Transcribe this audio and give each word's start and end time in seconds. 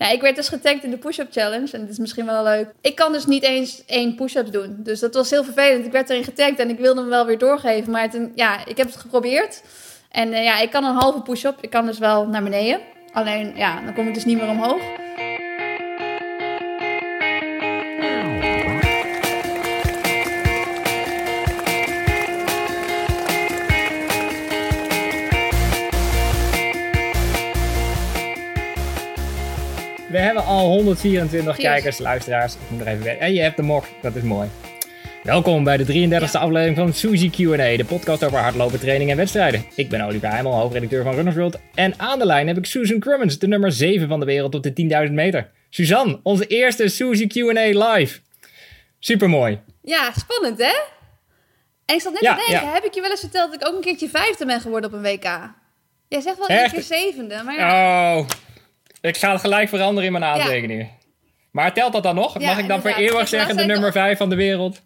Nou, 0.00 0.12
ik 0.12 0.20
werd 0.20 0.36
dus 0.36 0.48
getagd 0.48 0.84
in 0.84 0.90
de 0.90 0.98
push-up 0.98 1.32
challenge. 1.32 1.72
En 1.72 1.80
het 1.80 1.90
is 1.90 1.98
misschien 1.98 2.26
wel 2.26 2.42
leuk. 2.42 2.72
Ik 2.80 2.94
kan 2.94 3.12
dus 3.12 3.26
niet 3.26 3.42
eens 3.42 3.84
één 3.86 4.14
push-up 4.14 4.52
doen. 4.52 4.76
Dus 4.78 5.00
dat 5.00 5.14
was 5.14 5.30
heel 5.30 5.44
vervelend. 5.44 5.86
Ik 5.86 5.92
werd 5.92 6.10
erin 6.10 6.24
getagd 6.24 6.58
en 6.58 6.68
ik 6.70 6.78
wilde 6.78 7.00
hem 7.00 7.08
wel 7.08 7.26
weer 7.26 7.38
doorgeven. 7.38 7.92
Maar 7.92 8.08
ja, 8.34 8.66
ik 8.66 8.76
heb 8.76 8.86
het 8.86 8.96
geprobeerd. 8.96 9.62
En 10.10 10.28
uh, 10.28 10.44
ja, 10.44 10.60
ik 10.60 10.70
kan 10.70 10.84
een 10.84 10.94
halve 10.94 11.22
push-up. 11.22 11.58
Ik 11.60 11.70
kan 11.70 11.86
dus 11.86 11.98
wel 11.98 12.26
naar 12.26 12.42
beneden. 12.42 12.80
Alleen, 13.12 13.52
ja, 13.56 13.80
dan 13.80 13.94
kom 13.94 14.06
ik 14.06 14.14
dus 14.14 14.24
niet 14.24 14.38
meer 14.38 14.48
omhoog. 14.48 14.82
Al 30.60 30.68
124 30.68 31.56
kijkers, 31.56 31.98
luisteraars. 31.98 32.54
Ik 32.54 32.70
moet 32.70 32.80
er 32.80 32.86
even 32.86 33.20
En 33.20 33.34
je 33.34 33.40
hebt 33.40 33.56
de 33.56 33.62
mok, 33.62 33.84
dat 34.02 34.14
is 34.14 34.22
mooi. 34.22 34.48
Welkom 35.22 35.64
bij 35.64 35.76
de 35.76 35.84
33e 35.84 36.30
aflevering 36.32 36.76
van 36.76 36.92
Suzy 36.92 37.30
Q&A, 37.30 37.76
de 37.76 37.84
podcast 37.84 38.24
over 38.24 38.38
hardlopen, 38.38 38.80
training 38.80 39.10
en 39.10 39.16
wedstrijden. 39.16 39.64
Ik 39.74 39.88
ben 39.88 40.00
Oliver 40.00 40.30
Heimel, 40.30 40.52
hoofdredacteur 40.52 41.02
van 41.02 41.14
Runners 41.14 41.36
World. 41.36 41.58
En 41.74 41.94
aan 41.96 42.18
de 42.18 42.26
lijn 42.26 42.46
heb 42.46 42.56
ik 42.56 42.66
Susan 42.66 42.98
Crummins, 42.98 43.38
de 43.38 43.46
nummer 43.46 43.72
7 43.72 44.08
van 44.08 44.20
de 44.20 44.26
wereld 44.26 44.54
op 44.54 44.62
de 44.62 45.06
10.000 45.06 45.12
meter. 45.12 45.50
Suzanne, 45.70 46.20
onze 46.22 46.46
eerste 46.46 46.88
Suzy 46.88 47.26
Q&A 47.26 47.94
live. 47.94 48.20
Supermooi. 48.98 49.60
Ja, 49.82 50.12
spannend 50.16 50.58
hè? 50.58 50.74
En 51.84 51.94
ik 51.94 52.00
zat 52.00 52.12
net 52.12 52.20
te 52.20 52.44
denken, 52.48 52.72
heb 52.72 52.84
ik 52.84 52.94
je 52.94 53.00
wel 53.00 53.10
eens 53.10 53.20
verteld 53.20 53.52
dat 53.52 53.60
ik 53.60 53.68
ook 53.68 53.74
een 53.74 53.80
keertje 53.80 54.08
vijfde 54.08 54.46
ben 54.46 54.60
geworden 54.60 54.90
op 54.90 54.96
een 54.96 55.02
WK? 55.02 55.54
Jij 56.08 56.20
zegt 56.20 56.38
wel 56.38 56.50
een 56.50 56.70
keer 56.70 56.82
zevende, 56.82 57.42
maar 57.44 57.54
ja. 57.54 58.16
Oh, 58.16 58.26
ik 59.00 59.16
ga 59.16 59.32
het 59.32 59.40
gelijk 59.40 59.68
veranderen 59.68 60.04
in 60.04 60.12
mijn 60.12 60.24
aantekeningen. 60.24 60.90
Maar 61.50 61.72
telt 61.72 61.92
dat 61.92 62.02
dan 62.02 62.14
nog? 62.14 62.38
Mag 62.38 62.58
ik 62.58 62.68
dan 62.68 62.80
voor 62.80 62.90
eeuwig 62.90 63.28
zeggen 63.28 63.56
de 63.56 63.64
nummer 63.64 63.92
5 63.92 64.18
van 64.18 64.28
de 64.28 64.36
wereld? 64.36 64.82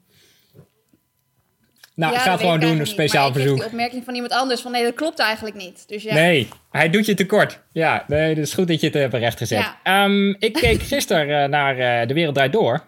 Nou, 1.94 2.14
ik 2.14 2.20
ga 2.20 2.30
het 2.30 2.40
gewoon 2.40 2.60
doen, 2.60 2.78
een 2.78 2.86
speciaal 2.86 3.32
verzoek. 3.32 3.58
de 3.58 3.64
opmerking 3.64 4.04
van 4.04 4.14
iemand 4.14 4.32
anders 4.32 4.60
van 4.60 4.72
nee, 4.72 4.82
dat 4.82 4.94
klopt 4.94 5.18
eigenlijk 5.18 5.56
niet. 5.56 5.88
Dus 5.88 6.02
ja. 6.02 6.14
Nee, 6.14 6.48
hij 6.70 6.90
doet 6.90 7.06
je 7.06 7.14
tekort. 7.14 7.60
Ja, 7.72 8.04
nee, 8.08 8.28
het 8.28 8.38
is 8.38 8.54
goed 8.54 8.68
dat 8.68 8.80
je 8.80 8.86
het 8.86 8.94
hebt 8.94 9.14
rechtgezet. 9.14 9.74
Ja. 9.84 10.04
Um, 10.04 10.36
ik 10.38 10.52
keek 10.52 10.82
gisteren 10.92 11.28
uh, 11.28 11.48
naar 11.48 12.00
uh, 12.00 12.08
De 12.08 12.14
Wereld 12.14 12.34
Draait 12.34 12.52
Door. 12.52 12.84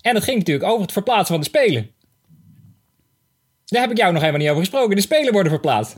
En 0.00 0.14
het 0.14 0.24
ging 0.24 0.38
natuurlijk 0.38 0.68
over 0.68 0.82
het 0.82 0.92
verplaatsen 0.92 1.26
van 1.26 1.40
de 1.40 1.46
Spelen. 1.46 1.90
Daar 3.64 3.80
heb 3.80 3.90
ik 3.90 3.96
jou 3.96 4.12
nog 4.12 4.20
helemaal 4.20 4.40
niet 4.40 4.50
over 4.50 4.62
gesproken. 4.62 4.96
De 4.96 5.02
Spelen 5.02 5.32
worden 5.32 5.52
verplaatst. 5.52 5.96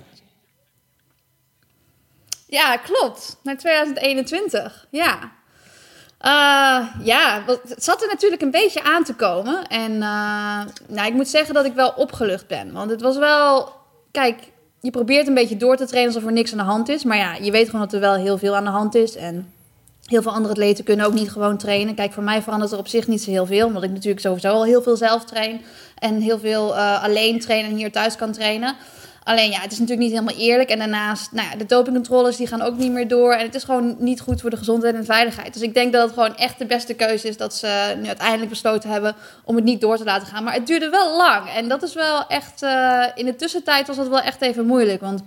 Ja, 2.46 2.76
klopt. 2.76 3.36
Naar 3.42 3.56
2021. 3.56 4.86
Ja. 4.90 5.18
Uh, 6.20 7.04
ja, 7.06 7.42
het 7.46 7.84
zat 7.84 8.02
er 8.02 8.08
natuurlijk 8.08 8.42
een 8.42 8.50
beetje 8.50 8.82
aan 8.82 9.04
te 9.04 9.14
komen. 9.14 9.66
En 9.66 9.92
uh, 9.92 10.60
nou, 10.88 11.06
ik 11.06 11.12
moet 11.12 11.28
zeggen 11.28 11.54
dat 11.54 11.64
ik 11.64 11.74
wel 11.74 11.92
opgelucht 11.96 12.46
ben. 12.46 12.72
Want 12.72 12.90
het 12.90 13.00
was 13.00 13.16
wel. 13.16 13.72
Kijk, 14.10 14.38
je 14.80 14.90
probeert 14.90 15.26
een 15.26 15.34
beetje 15.34 15.56
door 15.56 15.76
te 15.76 15.86
trainen 15.86 16.14
alsof 16.14 16.28
er 16.28 16.34
niks 16.34 16.52
aan 16.52 16.58
de 16.58 16.64
hand 16.64 16.88
is. 16.88 17.04
Maar 17.04 17.16
ja, 17.16 17.34
je 17.34 17.50
weet 17.50 17.66
gewoon 17.66 17.80
dat 17.80 17.92
er 17.92 18.00
wel 18.00 18.14
heel 18.14 18.38
veel 18.38 18.56
aan 18.56 18.64
de 18.64 18.70
hand 18.70 18.94
is. 18.94 19.16
En 19.16 19.52
heel 20.04 20.22
veel 20.22 20.32
andere 20.32 20.52
atleten 20.52 20.84
kunnen 20.84 21.06
ook 21.06 21.12
niet 21.12 21.30
gewoon 21.30 21.58
trainen. 21.58 21.94
Kijk, 21.94 22.12
voor 22.12 22.22
mij 22.22 22.42
verandert 22.42 22.72
er 22.72 22.78
op 22.78 22.88
zich 22.88 23.06
niet 23.06 23.22
zo 23.22 23.30
heel 23.30 23.46
veel. 23.46 23.66
Omdat 23.66 23.82
ik 23.82 23.90
natuurlijk 23.90 24.20
sowieso 24.20 24.48
al 24.48 24.64
heel 24.64 24.82
veel 24.82 24.96
zelf 24.96 25.24
train. 25.24 25.60
En 25.98 26.20
heel 26.20 26.38
veel 26.38 26.74
uh, 26.74 27.02
alleen 27.02 27.40
trainen 27.40 27.70
en 27.70 27.76
hier 27.76 27.92
thuis 27.92 28.16
kan 28.16 28.32
trainen. 28.32 28.76
Alleen 29.26 29.50
ja, 29.50 29.60
het 29.60 29.72
is 29.72 29.78
natuurlijk 29.78 30.08
niet 30.08 30.18
helemaal 30.18 30.44
eerlijk. 30.44 30.70
En 30.70 30.78
daarnaast, 30.78 31.32
nou 31.32 31.48
ja, 31.50 31.56
de 31.56 31.66
dopingcontroles 31.66 32.36
die 32.36 32.46
gaan 32.46 32.62
ook 32.62 32.76
niet 32.76 32.92
meer 32.92 33.08
door. 33.08 33.32
En 33.32 33.46
het 33.46 33.54
is 33.54 33.64
gewoon 33.64 33.96
niet 33.98 34.20
goed 34.20 34.40
voor 34.40 34.50
de 34.50 34.56
gezondheid 34.56 34.94
en 34.94 35.04
veiligheid. 35.04 35.52
Dus 35.52 35.62
ik 35.62 35.74
denk 35.74 35.92
dat 35.92 36.02
het 36.02 36.12
gewoon 36.12 36.36
echt 36.36 36.58
de 36.58 36.66
beste 36.66 36.94
keuze 36.94 37.28
is 37.28 37.36
dat 37.36 37.54
ze 37.54 37.96
nu 38.00 38.06
uiteindelijk 38.06 38.48
besloten 38.48 38.90
hebben 38.90 39.14
om 39.44 39.56
het 39.56 39.64
niet 39.64 39.80
door 39.80 39.96
te 39.96 40.04
laten 40.04 40.26
gaan. 40.26 40.44
Maar 40.44 40.54
het 40.54 40.66
duurde 40.66 40.88
wel 40.88 41.16
lang. 41.16 41.48
En 41.48 41.68
dat 41.68 41.82
is 41.82 41.94
wel 41.94 42.26
echt, 42.26 42.62
uh, 42.62 43.04
in 43.14 43.24
de 43.24 43.36
tussentijd 43.36 43.86
was 43.86 43.96
dat 43.96 44.08
wel 44.08 44.20
echt 44.20 44.42
even 44.42 44.66
moeilijk. 44.66 45.00
Want 45.00 45.22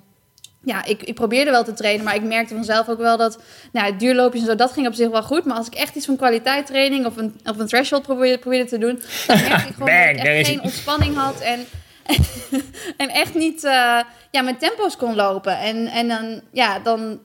ja, 0.63 0.85
ik, 0.85 1.03
ik 1.03 1.15
probeerde 1.15 1.51
wel 1.51 1.63
te 1.63 1.73
trainen, 1.73 2.05
maar 2.05 2.15
ik 2.15 2.23
merkte 2.23 2.53
vanzelf 2.53 2.89
ook 2.89 2.99
wel 2.99 3.17
dat 3.17 3.39
nou, 3.71 3.95
duurloopjes 3.97 4.41
en 4.41 4.47
zo, 4.47 4.55
dat 4.55 4.71
ging 4.71 4.87
op 4.87 4.93
zich 4.93 5.09
wel 5.09 5.23
goed. 5.23 5.45
Maar 5.45 5.57
als 5.57 5.67
ik 5.67 5.75
echt 5.75 5.95
iets 5.95 6.05
van 6.05 6.15
kwaliteitstraining 6.15 7.05
of 7.05 7.17
een, 7.17 7.39
of 7.45 7.57
een 7.57 7.67
threshold 7.67 8.01
probeerde, 8.01 8.37
probeerde 8.37 8.69
te 8.69 8.77
doen, 8.77 9.01
dan 9.27 9.39
merkte 9.41 9.67
ik 9.67 9.73
gewoon 9.73 9.89
dat 10.15 10.15
ik 10.15 10.23
echt 10.23 10.47
geen 10.47 10.61
ontspanning 10.61 11.15
had. 11.15 11.39
En 11.39 11.65
en 12.97 13.09
echt 13.09 13.33
niet 13.33 13.63
uh, 13.63 13.99
ja, 14.31 14.41
mijn 14.41 14.57
tempo's 14.57 14.97
kon 14.97 15.15
lopen. 15.15 15.57
En, 15.57 15.87
en 15.87 16.07
dan, 16.07 16.41
ja, 16.51 16.79
dan 16.79 17.19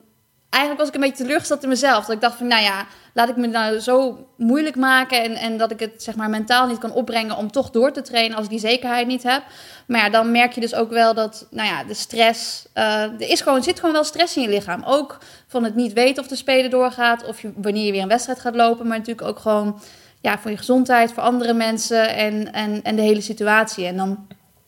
eigenlijk 0.55 0.77
was 0.79 0.87
ik 0.87 0.95
een 0.95 1.09
beetje 1.09 1.23
teleurgesteld 1.23 1.63
in 1.63 1.69
mezelf. 1.69 2.05
Dat 2.05 2.15
ik 2.15 2.21
dacht 2.21 2.37
van, 2.37 2.47
nou 2.47 2.63
ja, 2.63 2.85
laat 3.13 3.29
ik 3.29 3.35
me 3.35 3.47
nou 3.47 3.79
zo 3.79 4.27
moeilijk 4.37 4.75
maken... 4.75 5.23
en, 5.23 5.35
en 5.35 5.57
dat 5.57 5.71
ik 5.71 5.79
het 5.79 6.03
zeg 6.03 6.15
maar 6.15 6.29
mentaal 6.29 6.67
niet 6.67 6.77
kan 6.77 6.91
opbrengen 6.91 7.37
om 7.37 7.51
toch 7.51 7.69
door 7.69 7.91
te 7.91 8.01
trainen... 8.01 8.35
als 8.35 8.45
ik 8.45 8.51
die 8.51 8.59
zekerheid 8.59 9.07
niet 9.07 9.23
heb. 9.23 9.43
Maar 9.87 10.01
ja, 10.01 10.09
dan 10.09 10.31
merk 10.31 10.51
je 10.51 10.61
dus 10.61 10.75
ook 10.75 10.89
wel 10.89 11.13
dat, 11.13 11.47
nou 11.51 11.67
ja, 11.67 11.83
de 11.83 11.93
stress... 11.93 12.65
Uh, 12.75 13.01
er 13.01 13.29
is 13.29 13.41
gewoon, 13.41 13.63
zit 13.63 13.79
gewoon 13.79 13.95
wel 13.95 14.03
stress 14.03 14.35
in 14.35 14.41
je 14.41 14.49
lichaam. 14.49 14.83
Ook 14.85 15.17
van 15.47 15.63
het 15.63 15.75
niet 15.75 15.93
weten 15.93 16.23
of 16.23 16.29
de 16.29 16.35
speler 16.35 16.69
doorgaat... 16.69 17.25
of 17.25 17.41
je, 17.41 17.51
wanneer 17.55 17.85
je 17.85 17.91
weer 17.91 18.01
een 18.01 18.07
wedstrijd 18.07 18.39
gaat 18.39 18.55
lopen. 18.55 18.87
Maar 18.87 18.97
natuurlijk 18.97 19.27
ook 19.27 19.39
gewoon 19.39 19.79
ja, 20.21 20.39
voor 20.39 20.51
je 20.51 20.57
gezondheid, 20.57 21.13
voor 21.13 21.23
andere 21.23 21.53
mensen... 21.53 22.15
en, 22.15 22.53
en, 22.53 22.83
en 22.83 22.95
de 22.95 23.01
hele 23.01 23.21
situatie. 23.21 23.85
En 23.85 23.97
dan 23.97 24.27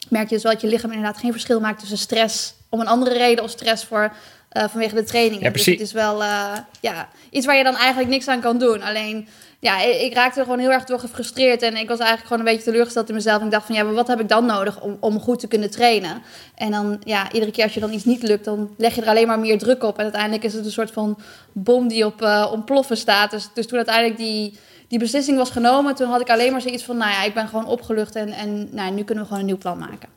merk 0.10 0.30
je 0.30 0.36
dus 0.36 0.44
wel 0.44 0.52
dat 0.52 0.62
je 0.62 0.68
lichaam 0.68 0.92
inderdaad 0.92 1.20
geen 1.20 1.32
verschil 1.32 1.60
maakt 1.60 1.80
tussen 1.80 1.98
stress 1.98 2.54
om 2.70 2.80
een 2.80 2.88
andere 2.88 3.18
reden 3.18 3.44
of 3.44 3.50
stress 3.50 3.84
voor, 3.84 4.14
uh, 4.54 4.64
vanwege 4.70 4.96
de 4.96 5.04
training. 5.04 5.42
Ja, 5.42 5.50
dus 5.50 5.66
het 5.66 5.80
is 5.80 5.92
wel 5.92 6.22
uh, 6.22 6.52
ja, 6.82 7.10
iets 7.30 7.46
waar 7.46 7.56
je 7.56 7.64
dan 7.64 7.76
eigenlijk 7.76 8.10
niks 8.10 8.28
aan 8.28 8.42
kan 8.42 8.58
doen. 8.58 8.82
Alleen, 8.82 9.28
ja, 9.60 9.82
ik 9.82 10.14
raakte 10.14 10.40
er 10.40 10.46
gewoon 10.46 10.60
heel 10.60 10.72
erg 10.72 10.84
door 10.84 11.00
gefrustreerd. 11.00 11.62
En 11.62 11.76
ik 11.76 11.88
was 11.88 12.00
eigenlijk 12.00 12.28
gewoon 12.28 12.48
een 12.48 12.54
beetje 12.54 12.70
teleurgesteld 12.70 13.10
in 13.10 13.16
mezelf. 13.16 13.40
En 13.40 13.46
ik 13.46 13.52
dacht 13.52 13.66
van, 13.66 13.76
ja, 13.76 13.84
maar 13.84 13.94
wat 13.94 14.08
heb 14.08 14.20
ik 14.20 14.30
dan 14.30 14.46
nodig 14.46 14.82
om, 14.82 14.98
om 15.00 15.20
goed 15.20 15.40
te 15.40 15.48
kunnen 15.48 15.72
trainen? 15.72 16.22
En 16.56 16.72
dan, 16.72 17.02
ja, 17.04 17.32
iedere 17.32 17.52
keer 17.52 17.64
als 17.64 17.74
je 17.74 17.80
dan 17.80 17.94
iets 17.94 18.06
niet 18.06 18.24
lukt, 18.24 18.46
dan 18.46 18.74
leg 18.78 18.96
je 18.96 19.02
er 19.02 19.08
alleen 19.08 19.28
maar 19.28 19.40
meer 19.40 19.58
druk 19.58 19.84
op. 19.84 19.98
En 19.98 20.04
uiteindelijk 20.04 20.44
is 20.44 20.54
het 20.54 20.66
een 20.66 20.72
soort 20.72 20.92
van 20.92 21.18
bom 21.52 21.88
die 21.88 22.06
op 22.06 22.22
uh, 22.22 22.50
ontploffen 22.52 22.98
staat. 22.98 23.32
Dus, 23.32 23.50
dus 23.54 23.68
toen 23.68 23.78
uiteindelijk 23.78 24.18
die 24.18 24.58
die 24.88 25.00
beslissing 25.00 25.38
was 25.38 25.50
genomen, 25.50 25.96
toen 25.96 26.10
had 26.10 26.22
ik 26.22 26.30
alleen 26.30 26.52
maar 26.52 26.62
zoiets 26.62 26.84
van, 26.84 26.98
nou 26.98 27.12
ja, 27.12 27.24
ik 27.24 27.34
ben 27.34 27.48
gewoon 27.48 27.66
opgelucht 27.66 28.16
en, 28.16 28.30
en 28.30 28.70
nou, 28.72 28.94
nu 28.94 29.04
kunnen 29.04 29.24
we 29.24 29.30
gewoon 29.30 29.40
een 29.40 29.50
nieuw 29.50 29.58
plan 29.58 29.78
maken. 29.78 30.10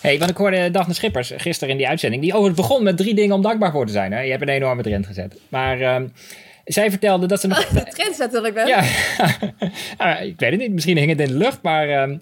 Hey, 0.00 0.18
want 0.18 0.30
ik 0.30 0.36
hoorde 0.36 0.70
Daphne 0.70 0.94
Schippers 0.94 1.32
gisteren 1.36 1.72
in 1.72 1.76
die 1.76 1.88
uitzending, 1.88 2.22
die 2.22 2.34
over 2.34 2.46
het 2.46 2.56
begon 2.56 2.82
met 2.82 2.96
drie 2.96 3.14
dingen 3.14 3.34
om 3.34 3.42
dankbaar 3.42 3.70
voor 3.72 3.86
te 3.86 3.92
zijn. 3.92 4.12
Hè? 4.12 4.20
Je 4.20 4.30
hebt 4.30 4.42
een 4.42 4.48
enorme 4.48 4.82
trend 4.82 5.06
gezet. 5.06 5.36
Maar 5.48 5.80
uh, 5.80 5.96
zij 6.64 6.90
vertelde 6.90 7.26
dat 7.26 7.40
ze 7.40 7.46
nog... 7.46 7.66
de 7.68 7.84
trend 7.84 8.18
natuurlijk 8.18 8.54
wel. 8.54 8.66
Ja, 8.66 8.84
ah, 9.96 10.22
ik 10.30 10.40
weet 10.40 10.50
het 10.50 10.60
niet, 10.60 10.72
misschien 10.72 10.96
hing 10.96 11.10
het 11.10 11.20
in 11.20 11.26
de 11.26 11.34
lucht, 11.34 11.62
maar 11.62 12.02
um, 12.02 12.20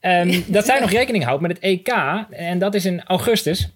um, 0.00 0.44
dat 0.46 0.64
zij 0.64 0.80
nog 0.80 0.90
rekening 0.90 1.24
houdt 1.24 1.42
met 1.42 1.50
het 1.50 1.60
EK. 1.60 1.88
En 2.30 2.58
dat 2.58 2.74
is 2.74 2.84
in 2.84 3.02
augustus. 3.04 3.68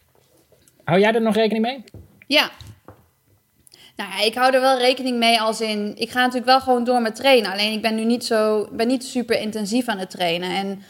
Hou 0.85 1.01
jij 1.01 1.13
er 1.13 1.23
nog 1.23 1.35
rekening 1.35 1.65
mee? 1.65 1.85
Ja, 2.27 2.51
nou 3.97 4.11
ja, 4.11 4.25
ik 4.25 4.35
hou 4.35 4.55
er 4.55 4.61
wel 4.61 4.79
rekening 4.79 5.19
mee 5.19 5.41
als 5.41 5.61
in... 5.61 5.93
Ik 5.97 6.11
ga 6.11 6.21
natuurlijk 6.21 6.47
wel 6.47 6.61
gewoon 6.61 6.85
door 6.85 7.03
met 7.03 7.15
trainen. 7.15 7.53
Alleen 7.53 7.73
ik 7.73 7.83
ben 7.83 7.95
nu 7.95 8.05
niet 8.05 8.25
zo... 8.25 8.69
ben 8.73 8.87
niet 8.87 9.05
super 9.05 9.41
intensief 9.41 9.89
aan 9.89 9.99
het 9.99 10.11
trainen. 10.11 10.51
En 10.51 10.83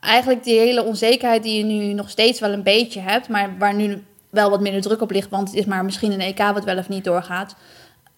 eigenlijk 0.00 0.44
die 0.44 0.58
hele 0.58 0.84
onzekerheid 0.84 1.42
die 1.42 1.58
je 1.58 1.64
nu 1.64 1.92
nog 1.92 2.10
steeds 2.10 2.40
wel 2.40 2.52
een 2.52 2.62
beetje 2.62 3.00
hebt... 3.00 3.28
maar 3.28 3.58
waar 3.58 3.74
nu 3.74 4.04
wel 4.30 4.50
wat 4.50 4.60
minder 4.60 4.82
druk 4.82 5.00
op 5.00 5.10
ligt... 5.10 5.30
want 5.30 5.48
het 5.48 5.58
is 5.58 5.64
maar 5.64 5.84
misschien 5.84 6.12
een 6.12 6.20
EK 6.20 6.38
wat 6.38 6.64
wel 6.64 6.78
of 6.78 6.88
niet 6.88 7.04
doorgaat... 7.04 7.54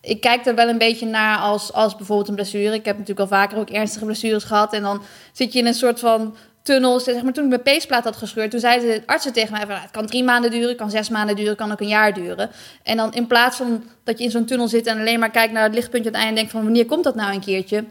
Ik 0.00 0.20
kijk 0.20 0.46
er 0.46 0.54
wel 0.54 0.68
een 0.68 0.78
beetje 0.78 1.06
naar 1.06 1.38
als, 1.38 1.72
als 1.72 1.96
bijvoorbeeld 1.96 2.28
een 2.28 2.34
blessure. 2.34 2.74
Ik 2.74 2.84
heb 2.84 2.98
natuurlijk 2.98 3.30
al 3.30 3.36
vaker 3.36 3.58
ook 3.58 3.70
ernstige 3.70 4.04
blessures 4.04 4.44
gehad. 4.44 4.72
En 4.72 4.82
dan 4.82 5.02
zit 5.32 5.52
je 5.52 5.58
in 5.58 5.66
een 5.66 5.74
soort 5.74 6.00
van 6.00 6.36
tunnels. 6.64 7.04
Zeg 7.04 7.22
maar, 7.22 7.32
toen 7.32 7.44
ik 7.44 7.50
mijn 7.50 7.62
peesplaat 7.62 8.04
had 8.04 8.16
gescheurd, 8.16 8.50
toen 8.50 8.60
zeiden 8.60 8.88
de 8.88 9.02
artsen 9.06 9.32
tegen 9.32 9.50
mij: 9.50 9.60
van, 9.60 9.68
nou, 9.68 9.80
het 9.80 9.90
kan 9.90 10.06
drie 10.06 10.24
maanden 10.24 10.50
duren, 10.50 10.68
het 10.68 10.76
kan 10.76 10.90
zes 10.90 11.08
maanden 11.08 11.36
duren, 11.36 11.50
het 11.50 11.60
kan 11.60 11.72
ook 11.72 11.80
een 11.80 11.88
jaar 11.88 12.14
duren. 12.14 12.50
En 12.82 12.96
dan 12.96 13.12
in 13.12 13.26
plaats 13.26 13.56
van 13.56 13.84
dat 14.04 14.18
je 14.18 14.24
in 14.24 14.30
zo'n 14.30 14.44
tunnel 14.44 14.68
zit 14.68 14.86
en 14.86 14.98
alleen 14.98 15.18
maar 15.18 15.30
kijkt 15.30 15.52
naar 15.52 15.62
het 15.62 15.74
lichtpuntje 15.74 16.10
aan 16.10 16.16
het 16.16 16.24
einde 16.24 16.40
en 16.40 16.46
denkt: 16.46 16.50
van 16.50 16.62
wanneer 16.62 16.86
komt 16.86 17.04
dat 17.04 17.14
nou 17.14 17.34
een 17.34 17.40
keertje? 17.40 17.84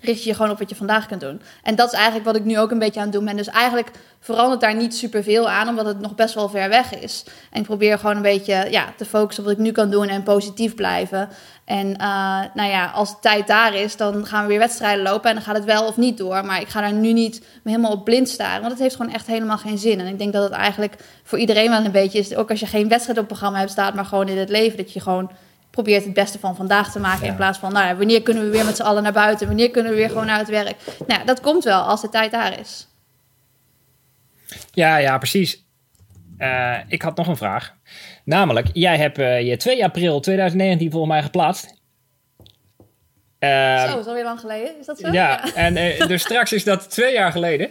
Richt 0.00 0.22
je 0.22 0.28
je 0.28 0.34
gewoon 0.34 0.50
op 0.50 0.58
wat 0.58 0.68
je 0.68 0.76
vandaag 0.76 1.06
kunt 1.06 1.20
doen. 1.20 1.42
En 1.62 1.74
dat 1.74 1.86
is 1.86 1.94
eigenlijk 1.94 2.24
wat 2.24 2.36
ik 2.36 2.44
nu 2.44 2.58
ook 2.58 2.70
een 2.70 2.78
beetje 2.78 3.00
aan 3.00 3.06
het 3.06 3.14
doen 3.14 3.24
ben. 3.24 3.36
Dus 3.36 3.48
eigenlijk 3.48 3.90
verandert 4.20 4.60
daar 4.60 4.76
niet 4.76 4.94
superveel 4.94 5.48
aan, 5.48 5.68
omdat 5.68 5.86
het 5.86 6.00
nog 6.00 6.14
best 6.14 6.34
wel 6.34 6.48
ver 6.48 6.68
weg 6.68 6.94
is. 6.94 7.24
En 7.50 7.60
ik 7.60 7.66
probeer 7.66 7.98
gewoon 7.98 8.16
een 8.16 8.22
beetje 8.22 8.66
ja, 8.70 8.92
te 8.96 9.04
focussen 9.04 9.44
op 9.44 9.48
wat 9.48 9.58
ik 9.58 9.64
nu 9.64 9.72
kan 9.72 9.90
doen 9.90 10.08
en 10.08 10.22
positief 10.22 10.74
blijven. 10.74 11.28
En 11.64 11.86
uh, 11.86 12.38
nou 12.54 12.70
ja, 12.70 12.86
als 12.86 13.10
de 13.10 13.16
tijd 13.20 13.46
daar 13.46 13.74
is, 13.74 13.96
dan 13.96 14.26
gaan 14.26 14.42
we 14.42 14.48
weer 14.48 14.58
wedstrijden 14.58 15.02
lopen 15.02 15.28
en 15.28 15.34
dan 15.34 15.44
gaat 15.44 15.56
het 15.56 15.64
wel 15.64 15.86
of 15.86 15.96
niet 15.96 16.18
door. 16.18 16.44
Maar 16.44 16.60
ik 16.60 16.68
ga 16.68 16.80
daar 16.80 16.92
nu 16.92 17.12
niet 17.12 17.42
helemaal 17.64 17.92
op 17.92 18.04
blind 18.04 18.28
staren, 18.28 18.60
want 18.60 18.72
het 18.72 18.80
heeft 18.80 18.96
gewoon 18.96 19.12
echt 19.12 19.26
helemaal 19.26 19.58
geen 19.58 19.78
zin. 19.78 20.00
En 20.00 20.06
ik 20.06 20.18
denk 20.18 20.32
dat 20.32 20.42
het 20.42 20.52
eigenlijk 20.52 20.96
voor 21.22 21.38
iedereen 21.38 21.70
wel 21.70 21.84
een 21.84 21.92
beetje 21.92 22.18
is, 22.18 22.34
ook 22.34 22.50
als 22.50 22.60
je 22.60 22.66
geen 22.66 22.88
wedstrijd 22.88 23.18
op 23.18 23.26
programma 23.26 23.58
hebt, 23.58 23.70
staat 23.70 23.94
maar 23.94 24.04
gewoon 24.04 24.28
in 24.28 24.38
het 24.38 24.48
leven, 24.48 24.76
dat 24.76 24.92
je 24.92 25.00
gewoon 25.00 25.30
probeert 25.82 26.04
het 26.04 26.14
beste 26.14 26.38
van 26.38 26.56
vandaag 26.56 26.92
te 26.92 27.00
maken. 27.00 27.26
In 27.26 27.36
plaats 27.36 27.58
van, 27.58 27.72
nou 27.72 27.86
ja, 27.86 27.96
wanneer 27.96 28.22
kunnen 28.22 28.42
we 28.42 28.50
weer 28.50 28.64
met 28.64 28.76
z'n 28.76 28.82
allen 28.82 29.02
naar 29.02 29.12
buiten? 29.12 29.46
Wanneer 29.46 29.70
kunnen 29.70 29.92
we 29.92 29.98
weer 29.98 30.08
gewoon 30.08 30.26
naar 30.26 30.38
het 30.38 30.48
werk? 30.48 30.76
Nou, 31.06 31.24
dat 31.24 31.40
komt 31.40 31.64
wel 31.64 31.82
als 31.82 32.00
de 32.00 32.08
tijd 32.08 32.30
daar 32.30 32.60
is. 32.60 32.88
Ja, 34.72 34.96
ja, 34.96 35.18
precies. 35.18 35.64
Uh, 36.38 36.78
ik 36.88 37.02
had 37.02 37.16
nog 37.16 37.26
een 37.26 37.36
vraag. 37.36 37.74
Namelijk, 38.24 38.68
jij 38.72 38.96
hebt 38.96 39.18
uh, 39.18 39.40
je 39.40 39.56
2 39.56 39.84
april 39.84 40.20
2019 40.20 40.90
volgens 40.90 41.12
mij 41.12 41.22
geplaatst. 41.22 41.74
Uh, 43.38 43.90
zo, 43.90 43.98
is 43.98 44.06
alweer 44.06 44.24
lang 44.24 44.40
geleden. 44.40 44.78
Is 44.80 44.86
dat 44.86 44.98
zo? 44.98 45.12
Ja, 45.12 45.54
en 45.54 45.74
dus 46.08 46.22
straks 46.22 46.52
is 46.52 46.64
dat 46.64 46.90
twee 46.90 47.12
jaar 47.12 47.32
geleden. 47.32 47.70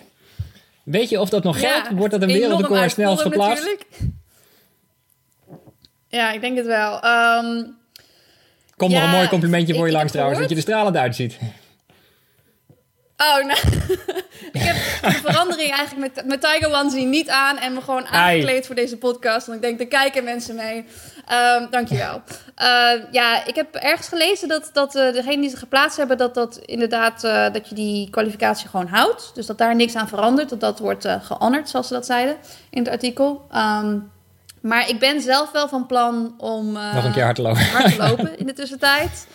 Weet 0.83 1.09
je 1.09 1.19
of 1.19 1.29
dat 1.29 1.43
nog 1.43 1.59
geldt? 1.59 1.89
Wordt 1.91 2.11
dat 2.11 2.21
een 2.21 2.27
wereldrecord 2.27 2.91
snel 2.91 3.17
geplaatst? 3.17 3.63
Natuurlijk. 3.63 3.85
Ja, 6.07 6.31
ik 6.31 6.41
denk 6.41 6.57
het 6.57 6.65
wel. 6.65 7.05
Um, 7.05 7.78
Komt 8.79 8.91
nog 8.91 9.03
een 9.03 9.09
mooi 9.09 9.27
complimentje 9.27 9.75
voor 9.75 9.85
je 9.85 9.91
langs 9.91 10.11
trouwens, 10.11 10.39
dat 10.39 10.49
je 10.49 10.55
er 10.55 10.61
stralend 10.61 10.95
uitziet. 10.95 11.37
Oh, 13.17 13.45
nou. 13.45 13.59
ik 14.51 14.61
heb 14.61 14.75
de 15.01 15.11
verandering 15.11 15.71
eigenlijk 15.71 16.15
met, 16.15 16.25
met 16.25 16.41
Tiger 16.41 16.79
Onesie 16.79 17.05
niet 17.05 17.29
aan 17.29 17.57
en 17.57 17.73
me 17.73 17.81
gewoon 17.81 18.05
aangekleed 18.05 18.65
voor 18.65 18.75
deze 18.75 18.97
podcast. 18.97 19.47
Want 19.47 19.63
ik 19.63 19.63
denk, 19.63 19.79
er 19.79 19.99
kijken 19.99 20.23
mensen 20.23 20.55
mee. 20.55 20.77
Um, 20.77 21.67
dankjewel. 21.69 22.21
Uh, 22.61 22.91
ja, 23.11 23.45
ik 23.45 23.55
heb 23.55 23.75
ergens 23.75 24.07
gelezen 24.07 24.47
dat, 24.47 24.69
dat 24.73 24.95
uh, 24.95 25.13
degene 25.13 25.41
die 25.41 25.49
ze 25.49 25.57
geplaatst 25.57 25.97
hebben, 25.97 26.17
dat 26.17 26.33
dat 26.33 26.57
inderdaad, 26.57 27.23
uh, 27.23 27.51
dat 27.51 27.69
je 27.69 27.75
die 27.75 28.09
kwalificatie 28.09 28.69
gewoon 28.69 28.87
houdt. 28.87 29.31
Dus 29.33 29.45
dat 29.45 29.57
daar 29.57 29.75
niks 29.75 29.95
aan 29.95 30.07
verandert, 30.07 30.49
dat 30.49 30.59
dat 30.59 30.79
wordt 30.79 31.07
gehonored, 31.21 31.69
zoals 31.69 31.87
ze 31.87 31.93
dat 31.93 32.05
zeiden 32.05 32.37
in 32.69 32.83
het 32.83 32.91
artikel. 32.91 33.47
Um, 33.55 34.11
maar 34.61 34.89
ik 34.89 34.99
ben 34.99 35.21
zelf 35.21 35.51
wel 35.51 35.67
van 35.67 35.85
plan 35.85 36.33
om... 36.37 36.71
Nog 36.71 37.03
een 37.03 37.11
keer 37.11 37.23
hard 37.23 37.35
te 37.35 37.41
lopen. 37.41 37.61
Hard 37.61 37.95
te 37.95 38.07
lopen 38.07 38.39
in 38.39 38.45
de 38.45 38.53
tussentijd. 38.53 39.27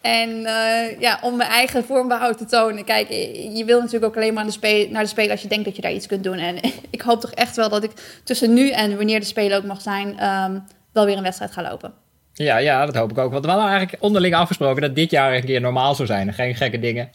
En 0.00 0.30
uh, 0.30 1.00
ja, 1.00 1.18
om 1.22 1.36
mijn 1.36 1.50
eigen 1.50 1.84
vormbehoud 1.84 2.38
te 2.38 2.44
tonen. 2.44 2.84
Kijk, 2.84 3.08
je 3.54 3.62
wil 3.66 3.78
natuurlijk 3.78 4.04
ook 4.04 4.16
alleen 4.16 4.34
maar 4.34 4.44
naar 4.44 4.56
de, 4.60 4.88
naar 4.90 5.02
de 5.02 5.08
Spelen 5.08 5.30
als 5.30 5.42
je 5.42 5.48
denkt 5.48 5.64
dat 5.64 5.76
je 5.76 5.82
daar 5.82 5.92
iets 5.92 6.06
kunt 6.06 6.24
doen. 6.24 6.38
En 6.38 6.56
ik 6.90 7.00
hoop 7.00 7.20
toch 7.20 7.30
echt 7.30 7.56
wel 7.56 7.68
dat 7.68 7.84
ik 7.84 8.20
tussen 8.24 8.54
nu 8.54 8.70
en 8.70 8.96
wanneer 8.96 9.20
de 9.20 9.26
Spelen 9.26 9.56
ook 9.56 9.64
mag 9.64 9.80
zijn, 9.80 10.08
um, 10.08 10.64
wel 10.92 11.04
weer 11.04 11.16
een 11.16 11.22
wedstrijd 11.22 11.52
ga 11.52 11.62
lopen. 11.62 11.92
Ja, 12.32 12.56
ja, 12.56 12.86
dat 12.86 12.94
hoop 12.94 13.10
ik 13.10 13.18
ook. 13.18 13.32
Want 13.32 13.44
we 13.44 13.50
hadden 13.50 13.70
eigenlijk 13.70 14.02
onderling 14.02 14.34
afgesproken 14.34 14.82
dat 14.82 14.94
dit 14.94 15.10
jaar 15.10 15.34
een 15.34 15.44
keer 15.44 15.60
normaal 15.60 15.94
zou 15.94 16.08
zijn. 16.08 16.32
Geen 16.32 16.54
gekke 16.54 16.78
dingen. 16.78 17.10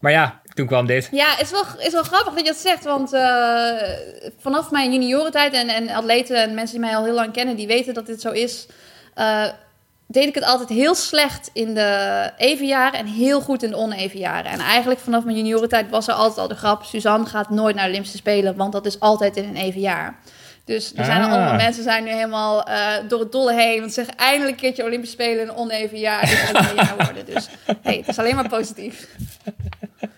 Maar 0.00 0.12
ja, 0.12 0.40
toen 0.56 0.66
kwam 0.66 0.86
dit. 0.86 1.08
Ja, 1.10 1.30
het 1.30 1.40
is 1.40 1.50
wel, 1.50 1.64
is 1.78 1.92
wel 1.92 2.02
grappig 2.02 2.34
dat 2.34 2.46
je 2.46 2.52
dat 2.52 2.60
zegt. 2.60 2.84
Want 2.84 3.12
uh, 3.12 3.70
vanaf 4.38 4.70
mijn 4.70 4.92
juniorentijd 4.92 5.52
en, 5.52 5.68
en 5.68 5.88
atleten 5.88 6.42
en 6.42 6.54
mensen 6.54 6.76
die 6.78 6.86
mij 6.86 6.96
al 6.96 7.04
heel 7.04 7.14
lang 7.14 7.32
kennen, 7.32 7.56
die 7.56 7.66
weten 7.66 7.94
dat 7.94 8.06
dit 8.06 8.20
zo 8.20 8.30
is. 8.30 8.66
Uh, 9.18 9.44
deed 10.06 10.28
ik 10.28 10.34
het 10.34 10.44
altijd 10.44 10.68
heel 10.68 10.94
slecht 10.94 11.50
in 11.52 11.74
de 11.74 12.30
evenjaren 12.36 12.98
en 12.98 13.06
heel 13.06 13.40
goed 13.40 13.62
in 13.62 13.70
de 13.70 13.76
onevenjaren. 13.76 14.50
En 14.50 14.60
eigenlijk 14.60 15.00
vanaf 15.00 15.24
mijn 15.24 15.36
juniorentijd 15.36 15.90
was 15.90 16.08
er 16.08 16.14
altijd 16.14 16.38
al 16.38 16.48
de 16.48 16.54
grap... 16.54 16.84
Suzanne 16.84 17.26
gaat 17.26 17.50
nooit 17.50 17.74
naar 17.74 17.84
de 17.84 17.90
Olympische 17.90 18.16
Spelen, 18.16 18.56
want 18.56 18.72
dat 18.72 18.86
is 18.86 19.00
altijd 19.00 19.36
in 19.36 19.44
een 19.44 19.56
evenjaar. 19.56 20.18
Dus 20.66 20.92
er 20.96 21.04
zijn 21.04 21.22
ah. 21.22 21.32
andere 21.32 21.56
mensen 21.56 21.82
zijn 21.82 22.04
nu 22.04 22.10
helemaal 22.10 22.68
uh, 22.68 22.94
door 23.08 23.20
het 23.20 23.32
dolle 23.32 23.54
heen. 23.54 23.80
Want 23.80 23.92
ze 23.92 24.04
zeggen 24.04 24.18
eindelijk 24.18 24.56
een 24.56 24.62
keertje 24.62 24.84
Olympische 24.84 25.14
Spelen 25.14 25.42
in 25.42 25.48
een 25.48 25.56
oneven 25.56 25.98
jaar. 25.98 26.20
Dus 26.20 26.48
een 26.48 26.74
jaar 26.74 26.94
worden. 26.98 27.24
Dus 27.26 27.48
hey, 27.82 27.96
het 27.96 28.08
is 28.08 28.18
alleen 28.18 28.34
maar 28.34 28.48
positief. 28.48 29.08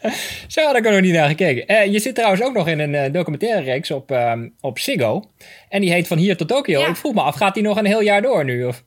Zo 0.48 0.64
had 0.64 0.76
ik 0.76 0.86
er 0.86 0.92
nog 0.92 1.00
niet 1.00 1.12
naar 1.12 1.28
gekeken. 1.28 1.74
Uh, 1.74 1.92
je 1.92 1.98
zit 1.98 2.14
trouwens 2.14 2.42
ook 2.42 2.54
nog 2.54 2.68
in 2.68 2.78
een 2.78 2.92
uh, 2.92 3.12
documentaire 3.12 3.64
reeks 3.64 3.90
op, 3.90 4.10
um, 4.10 4.54
op 4.60 4.78
Ziggo. 4.78 5.30
En 5.68 5.80
die 5.80 5.92
heet 5.92 6.06
Van 6.06 6.18
Hier 6.18 6.36
tot 6.36 6.48
Tokio. 6.48 6.88
Ik 6.88 6.96
vroeg 6.96 7.14
me 7.14 7.20
af, 7.20 7.36
gaat 7.36 7.54
die 7.54 7.62
nog 7.62 7.76
een 7.76 7.86
heel 7.86 8.02
jaar 8.02 8.22
door 8.22 8.44
nu? 8.44 8.64
Of? 8.64 8.82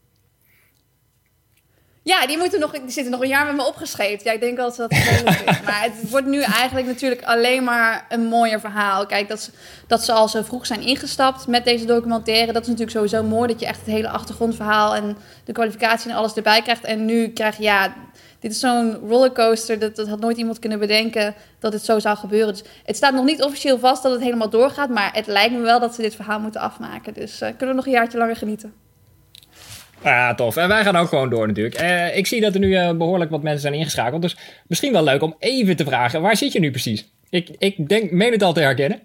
Ja, 2.03 2.25
die, 2.27 2.37
moeten 2.37 2.59
nog, 2.59 2.71
die 2.71 2.89
zitten 2.89 3.11
nog 3.11 3.21
een 3.21 3.27
jaar 3.27 3.45
met 3.45 3.55
me 3.55 3.65
opgeschreven. 3.65 4.23
Ja, 4.23 4.31
ik 4.31 4.39
denk 4.39 4.57
wel 4.57 4.67
dat 4.67 4.77
dat 4.77 4.91
is. 4.91 5.23
Maar 5.65 5.83
het 5.83 6.09
wordt 6.09 6.27
nu 6.27 6.41
eigenlijk 6.41 6.87
natuurlijk 6.87 7.23
alleen 7.23 7.63
maar 7.63 8.05
een 8.09 8.25
mooier 8.25 8.59
verhaal. 8.59 9.05
Kijk, 9.05 9.29
dat 9.29 9.41
ze, 9.41 9.51
dat 9.87 10.03
ze 10.03 10.11
al 10.11 10.27
zo 10.27 10.41
vroeg 10.41 10.65
zijn 10.65 10.81
ingestapt 10.81 11.47
met 11.47 11.65
deze 11.65 11.85
documentaire. 11.85 12.53
Dat 12.53 12.61
is 12.61 12.67
natuurlijk 12.67 12.97
sowieso 12.97 13.23
mooi. 13.23 13.47
Dat 13.47 13.59
je 13.59 13.65
echt 13.65 13.79
het 13.79 13.87
hele 13.87 14.09
achtergrondverhaal 14.09 14.95
en 14.95 15.17
de 15.43 15.51
kwalificatie 15.51 16.11
en 16.11 16.15
alles 16.17 16.33
erbij 16.33 16.61
krijgt. 16.61 16.83
En 16.83 17.05
nu 17.05 17.27
krijg 17.27 17.57
je, 17.57 17.63
ja, 17.63 17.93
dit 18.39 18.51
is 18.51 18.59
zo'n 18.59 18.95
rollercoaster. 19.07 19.79
Dat, 19.79 19.95
dat 19.95 20.07
had 20.07 20.19
nooit 20.19 20.37
iemand 20.37 20.59
kunnen 20.59 20.79
bedenken 20.79 21.35
dat 21.59 21.73
het 21.73 21.85
zo 21.85 21.99
zou 21.99 22.17
gebeuren. 22.17 22.53
Dus 22.53 22.63
het 22.85 22.95
staat 22.95 23.13
nog 23.13 23.25
niet 23.25 23.43
officieel 23.43 23.79
vast 23.79 24.03
dat 24.03 24.11
het 24.11 24.21
helemaal 24.21 24.49
doorgaat. 24.49 24.89
Maar 24.89 25.09
het 25.13 25.27
lijkt 25.27 25.53
me 25.53 25.59
wel 25.59 25.79
dat 25.79 25.95
ze 25.95 26.01
dit 26.01 26.15
verhaal 26.15 26.39
moeten 26.39 26.61
afmaken. 26.61 27.13
Dus 27.13 27.41
uh, 27.41 27.47
kunnen 27.47 27.67
we 27.67 27.73
nog 27.73 27.85
een 27.85 27.91
jaartje 27.91 28.17
langer 28.17 28.35
genieten. 28.35 28.73
Ja, 30.03 30.35
tof. 30.35 30.57
En 30.57 30.67
wij 30.67 30.83
gaan 30.83 30.95
ook 30.95 31.07
gewoon 31.07 31.29
door 31.29 31.47
natuurlijk. 31.47 31.81
Uh, 31.81 32.17
ik 32.17 32.27
zie 32.27 32.41
dat 32.41 32.53
er 32.53 32.59
nu 32.59 32.67
uh, 32.67 32.91
behoorlijk 32.91 33.31
wat 33.31 33.43
mensen 33.43 33.61
zijn 33.61 33.73
ingeschakeld. 33.73 34.21
Dus 34.21 34.37
misschien 34.67 34.91
wel 34.91 35.03
leuk 35.03 35.21
om 35.21 35.35
even 35.39 35.75
te 35.75 35.85
vragen. 35.85 36.21
Waar 36.21 36.37
zit 36.37 36.53
je 36.53 36.59
nu 36.59 36.71
precies? 36.71 37.05
Ik, 37.29 37.49
ik 37.57 37.89
denk, 37.89 38.11
meen 38.11 38.31
het 38.31 38.43
al 38.43 38.53
te 38.53 38.59
herkennen. 38.59 39.01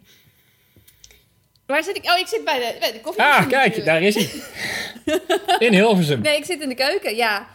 Waar 1.66 1.82
zit 1.82 1.96
ik? 1.96 2.04
Oh, 2.04 2.18
ik 2.18 2.26
zit 2.26 2.44
bij 2.44 2.58
de, 2.58 2.76
bij 2.80 2.92
de 2.92 3.00
koffie. 3.00 3.22
Ah, 3.22 3.48
kijk, 3.48 3.84
daar 3.84 4.02
is 4.02 4.14
hij. 4.14 4.30
in 5.68 5.72
Hilversum. 5.72 6.20
Nee, 6.20 6.36
ik 6.36 6.44
zit 6.44 6.60
in 6.60 6.68
de 6.68 6.74
keuken, 6.74 7.16
ja. 7.16 7.46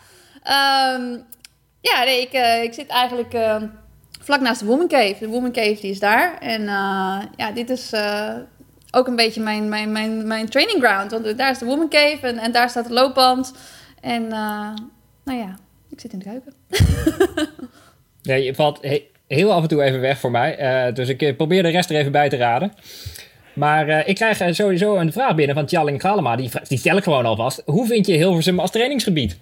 Um, 0.96 1.26
ja, 1.82 2.04
nee, 2.04 2.22
ik, 2.22 2.34
uh, 2.34 2.64
ik 2.64 2.74
zit 2.74 2.88
eigenlijk 2.88 3.36
vlak 4.22 4.42
naast 4.42 4.60
de 4.60 4.66
Woman 4.66 4.88
Cave. 4.88 5.16
De 5.20 5.28
Woman 5.28 5.52
Cave 5.52 5.78
die 5.82 5.92
is 5.92 6.00
daar. 6.00 6.38
En 6.40 6.64
ja, 7.36 7.52
dit 7.54 7.70
is 7.70 7.92
ook 8.92 9.08
een 9.08 9.16
beetje 9.16 9.42
mijn, 9.42 9.70
mijn, 9.70 9.92
mijn, 9.92 10.28
mijn 10.28 10.50
training 10.50 10.84
ground. 10.84 11.12
Want 11.12 11.38
daar 11.38 11.52
is 11.52 11.58
de 11.58 11.66
woman 11.66 11.90
cave 11.90 12.28
en, 12.28 12.38
en 12.38 12.52
daar 12.52 12.70
staat 12.70 12.88
de 12.88 12.94
loopband. 12.94 13.54
En 14.02 14.24
uh, 14.24 14.70
nou 15.24 15.40
ja, 15.40 15.58
ik 15.90 16.00
zit 16.00 16.14
in 16.14 16.20
de 16.20 16.26
keuken. 16.26 16.54
ja, 18.22 18.36
je 18.36 18.56
valt 18.56 18.80
heel 19.28 19.54
af 19.54 19.62
en 19.62 19.68
toe 19.68 19.84
even 19.84 20.00
weg 20.00 20.20
voor 20.20 20.32
mij. 20.32 20.88
Uh, 20.88 20.94
dus 20.94 21.10
ik 21.10 21.22
eh, 21.22 21.36
probeer 21.36 21.64
de 21.64 21.70
rest 21.70 21.90
er 21.90 21.96
even 21.96 22.12
bij 22.12 22.30
te 22.30 22.38
raden. 22.38 22.74
Maar 23.54 23.90
uh, 23.90 24.08
ik 24.08 24.16
krijg 24.16 24.56
sowieso 24.56 24.96
een 24.96 25.12
vraag 25.12 25.36
binnen 25.36 25.56
van 25.56 25.66
Tjalling 25.66 26.02
Galema. 26.02 26.36
Die, 26.36 26.52
die 26.68 26.78
stel 26.78 26.98
ik 26.98 27.04
gewoon 27.04 27.26
alvast. 27.26 27.62
Hoe 27.66 27.88
vind 27.88 28.06
je 28.06 28.14
Hilversum 28.14 28.60
als 28.60 28.72
trainingsgebied? 28.72 29.38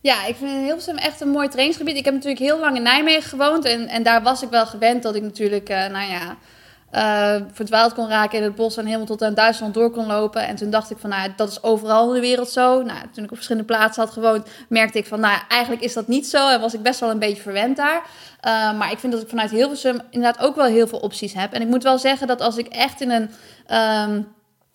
Ja, 0.00 0.26
ik 0.26 0.36
vind 0.36 0.50
Hilversum 0.50 0.96
echt 0.96 1.20
een 1.20 1.28
mooi 1.28 1.48
trainingsgebied. 1.48 1.96
Ik 1.96 2.04
heb 2.04 2.14
natuurlijk 2.14 2.42
heel 2.42 2.60
lang 2.60 2.76
in 2.76 2.82
Nijmegen 2.82 3.22
gewoond. 3.22 3.64
En, 3.64 3.88
en 3.88 4.02
daar 4.02 4.22
was 4.22 4.42
ik 4.42 4.48
wel 4.48 4.66
gewend 4.66 5.02
dat 5.02 5.14
ik 5.14 5.22
natuurlijk, 5.22 5.68
nou 5.68 6.10
ja 6.10 6.36
uh, 6.92 7.36
verdwaald 7.52 7.94
kon 7.94 8.08
raken 8.08 8.38
in 8.38 8.44
het 8.44 8.54
bos 8.54 8.76
en 8.76 8.84
helemaal 8.84 9.06
tot 9.06 9.22
aan 9.22 9.34
Duitsland 9.34 9.74
door 9.74 9.90
kon 9.90 10.06
lopen. 10.06 10.46
En 10.46 10.56
toen 10.56 10.70
dacht 10.70 10.90
ik 10.90 10.98
van, 10.98 11.10
nou, 11.10 11.30
dat 11.36 11.50
is 11.50 11.62
overal 11.62 12.08
in 12.08 12.14
de 12.14 12.20
wereld 12.20 12.50
zo. 12.50 12.82
Nou, 12.82 12.98
toen 13.12 13.24
ik 13.24 13.30
op 13.30 13.36
verschillende 13.36 13.66
plaatsen 13.66 14.02
had 14.02 14.12
gewoond, 14.12 14.46
merkte 14.68 14.98
ik 14.98 15.06
van, 15.06 15.20
nou, 15.20 15.40
eigenlijk 15.48 15.82
is 15.82 15.92
dat 15.92 16.08
niet 16.08 16.26
zo. 16.26 16.48
En 16.48 16.60
was 16.60 16.74
ik 16.74 16.82
best 16.82 17.00
wel 17.00 17.10
een 17.10 17.18
beetje 17.18 17.42
verwend 17.42 17.76
daar. 17.76 18.02
Uh, 18.46 18.78
maar 18.78 18.92
ik 18.92 18.98
vind 18.98 19.12
dat 19.12 19.22
ik 19.22 19.28
vanuit 19.28 19.50
Hilversum 19.50 20.00
inderdaad 20.10 20.44
ook 20.44 20.56
wel 20.56 20.66
heel 20.66 20.86
veel 20.86 20.98
opties 20.98 21.32
heb. 21.34 21.52
En 21.52 21.60
ik 21.60 21.68
moet 21.68 21.82
wel 21.82 21.98
zeggen 21.98 22.26
dat 22.26 22.40
als 22.40 22.56
ik 22.56 22.66
echt 22.66 23.00
in 23.00 23.10
een... 23.10 23.30
Um, 24.10 24.26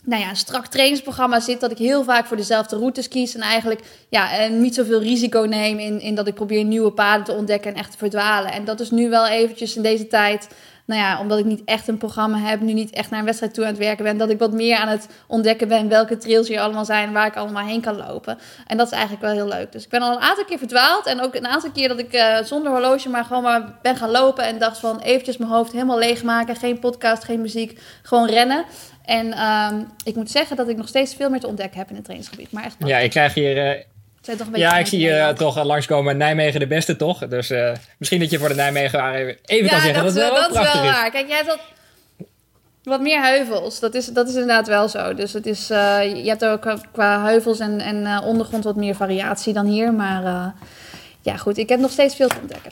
nou 0.03 0.21
ja, 0.21 0.29
een 0.29 0.35
strak 0.35 0.65
trainingsprogramma 0.65 1.39
zit, 1.39 1.59
dat 1.59 1.71
ik 1.71 1.77
heel 1.77 2.03
vaak 2.03 2.25
voor 2.25 2.37
dezelfde 2.37 2.75
routes 2.75 3.07
kies. 3.07 3.35
En 3.35 3.41
eigenlijk 3.41 3.81
ja, 4.09 4.31
en 4.31 4.61
niet 4.61 4.75
zoveel 4.75 5.01
risico 5.01 5.39
neem 5.39 5.79
in, 5.79 5.99
in 5.99 6.15
dat 6.15 6.27
ik 6.27 6.33
probeer 6.33 6.63
nieuwe 6.63 6.91
paden 6.91 7.25
te 7.25 7.33
ontdekken 7.33 7.73
en 7.73 7.77
echt 7.77 7.91
te 7.91 7.97
verdwalen. 7.97 8.51
En 8.51 8.65
dat 8.65 8.79
is 8.79 8.91
nu 8.91 9.09
wel 9.09 9.27
eventjes 9.27 9.75
in 9.75 9.81
deze 9.81 10.07
tijd 10.07 10.47
nou 10.87 11.01
ja, 11.01 11.19
omdat 11.19 11.39
ik 11.39 11.45
niet 11.45 11.61
echt 11.65 11.87
een 11.87 11.97
programma 11.97 12.37
heb, 12.37 12.59
nu 12.61 12.73
niet 12.73 12.91
echt 12.91 13.09
naar 13.09 13.19
een 13.19 13.25
wedstrijd 13.25 13.53
toe 13.53 13.63
aan 13.63 13.69
het 13.69 13.79
werken 13.79 14.03
ben, 14.03 14.17
dat 14.17 14.29
ik 14.29 14.39
wat 14.39 14.51
meer 14.51 14.77
aan 14.77 14.87
het 14.87 15.07
ontdekken 15.27 15.67
ben 15.67 15.89
welke 15.89 16.17
trails 16.17 16.47
hier 16.47 16.59
allemaal 16.59 16.85
zijn, 16.85 17.11
waar 17.11 17.27
ik 17.27 17.35
allemaal 17.35 17.65
heen 17.65 17.81
kan 17.81 17.95
lopen. 17.95 18.37
En 18.67 18.77
dat 18.77 18.85
is 18.85 18.91
eigenlijk 18.91 19.21
wel 19.21 19.33
heel 19.33 19.47
leuk. 19.47 19.71
Dus 19.71 19.83
ik 19.83 19.89
ben 19.89 20.01
al 20.01 20.15
een 20.15 20.21
aantal 20.21 20.45
keer 20.45 20.57
verdwaald 20.57 21.05
en 21.05 21.21
ook 21.21 21.35
een 21.35 21.47
aantal 21.47 21.71
keer 21.71 21.87
dat 21.87 21.99
ik 21.99 22.13
uh, 22.13 22.37
zonder 22.43 22.71
horloge 22.71 23.09
maar 23.09 23.25
gewoon 23.25 23.43
maar 23.43 23.77
ben 23.81 23.95
gaan 23.95 24.11
lopen 24.11 24.43
en 24.43 24.59
dacht 24.59 24.79
van 24.79 24.99
eventjes 24.99 25.37
mijn 25.37 25.51
hoofd 25.51 25.71
helemaal 25.71 25.99
leegmaken, 25.99 26.55
geen 26.55 26.79
podcast, 26.79 27.23
geen 27.23 27.41
muziek, 27.41 27.79
gewoon 28.01 28.27
rennen. 28.27 28.65
En 29.05 29.45
um, 29.45 29.87
ik 30.03 30.15
moet 30.15 30.31
zeggen 30.31 30.55
dat 30.55 30.69
ik 30.69 30.77
nog 30.77 30.87
steeds 30.87 31.15
veel 31.15 31.29
meer 31.29 31.39
te 31.39 31.47
ontdekken 31.47 31.79
heb 31.79 31.89
in 31.89 31.95
het 31.95 32.03
trainingsgebied. 32.03 32.51
Maar 32.51 32.63
echt 32.63 32.75
ja, 32.79 32.97
ik 32.97 33.09
krijg 33.09 33.33
hier 33.33 33.77
uh, 33.77 33.81
ja, 34.53 34.77
ik 34.77 34.87
zie 34.87 34.99
je 34.99 35.09
uh, 35.09 35.29
toch 35.29 35.57
uh, 35.57 35.63
langskomen. 35.63 36.17
Nijmegen 36.17 36.59
de 36.59 36.67
beste, 36.67 36.95
toch? 36.95 37.27
Dus 37.27 37.51
uh, 37.51 37.71
misschien 37.97 38.19
dat 38.19 38.29
je 38.29 38.39
voor 38.39 38.47
de 38.47 38.55
Nijmegen 38.55 39.13
even, 39.13 39.37
even 39.45 39.69
kan 39.69 39.81
zeggen 39.81 40.03
dat, 40.03 40.13
dat 40.13 40.31
wel 40.31 40.35
dat 40.35 40.65
is. 40.65 40.73
Wel 40.73 40.83
waar. 40.83 41.11
Kijk, 41.11 41.27
jij 41.27 41.35
hebt 41.35 41.47
wat, 41.47 41.59
wat 42.83 43.01
meer 43.01 43.21
heuvels. 43.21 43.79
Dat 43.79 43.95
is, 43.95 44.05
dat 44.05 44.27
is 44.27 44.33
inderdaad 44.33 44.67
wel 44.67 44.89
zo. 44.89 45.13
Dus 45.13 45.33
het 45.33 45.45
is, 45.45 45.67
je 45.67 46.23
hebt 46.25 46.45
ook 46.45 46.77
qua 46.91 47.23
heuvels 47.23 47.59
en, 47.59 47.79
en 47.79 48.23
ondergrond 48.23 48.63
wat 48.63 48.75
meer 48.75 48.95
variatie 48.95 49.53
dan 49.53 49.65
hier. 49.65 49.93
Maar 49.93 50.53
ja, 51.21 51.37
goed. 51.37 51.57
Ik 51.57 51.69
heb 51.69 51.79
nog 51.79 51.91
steeds 51.91 52.15
veel 52.15 52.27
te 52.27 52.37
ontdekken. 52.41 52.71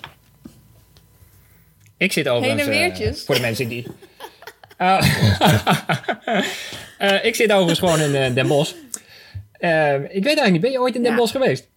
Ik 1.98 2.12
zit 2.12 2.28
overigens... 2.28 3.24
voor 3.26 3.36
de 3.36 3.42
mensen 3.42 3.68
die... 3.68 3.88
ik 7.30 7.36
zit 7.36 7.52
overigens 7.52 7.80
gewoon 7.80 8.00
in 8.00 8.34
Den 8.34 8.48
Bosch. 8.48 8.74
Uh, 9.60 9.94
ik 9.94 10.02
weet 10.10 10.26
eigenlijk 10.26 10.52
niet, 10.52 10.62
ben 10.62 10.72
je 10.72 10.80
ooit 10.80 10.96
in 10.96 11.02
Den 11.02 11.12
ja. 11.12 11.18
Bosch 11.18 11.32
geweest? 11.32 11.68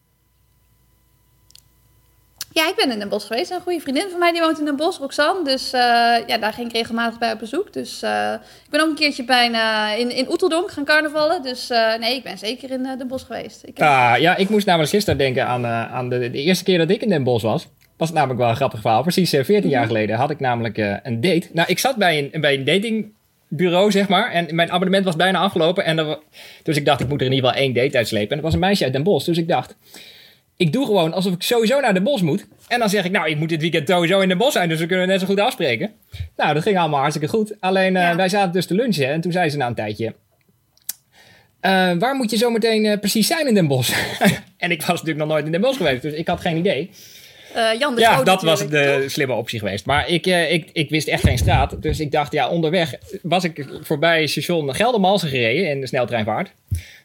Ja, 2.52 2.68
ik 2.68 2.75
ben 2.76 2.90
in 2.90 2.99
Den 2.99 3.08
Bosch 3.08 3.26
geweest. 3.26 3.50
Een 3.50 3.61
goede 3.61 3.80
vriendin 3.80 4.11
van 4.11 4.18
mij 4.18 4.32
die 4.32 4.40
woont 4.40 4.58
in 4.58 4.64
Den 4.64 4.76
Bosch, 4.76 4.99
Roxanne. 4.99 5.44
Dus 5.44 5.75
uh, 5.75 5.80
ja, 6.26 6.38
daar 6.40 6.52
ging 6.52 6.68
ik 6.68 6.73
regelmatig 6.73 7.18
bij 7.18 7.32
op 7.32 7.38
bezoek. 7.38 7.73
Dus 7.73 8.02
uh, 8.02 8.32
ik 8.64 8.70
ben 8.70 8.80
ook 8.80 8.88
een 8.88 8.94
keertje 8.94 9.25
bijna 9.25 9.92
in, 9.92 10.11
in 10.11 10.30
Oeteldonk 10.30 10.70
gaan 10.70 10.85
carnavallen. 10.85 11.42
Dus 11.42 11.70
uh, 11.70 11.99
nee, 11.99 12.16
ik 12.16 12.23
ben 12.23 12.38
zeker 12.38 12.70
in 12.70 12.82
Den 12.82 13.08
Bosch 13.08 13.26
geweest. 13.26 13.62
Ik, 13.64 13.80
ah, 13.80 14.14
ja, 14.18 14.37
ik 14.37 14.49
moest 14.49 14.66
namelijk 14.66 14.90
gisteren 14.90 15.18
denken 15.18 15.47
aan, 15.47 15.66
aan 15.66 16.08
de, 16.08 16.30
de, 16.30 16.42
eerste 16.42 16.64
keer 16.64 16.78
dat 16.78 16.90
ik 16.90 17.02
in 17.02 17.08
Den 17.08 17.25
Bosch 17.25 17.44
was. 17.44 17.68
Was 17.97 18.08
het 18.08 18.16
namelijk 18.16 18.40
wel 18.40 18.50
een 18.50 18.56
grappig 18.56 18.80
verhaal. 18.80 19.02
Precies 19.02 19.30
14 19.30 19.68
jaar 19.68 19.80
mhm. 19.80 19.88
geleden 19.88 20.16
had 20.16 20.30
ik 20.30 20.40
namelijk 20.40 20.76
een 21.02 21.20
date. 21.20 21.49
Nou, 21.52 21.68
ik 21.68 21.78
zat 21.78 21.97
bij 21.97 22.30
een, 22.32 22.40
bij 22.40 22.54
een 22.54 22.64
dating 22.64 23.12
bureau, 23.49 23.90
zeg 23.90 24.09
maar. 24.09 24.31
En 24.31 24.55
mijn 24.55 24.71
abonnement 24.71 25.05
was 25.05 25.17
bijna 25.17 25.38
afgelopen. 25.38 25.85
En 25.85 25.99
er, 25.99 26.19
dus 26.62 26.76
ik 26.76 26.85
dacht, 26.85 27.00
ik 27.00 27.09
moet 27.09 27.21
er 27.21 27.26
in 27.26 27.33
ieder 27.33 27.49
geval 27.49 27.64
één 27.64 27.75
date 27.75 27.97
uitslepen. 27.97 28.31
En 28.31 28.37
dat 28.37 28.45
was 28.45 28.55
een 28.55 28.61
meisje 28.61 28.85
uit 28.85 28.93
Den 28.93 29.02
Bosch. 29.02 29.26
Dus 29.26 29.38
ik 29.38 29.49
dacht, 29.49 29.76
ik 30.59 30.73
doe 30.73 30.87
gewoon 30.87 31.12
alsof 31.12 31.33
ik 31.33 31.43
sowieso 31.43 31.81
naar 31.81 31.95
de 31.95 32.00
bos 32.00 32.23
moet. 32.23 32.47
En 32.69 32.78
dan 32.78 32.88
zeg 32.88 33.05
ik, 33.05 33.11
nou, 33.11 33.28
ik 33.31 33.38
moet 33.38 33.49
dit 33.49 33.61
weekend 33.61 33.88
sowieso 33.88 34.21
in 34.21 34.28
de 34.28 34.37
bos 34.37 34.52
zijn, 34.52 34.69
dus 34.69 34.81
we 34.81 34.87
kunnen 34.87 35.09
net 35.09 35.21
zo 35.21 35.26
goed 35.26 35.40
afspreken. 35.40 35.93
Nou, 36.37 36.55
dat 36.55 36.62
ging 36.62 36.78
allemaal 36.78 37.00
hartstikke 37.00 37.28
goed. 37.28 37.55
Alleen, 37.61 37.95
uh, 37.95 38.14
wij 38.14 38.28
zaten 38.28 38.52
dus 38.52 38.67
te 38.67 38.75
lunchen 38.75 39.09
en 39.09 39.21
toen 39.21 39.33
zei 39.33 39.50
ze 39.50 39.57
na 39.57 39.67
een 39.67 39.75
tijdje... 39.75 40.14
Uh, 41.62 41.93
waar 41.99 42.14
moet 42.14 42.31
je 42.31 42.37
zo 42.37 42.50
meteen 42.50 42.85
uh, 42.85 42.99
precies 42.99 43.26
zijn 43.26 43.47
in 43.47 43.55
Den 43.55 43.67
Bosch? 43.67 44.19
en 44.57 44.71
ik 44.71 44.81
was 44.81 44.88
natuurlijk 44.88 45.19
nog 45.19 45.28
nooit 45.28 45.45
in 45.45 45.52
Den 45.52 45.61
Bosch 45.61 45.76
geweest, 45.76 46.02
dus 46.02 46.12
ik 46.12 46.28
had 46.28 46.40
geen 46.40 46.57
idee. 46.57 46.90
Uh, 47.57 47.78
Jan 47.78 47.95
de 47.95 48.00
ja, 48.00 48.23
dat 48.23 48.43
was 48.43 48.69
de 48.69 49.05
slimme 49.07 49.35
optie 49.35 49.59
geweest. 49.59 49.87
Maar 49.87 50.09
ik, 50.09 50.26
ik, 50.26 50.71
ik 50.73 50.90
wist 50.90 51.09
echt 51.09 51.23
geen 51.23 51.38
straat. 51.38 51.83
Dus 51.83 52.00
ik 52.00 52.12
dacht, 52.12 52.33
ja, 52.33 52.49
onderweg 52.49 52.95
was 53.23 53.45
ik 53.45 53.67
voorbij 53.83 54.26
station 54.26 54.75
Geldermalsen 54.75 55.28
gereden 55.28 55.71
in 55.71 55.81
de 55.81 55.87
sneltreinvaart. 55.87 56.50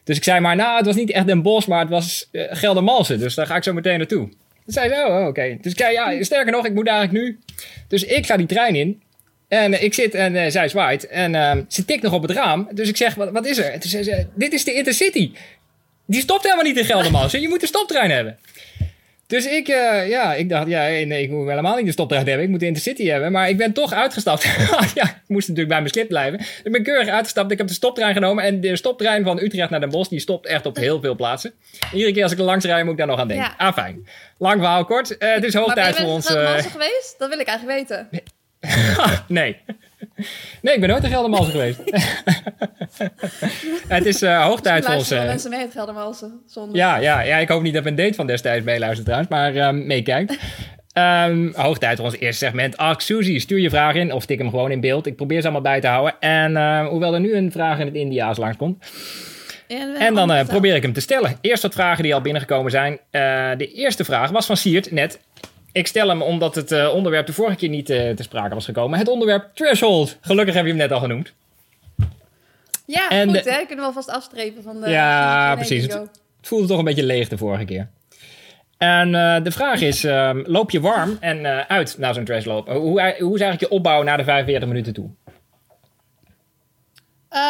Dus 0.04 0.16
ik 0.16 0.24
zei 0.24 0.40
maar, 0.40 0.56
nou, 0.56 0.76
het 0.76 0.86
was 0.86 0.96
niet 0.96 1.10
echt 1.10 1.26
Den 1.26 1.42
Bosch, 1.42 1.68
maar 1.68 1.80
het 1.80 1.88
was 1.88 2.28
Geldermalsen. 2.32 3.18
Dus 3.18 3.34
daar 3.34 3.46
ga 3.46 3.56
ik 3.56 3.62
zo 3.62 3.72
meteen 3.72 3.98
naartoe. 3.98 4.28
Toen 4.64 4.72
zei 4.72 4.88
ze, 4.88 5.04
oh, 5.06 5.26
oké. 5.26 5.56
Dus 5.60 5.72
ik 5.72 5.78
zei, 5.78 5.92
ja, 5.92 6.22
sterker 6.22 6.52
nog, 6.52 6.66
ik 6.66 6.74
moet 6.74 6.88
eigenlijk 6.88 7.24
nu. 7.24 7.38
Dus 7.88 8.04
ik 8.04 8.26
ga 8.26 8.36
die 8.36 8.46
trein 8.46 8.74
in. 8.74 9.02
En 9.48 9.82
ik 9.82 9.94
zit 9.94 10.14
en 10.14 10.34
uh, 10.34 10.44
zij 10.48 10.68
zwaait. 10.68 11.06
En 11.06 11.34
uh, 11.34 11.52
ze 11.68 11.84
tikt 11.84 12.02
nog 12.02 12.12
op 12.12 12.22
het 12.22 12.30
raam. 12.30 12.68
Dus 12.72 12.88
ik 12.88 12.96
zeg, 12.96 13.14
wat, 13.14 13.30
wat 13.30 13.46
is 13.46 13.58
er? 13.58 13.72
En 13.72 13.80
toen 13.80 13.90
zei 13.90 14.02
ze, 14.02 14.26
dit 14.34 14.52
is 14.52 14.64
de 14.64 14.72
Intercity. 14.72 15.32
Die 16.06 16.20
stopt 16.20 16.42
helemaal 16.42 16.64
niet 16.64 16.76
in 16.76 16.84
Geldermalsen. 16.84 17.40
Je 17.40 17.48
moet 17.48 17.62
een 17.62 17.68
stoptrein 17.68 18.10
hebben. 18.10 18.38
Dus 19.26 19.46
ik, 19.46 19.68
uh, 19.68 20.08
ja, 20.08 20.34
ik 20.34 20.48
dacht, 20.48 20.68
ja, 20.68 20.82
nee, 20.82 21.22
ik 21.22 21.30
moet 21.30 21.48
helemaal 21.48 21.76
niet 21.76 21.86
de 21.86 21.92
stoptrein 21.92 22.26
hebben. 22.26 22.44
Ik 22.44 22.50
moet 22.50 22.60
de 22.60 22.66
Intercity 22.66 23.06
hebben. 23.06 23.32
Maar 23.32 23.48
ik 23.48 23.56
ben 23.56 23.72
toch 23.72 23.92
uitgestapt. 23.92 24.42
ja, 24.94 25.04
ik 25.04 25.22
moest 25.26 25.48
natuurlijk 25.48 25.68
bij 25.68 25.78
mijn 25.78 25.88
slip 25.88 26.08
blijven. 26.08 26.40
Ik 26.64 26.72
ben 26.72 26.82
keurig 26.82 27.08
uitgestapt. 27.08 27.50
Ik 27.50 27.58
heb 27.58 27.66
de 27.66 27.74
stoptrein 27.74 28.14
genomen. 28.14 28.44
En 28.44 28.60
de 28.60 28.76
stoptrein 28.76 29.24
van 29.24 29.38
Utrecht 29.38 29.70
naar 29.70 29.80
Den 29.80 29.90
Bosch, 29.90 30.10
die 30.10 30.20
stopt 30.20 30.46
echt 30.46 30.66
op 30.66 30.76
heel 30.76 31.00
veel 31.00 31.14
plaatsen. 31.14 31.52
Iedere 31.92 32.12
keer 32.12 32.22
als 32.22 32.32
ik 32.32 32.38
er 32.38 32.44
langs 32.44 32.64
rijd, 32.64 32.82
moet 32.82 32.92
ik 32.92 32.98
daar 32.98 33.06
nog 33.06 33.18
aan 33.18 33.28
denken. 33.28 33.46
Ja. 33.58 33.66
Ah, 33.66 33.72
fijn. 33.72 34.08
Lang 34.38 34.60
verhaal 34.60 34.84
kort. 34.84 35.10
Uh, 35.18 35.34
het 35.34 35.44
is 35.44 35.54
hoog 35.54 35.74
tijd 35.74 35.96
voor 35.96 36.08
ons. 36.08 36.32
Ben 36.32 36.56
je 36.56 36.62
geweest? 36.62 37.14
Dat 37.18 37.28
wil 37.28 37.38
ik 37.38 37.46
eigenlijk 37.46 37.78
weten. 37.78 38.08
nee. 39.28 39.56
Nee, 40.62 40.74
ik 40.74 40.80
ben 40.80 40.88
nooit 40.88 41.04
in 41.04 41.10
Geldermalsen 41.10 41.52
geweest. 41.52 41.80
het 43.88 44.06
is 44.06 44.22
uh, 44.22 44.44
hoog 44.44 44.60
tijd 44.60 44.84
voor 44.84 44.94
ons. 44.94 45.12
Uh, 45.12 45.24
mensen 45.24 45.50
mee 45.50 45.68
Geldermalsen. 45.70 46.40
Zonder. 46.46 46.76
Ja, 46.76 46.96
ja, 46.96 47.20
ja, 47.20 47.36
ik 47.36 47.48
hoop 47.48 47.62
niet 47.62 47.74
dat 47.74 47.86
een 47.86 47.94
date 47.94 48.14
van 48.14 48.26
destijds 48.26 48.64
meeluistert 48.64 49.04
trouwens, 49.04 49.30
maar 49.30 49.54
uh, 49.54 49.70
meekijkt. 49.70 50.38
Um, 50.98 51.52
hoog 51.56 51.78
tijd 51.78 51.96
voor 51.96 52.04
ons 52.04 52.18
eerste 52.18 52.44
segment. 52.44 52.76
Ask 52.76 53.00
Suzy. 53.00 53.38
Stuur 53.38 53.58
je 53.58 53.70
vraag 53.70 53.94
in 53.94 54.12
of 54.12 54.26
tik 54.26 54.38
hem 54.38 54.50
gewoon 54.50 54.70
in 54.70 54.80
beeld. 54.80 55.06
Ik 55.06 55.16
probeer 55.16 55.40
ze 55.40 55.44
allemaal 55.44 55.72
bij 55.72 55.80
te 55.80 55.86
houden. 55.86 56.14
En 56.20 56.84
hoewel 56.86 57.14
er 57.14 57.20
nu 57.20 57.34
een 57.34 57.52
vraag 57.52 57.78
in 57.78 57.86
het 57.86 57.94
Indiaas 57.94 58.36
langskomt. 58.36 58.84
Ja, 59.68 59.94
en 59.98 60.14
dan 60.14 60.46
probeer 60.46 60.74
ik 60.74 60.82
hem 60.82 60.92
te 60.92 61.00
stellen. 61.00 61.36
Eerst 61.40 61.62
wat 61.62 61.74
vragen 61.74 62.02
die 62.02 62.14
al 62.14 62.20
binnengekomen 62.20 62.70
zijn. 62.70 62.98
de 63.58 63.72
eerste 63.74 64.04
vraag 64.04 64.30
was 64.30 64.46
van 64.46 64.56
Siert 64.56 64.90
net. 64.90 65.18
Ik 65.74 65.86
stel 65.86 66.08
hem 66.08 66.22
omdat 66.22 66.54
het 66.54 66.72
uh, 66.72 66.94
onderwerp 66.94 67.26
de 67.26 67.32
vorige 67.32 67.56
keer 67.56 67.68
niet 67.68 67.90
uh, 67.90 68.10
te 68.10 68.22
sprake 68.22 68.54
was 68.54 68.64
gekomen. 68.64 68.98
Het 68.98 69.08
onderwerp 69.08 69.50
threshold. 69.54 70.18
Gelukkig 70.20 70.54
heb 70.54 70.64
je 70.64 70.70
hem 70.70 70.78
net 70.78 70.92
al 70.92 71.00
genoemd. 71.00 71.32
Ja, 72.86 73.10
en 73.10 73.28
goed 73.28 73.44
de... 73.44 73.50
hè. 73.50 73.56
Kunnen 73.56 73.76
we 73.76 73.82
alvast 73.82 74.10
afstrepen 74.10 74.62
van 74.62 74.80
de... 74.80 74.90
Ja, 74.90 75.54
precies. 75.54 75.82
Het, 75.82 75.92
het, 75.92 76.10
voelde 76.40 76.66
toch 76.66 76.78
een 76.78 76.84
beetje 76.84 77.04
leeg 77.04 77.28
de 77.28 77.38
vorige 77.38 77.64
keer. 77.64 77.88
En 78.78 79.08
uh, 79.08 79.36
de 79.42 79.50
vraag 79.50 79.80
is, 79.80 80.04
ehm, 80.04 80.42
loop 80.46 80.70
je 80.70 80.80
warm 80.80 81.16
en 81.20 81.68
uit 81.68 81.98
na 81.98 82.12
zo'n 82.12 82.24
trashloop? 82.24 82.68
Hoe, 82.68 83.14
hoe 83.18 83.34
is 83.34 83.40
eigenlijk 83.40 83.60
je 83.60 83.68
opbouw 83.68 84.02
naar 84.02 84.16
de 84.16 84.24
45 84.24 84.68
minuten 84.68 84.92
toe? 84.92 85.10
Uh, 87.34 87.40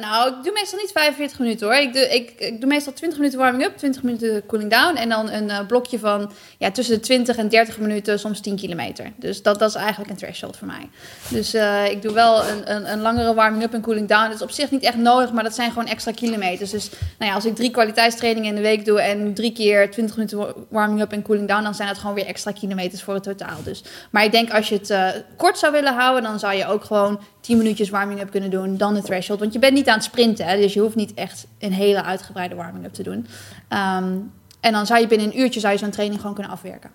nou, 0.00 0.28
ik 0.28 0.42
doe 0.42 0.52
meestal 0.52 0.78
niet 0.78 0.92
45 0.92 1.38
minuten 1.38 1.66
hoor. 1.66 1.76
Ik 1.76 1.92
doe, 1.92 2.02
ik, 2.02 2.30
ik 2.38 2.60
doe 2.60 2.68
meestal 2.68 2.92
20 2.92 3.18
minuten 3.18 3.38
warming 3.38 3.64
up, 3.64 3.76
20 3.76 4.02
minuten 4.02 4.46
cooling 4.46 4.70
down. 4.70 4.96
En 4.96 5.08
dan 5.08 5.30
een 5.30 5.48
uh, 5.48 5.66
blokje 5.66 5.98
van 5.98 6.32
ja, 6.58 6.70
tussen 6.70 6.94
de 6.94 7.00
20 7.00 7.36
en 7.36 7.48
30 7.48 7.78
minuten, 7.78 8.18
soms 8.18 8.40
10 8.40 8.56
kilometer. 8.56 9.12
Dus 9.16 9.42
dat, 9.42 9.58
dat 9.58 9.68
is 9.68 9.74
eigenlijk 9.74 10.10
een 10.10 10.16
threshold 10.16 10.56
voor 10.56 10.66
mij. 10.66 10.88
Dus 11.28 11.54
uh, 11.54 11.90
ik 11.90 12.02
doe 12.02 12.12
wel 12.12 12.44
een, 12.44 12.74
een, 12.74 12.92
een 12.92 13.00
langere 13.00 13.34
warming 13.34 13.62
up 13.62 13.74
en 13.74 13.80
cooling 13.80 14.08
down. 14.08 14.24
Dat 14.24 14.34
is 14.34 14.42
op 14.42 14.50
zich 14.50 14.70
niet 14.70 14.82
echt 14.82 14.96
nodig, 14.96 15.32
maar 15.32 15.42
dat 15.42 15.54
zijn 15.54 15.68
gewoon 15.68 15.86
extra 15.86 16.12
kilometers. 16.12 16.70
Dus 16.70 16.90
nou 17.18 17.30
ja, 17.30 17.36
als 17.36 17.44
ik 17.44 17.54
drie 17.54 17.70
kwaliteitstrainingen 17.70 18.48
in 18.48 18.54
de 18.54 18.60
week 18.60 18.84
doe 18.84 19.00
en 19.00 19.34
drie 19.34 19.52
keer 19.52 19.90
20 19.90 20.16
minuten 20.16 20.54
warming 20.68 21.00
up 21.00 21.12
en 21.12 21.22
cooling 21.22 21.48
down, 21.48 21.62
dan 21.62 21.74
zijn 21.74 21.88
dat 21.88 21.98
gewoon 21.98 22.14
weer 22.14 22.26
extra 22.26 22.52
kilometers 22.52 23.02
voor 23.02 23.14
het 23.14 23.22
totaal. 23.22 23.62
Dus. 23.64 23.82
Maar 24.10 24.24
ik 24.24 24.32
denk 24.32 24.52
als 24.52 24.68
je 24.68 24.74
het 24.74 25.24
kort 25.36 25.58
zou 25.58 25.72
willen 25.72 25.94
houden, 25.94 26.22
dan 26.22 26.38
zou 26.38 26.54
je 26.54 26.66
ook 26.66 26.84
gewoon 26.84 27.20
10 27.44 27.56
minuutjes 27.56 27.90
warming 27.90 28.20
up 28.20 28.30
kunnen 28.30 28.50
doen, 28.50 28.76
dan 28.76 28.94
de 28.94 29.02
threshold. 29.02 29.40
Want 29.40 29.52
je 29.52 29.58
bent 29.58 29.74
niet 29.74 29.88
aan 29.88 29.94
het 29.94 30.04
sprinten, 30.04 30.46
hè, 30.46 30.56
dus 30.56 30.72
je 30.72 30.80
hoeft 30.80 30.94
niet 30.94 31.14
echt 31.14 31.46
een 31.58 31.72
hele 31.72 32.02
uitgebreide 32.02 32.54
warming 32.54 32.84
up 32.84 32.92
te 32.92 33.02
doen. 33.02 33.26
Um, 33.68 34.32
en 34.60 34.72
dan 34.72 34.86
zou 34.86 35.00
je 35.00 35.06
binnen 35.06 35.26
een 35.26 35.38
uurtje 35.40 35.60
zou 35.60 35.72
je 35.72 35.78
zo'n 35.78 35.90
training 35.90 36.20
gewoon 36.20 36.34
kunnen 36.34 36.52
afwerken. 36.52 36.90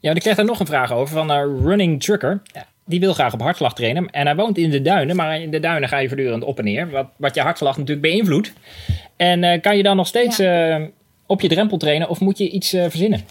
Ja, 0.00 0.12
ik 0.12 0.20
kreeg 0.20 0.36
daar 0.36 0.44
nog 0.44 0.60
een 0.60 0.66
vraag 0.66 0.92
over 0.92 1.14
van 1.14 1.30
uh, 1.30 1.62
Running 1.62 2.02
Trucker. 2.02 2.42
Die 2.84 3.00
wil 3.00 3.12
graag 3.12 3.32
op 3.32 3.40
hartslag 3.40 3.74
trainen. 3.74 4.10
En 4.10 4.26
hij 4.26 4.36
woont 4.36 4.58
in 4.58 4.70
de 4.70 4.82
duinen, 4.82 5.16
maar 5.16 5.40
in 5.40 5.50
de 5.50 5.60
duinen 5.60 5.88
ga 5.88 5.98
je 5.98 6.08
voortdurend 6.08 6.44
op 6.44 6.58
en 6.58 6.64
neer. 6.64 6.90
Wat, 6.90 7.06
wat 7.16 7.34
je 7.34 7.40
hartslag 7.40 7.76
natuurlijk 7.76 8.06
beïnvloedt. 8.06 8.52
En 9.16 9.42
uh, 9.42 9.60
kan 9.60 9.76
je 9.76 9.82
dan 9.82 9.96
nog 9.96 10.06
steeds 10.06 10.36
ja. 10.36 10.78
uh, 10.78 10.86
op 11.26 11.40
je 11.40 11.48
drempel 11.48 11.76
trainen 11.76 12.08
of 12.08 12.20
moet 12.20 12.38
je 12.38 12.50
iets 12.50 12.68
verzinnen? 12.68 13.24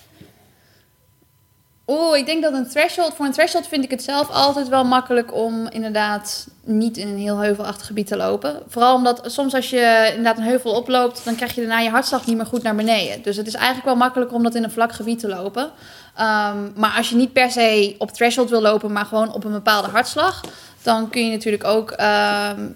Oeh, 1.87 2.17
ik 2.17 2.25
denk 2.25 2.43
dat 2.43 2.53
een 2.53 2.67
threshold, 2.69 3.13
voor 3.15 3.25
een 3.25 3.31
threshold 3.31 3.67
vind 3.67 3.83
ik 3.83 3.91
het 3.91 4.03
zelf 4.03 4.29
altijd 4.29 4.67
wel 4.67 4.83
makkelijk 4.83 5.33
om 5.33 5.67
inderdaad 5.69 6.47
niet 6.63 6.97
in 6.97 7.07
een 7.07 7.17
heel 7.17 7.37
heuvelachtig 7.37 7.85
gebied 7.85 8.07
te 8.07 8.17
lopen. 8.17 8.61
Vooral 8.67 8.95
omdat 8.95 9.21
soms 9.25 9.53
als 9.53 9.69
je 9.69 10.05
inderdaad 10.07 10.37
een 10.37 10.43
heuvel 10.43 10.71
oploopt, 10.71 11.25
dan 11.25 11.35
krijg 11.35 11.55
je 11.55 11.61
daarna 11.61 11.79
je 11.79 11.89
hartslag 11.89 12.25
niet 12.25 12.37
meer 12.37 12.45
goed 12.45 12.63
naar 12.63 12.75
beneden. 12.75 13.21
Dus 13.21 13.37
het 13.37 13.47
is 13.47 13.53
eigenlijk 13.53 13.85
wel 13.85 13.95
makkelijker 13.95 14.37
om 14.37 14.43
dat 14.43 14.55
in 14.55 14.63
een 14.63 14.71
vlak 14.71 14.93
gebied 14.93 15.19
te 15.19 15.27
lopen. 15.27 15.63
Um, 15.63 16.73
maar 16.75 16.93
als 16.97 17.09
je 17.09 17.15
niet 17.15 17.33
per 17.33 17.51
se 17.51 17.95
op 17.97 18.11
threshold 18.11 18.49
wil 18.49 18.61
lopen, 18.61 18.91
maar 18.91 19.05
gewoon 19.05 19.33
op 19.33 19.43
een 19.43 19.51
bepaalde 19.51 19.89
hartslag, 19.89 20.41
dan 20.85 21.09
kun 21.09 21.25
je 21.25 21.31
natuurlijk 21.31 21.63
ook 21.63 21.91
uh, 21.91 21.97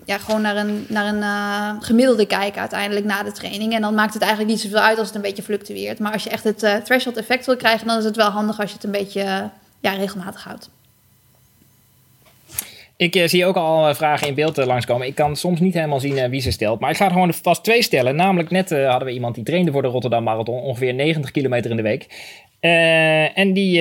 ja, 0.05 0.17
gewoon 0.17 0.41
naar 0.41 0.55
een, 0.55 0.85
naar 0.87 1.05
een 1.05 1.21
uh, 1.21 1.83
gemiddelde 1.83 2.25
kijken 2.25 2.59
uiteindelijk 2.59 3.05
na 3.05 3.23
de 3.23 3.31
training. 3.31 3.73
En 3.73 3.81
dan 3.81 3.93
maakt 3.93 4.13
het 4.13 4.21
eigenlijk 4.21 4.51
niet 4.51 4.61
zoveel 4.61 4.79
uit 4.79 4.97
als 4.97 5.07
het 5.07 5.15
een 5.15 5.21
beetje 5.21 5.43
fluctueert. 5.43 5.99
Maar 5.99 6.11
als 6.13 6.23
je 6.23 6.29
echt 6.29 6.43
het 6.43 6.63
uh, 6.63 6.75
threshold 6.75 7.17
effect 7.17 7.45
wil 7.45 7.55
krijgen, 7.55 7.87
dan 7.87 7.97
is 7.97 8.03
het 8.03 8.15
wel 8.15 8.29
handig 8.29 8.59
als 8.59 8.69
je 8.69 8.75
het 8.75 8.83
een 8.83 8.91
beetje 8.91 9.49
ja, 9.79 9.93
regelmatig 9.93 10.43
houdt. 10.43 10.69
Ik 12.95 13.29
zie 13.29 13.45
ook 13.45 13.55
al 13.55 13.95
vragen 13.95 14.27
in 14.27 14.33
beeld 14.33 14.57
langskomen. 14.57 15.07
Ik 15.07 15.15
kan 15.15 15.35
soms 15.35 15.59
niet 15.59 15.73
helemaal 15.73 15.99
zien 15.99 16.29
wie 16.29 16.41
ze 16.41 16.51
stelt. 16.51 16.79
Maar 16.79 16.89
ik 16.89 16.97
ga 16.97 17.05
er 17.05 17.11
gewoon 17.11 17.33
vast 17.33 17.63
twee 17.63 17.81
stellen. 17.81 18.15
Namelijk 18.15 18.49
net 18.49 18.69
hadden 18.69 19.05
we 19.05 19.13
iemand 19.13 19.35
die 19.35 19.43
trainde 19.43 19.71
voor 19.71 19.81
de 19.81 19.87
Rotterdam 19.87 20.23
Marathon. 20.23 20.61
Ongeveer 20.61 20.93
90 20.93 21.31
kilometer 21.31 21.71
in 21.71 21.77
de 21.77 21.83
week. 21.83 22.07
en 23.35 23.53
die, 23.53 23.79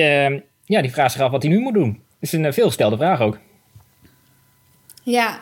ja, 0.65 0.81
die 0.81 0.91
vraagt 0.91 1.11
zich 1.11 1.21
af 1.21 1.31
wat 1.31 1.43
hij 1.43 1.51
nu 1.51 1.59
moet 1.59 1.73
doen. 1.73 1.91
Dat 1.91 2.01
is 2.19 2.31
een 2.31 2.53
veelgestelde 2.53 2.97
vraag 2.97 3.21
ook. 3.21 3.39
Ja, 5.09 5.39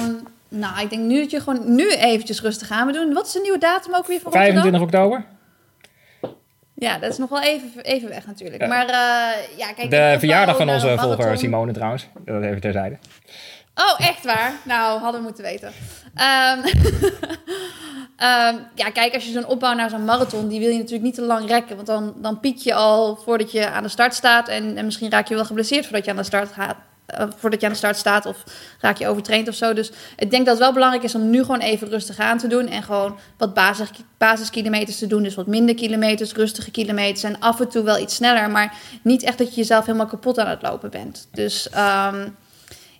um, 0.00 0.22
nou, 0.48 0.80
ik 0.80 0.90
denk 0.90 1.02
nu 1.02 1.20
dat 1.20 1.30
je 1.30 1.40
gewoon 1.40 1.74
nu 1.74 1.90
eventjes 1.90 2.40
rustig 2.40 2.70
aan 2.70 2.84
moet 2.84 2.94
doen. 2.94 3.12
Wat 3.12 3.26
is 3.26 3.32
de 3.32 3.40
nieuwe 3.40 3.58
datum 3.58 3.94
ook 3.94 4.06
weer 4.06 4.20
voor 4.20 4.32
25 4.32 4.80
oktober? 4.80 5.24
Ja, 6.74 6.98
dat 6.98 7.10
is 7.10 7.18
nog 7.18 7.28
wel 7.28 7.42
even, 7.42 7.82
even 7.82 8.08
weg 8.08 8.26
natuurlijk. 8.26 8.62
Ja. 8.62 8.68
Maar 8.68 8.88
uh, 8.88 9.56
ja, 9.58 9.72
kijk... 9.72 9.90
De 9.90 10.16
verjaardag 10.18 10.56
van 10.56 10.70
onze 10.70 10.94
volger 10.98 11.38
Simone 11.38 11.72
trouwens. 11.72 12.08
Dat 12.24 12.42
even 12.42 12.60
terzijde. 12.60 12.98
Oh, 13.74 14.06
echt 14.06 14.24
waar? 14.24 14.52
Nou, 14.64 15.00
hadden 15.00 15.20
we 15.20 15.26
moeten 15.26 15.44
weten. 15.44 15.68
Um, 15.68 16.64
um, 18.28 18.66
ja, 18.82 18.90
kijk, 18.92 19.14
als 19.14 19.24
je 19.24 19.32
zo'n 19.32 19.46
opbouw 19.46 19.74
naar 19.74 19.90
zo'n 19.90 20.04
marathon... 20.04 20.48
die 20.48 20.60
wil 20.60 20.70
je 20.70 20.76
natuurlijk 20.76 21.04
niet 21.04 21.14
te 21.14 21.22
lang 21.22 21.48
rekken. 21.48 21.76
Want 21.76 21.88
dan, 21.88 22.14
dan 22.16 22.40
piek 22.40 22.58
je 22.58 22.74
al 22.74 23.16
voordat 23.16 23.52
je 23.52 23.68
aan 23.68 23.82
de 23.82 23.88
start 23.88 24.14
staat... 24.14 24.48
en, 24.48 24.76
en 24.76 24.84
misschien 24.84 25.10
raak 25.10 25.28
je 25.28 25.34
wel 25.34 25.44
geblesseerd 25.44 25.84
voordat 25.84 26.04
je 26.04 26.10
aan 26.10 26.16
de 26.16 26.22
start 26.22 26.52
gaat 26.52 26.76
voordat 27.36 27.60
je 27.60 27.66
aan 27.66 27.72
de 27.72 27.78
start 27.78 27.96
staat 27.96 28.26
of 28.26 28.44
raak 28.80 28.96
je 28.96 29.08
overtraind 29.08 29.48
of 29.48 29.54
zo. 29.54 29.72
Dus 29.72 29.90
ik 30.16 30.30
denk 30.30 30.46
dat 30.46 30.54
het 30.54 30.64
wel 30.64 30.72
belangrijk 30.72 31.04
is 31.04 31.14
om 31.14 31.30
nu 31.30 31.40
gewoon 31.40 31.60
even 31.60 31.88
rustig 31.88 32.18
aan 32.18 32.38
te 32.38 32.46
doen 32.46 32.68
en 32.68 32.82
gewoon 32.82 33.18
wat 33.38 33.54
basis, 33.54 33.88
basiskilometers 34.18 34.98
te 34.98 35.06
doen. 35.06 35.22
Dus 35.22 35.34
wat 35.34 35.46
minder 35.46 35.74
kilometers, 35.74 36.32
rustige 36.32 36.70
kilometers 36.70 37.22
en 37.22 37.40
af 37.40 37.60
en 37.60 37.68
toe 37.68 37.84
wel 37.84 37.98
iets 37.98 38.14
sneller, 38.14 38.50
maar 38.50 38.74
niet 39.02 39.22
echt 39.22 39.38
dat 39.38 39.48
je 39.48 39.60
jezelf 39.60 39.86
helemaal 39.86 40.06
kapot 40.06 40.38
aan 40.38 40.48
het 40.48 40.62
lopen 40.62 40.90
bent. 40.90 41.28
Dus 41.32 41.68
um, 41.76 42.36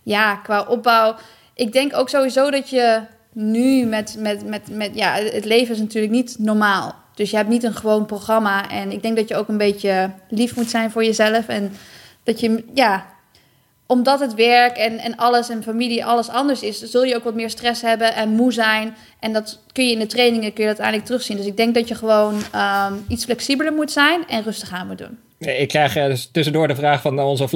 ja, 0.03 0.37
qua 0.37 0.63
opbouw. 0.63 1.17
Ik 1.55 1.73
denk 1.73 1.97
ook 1.97 2.09
sowieso 2.09 2.51
dat 2.51 2.71
je 2.71 3.01
nu 3.33 3.85
met, 3.85 4.17
met, 4.19 4.47
met, 4.47 4.71
met 4.71 4.91
ja, 4.95 5.15
het 5.15 5.45
leven 5.45 5.75
is 5.75 5.81
natuurlijk 5.81 6.13
niet 6.13 6.37
normaal. 6.39 6.95
Dus 7.15 7.31
je 7.31 7.37
hebt 7.37 7.49
niet 7.49 7.63
een 7.63 7.75
gewoon 7.75 8.07
programma. 8.07 8.71
En 8.71 8.93
ik 8.93 9.03
denk 9.03 9.17
dat 9.17 9.29
je 9.29 9.37
ook 9.37 9.49
een 9.49 9.59
beetje 9.59 10.11
lief 10.29 10.57
moet 10.57 10.71
zijn 10.71 10.91
voor 10.91 11.05
jezelf. 11.05 11.49
En 11.49 11.73
dat 12.23 12.41
je, 12.41 12.65
ja, 12.75 13.07
omdat 13.87 14.21
het 14.21 14.35
werk 14.35 14.77
en, 14.77 14.99
en 14.99 15.17
alles 15.17 15.49
en 15.49 15.63
familie 15.63 16.05
alles 16.05 16.29
anders 16.29 16.63
is, 16.63 16.83
zul 16.83 17.05
je 17.05 17.17
ook 17.17 17.25
wat 17.25 17.35
meer 17.35 17.51
stress 17.51 17.83
hebben 17.83 18.15
en 18.15 18.29
moe 18.29 18.53
zijn. 18.53 18.95
En 19.21 19.33
dat 19.33 19.61
kun 19.73 19.87
je 19.87 19.93
in 19.93 19.99
de 19.99 20.07
trainingen 20.07 20.53
kun 20.53 20.65
je 20.65 20.69
dat 20.71 20.81
uiteindelijk 20.81 21.07
terugzien. 21.07 21.37
Dus 21.37 21.47
ik 21.47 21.57
denk 21.57 21.75
dat 21.75 21.89
je 21.89 21.95
gewoon 21.95 22.35
um, 22.35 23.05
iets 23.09 23.25
flexibeler 23.25 23.73
moet 23.73 23.93
zijn 23.93 24.27
en 24.29 24.43
rustig 24.43 24.73
aan 24.73 24.87
moet 24.87 24.99
doen. 24.99 25.19
Ik 25.39 25.69
krijg 25.69 25.97
uh, 25.97 26.15
tussendoor 26.33 26.69
de 26.69 26.75
vraag 26.75 27.01
van 27.01 27.21
onze 27.21 27.49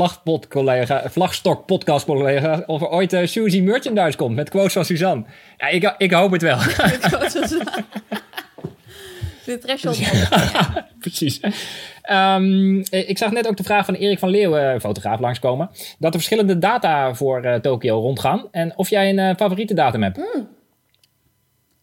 vlagstok 1.05 1.67
podcast 1.67 2.05
collega 2.05 2.63
of 2.67 2.81
er 2.81 2.89
ooit 2.89 3.13
uh, 3.13 3.27
Suzy 3.27 3.61
merchandise 3.61 4.17
komt 4.17 4.35
met 4.35 4.51
quotes 4.51 4.73
van 4.73 4.85
Suzanne. 4.85 5.25
Ja, 5.57 5.69
ik, 5.69 5.95
ik 5.99 6.13
hoop 6.13 6.33
het 6.33 6.43
wel. 6.43 6.59
De 9.49 9.59
threshold. 9.59 9.99
Precies. 11.01 11.41
Um, 12.11 12.85
ik 12.91 13.19
zag 13.19 13.31
net 13.31 13.49
ook 13.49 13.57
de 13.57 13.63
vraag 13.63 13.85
van 13.85 13.95
Erik 13.95 14.19
van 14.19 14.29
Leeuwen, 14.29 14.81
fotograaf, 14.81 15.21
langskomen. 15.21 15.71
Dat 15.99 16.13
er 16.13 16.21
verschillende 16.21 16.59
data 16.59 17.15
voor 17.15 17.45
uh, 17.45 17.55
Tokio 17.55 18.01
rondgaan. 18.01 18.49
En 18.51 18.73
of 18.77 18.91
jij 18.91 19.09
een 19.09 19.19
uh, 19.19 19.35
favoriete 19.37 19.75
datum 19.75 20.03
hebt. 20.03 20.17
Mm. 20.17 20.49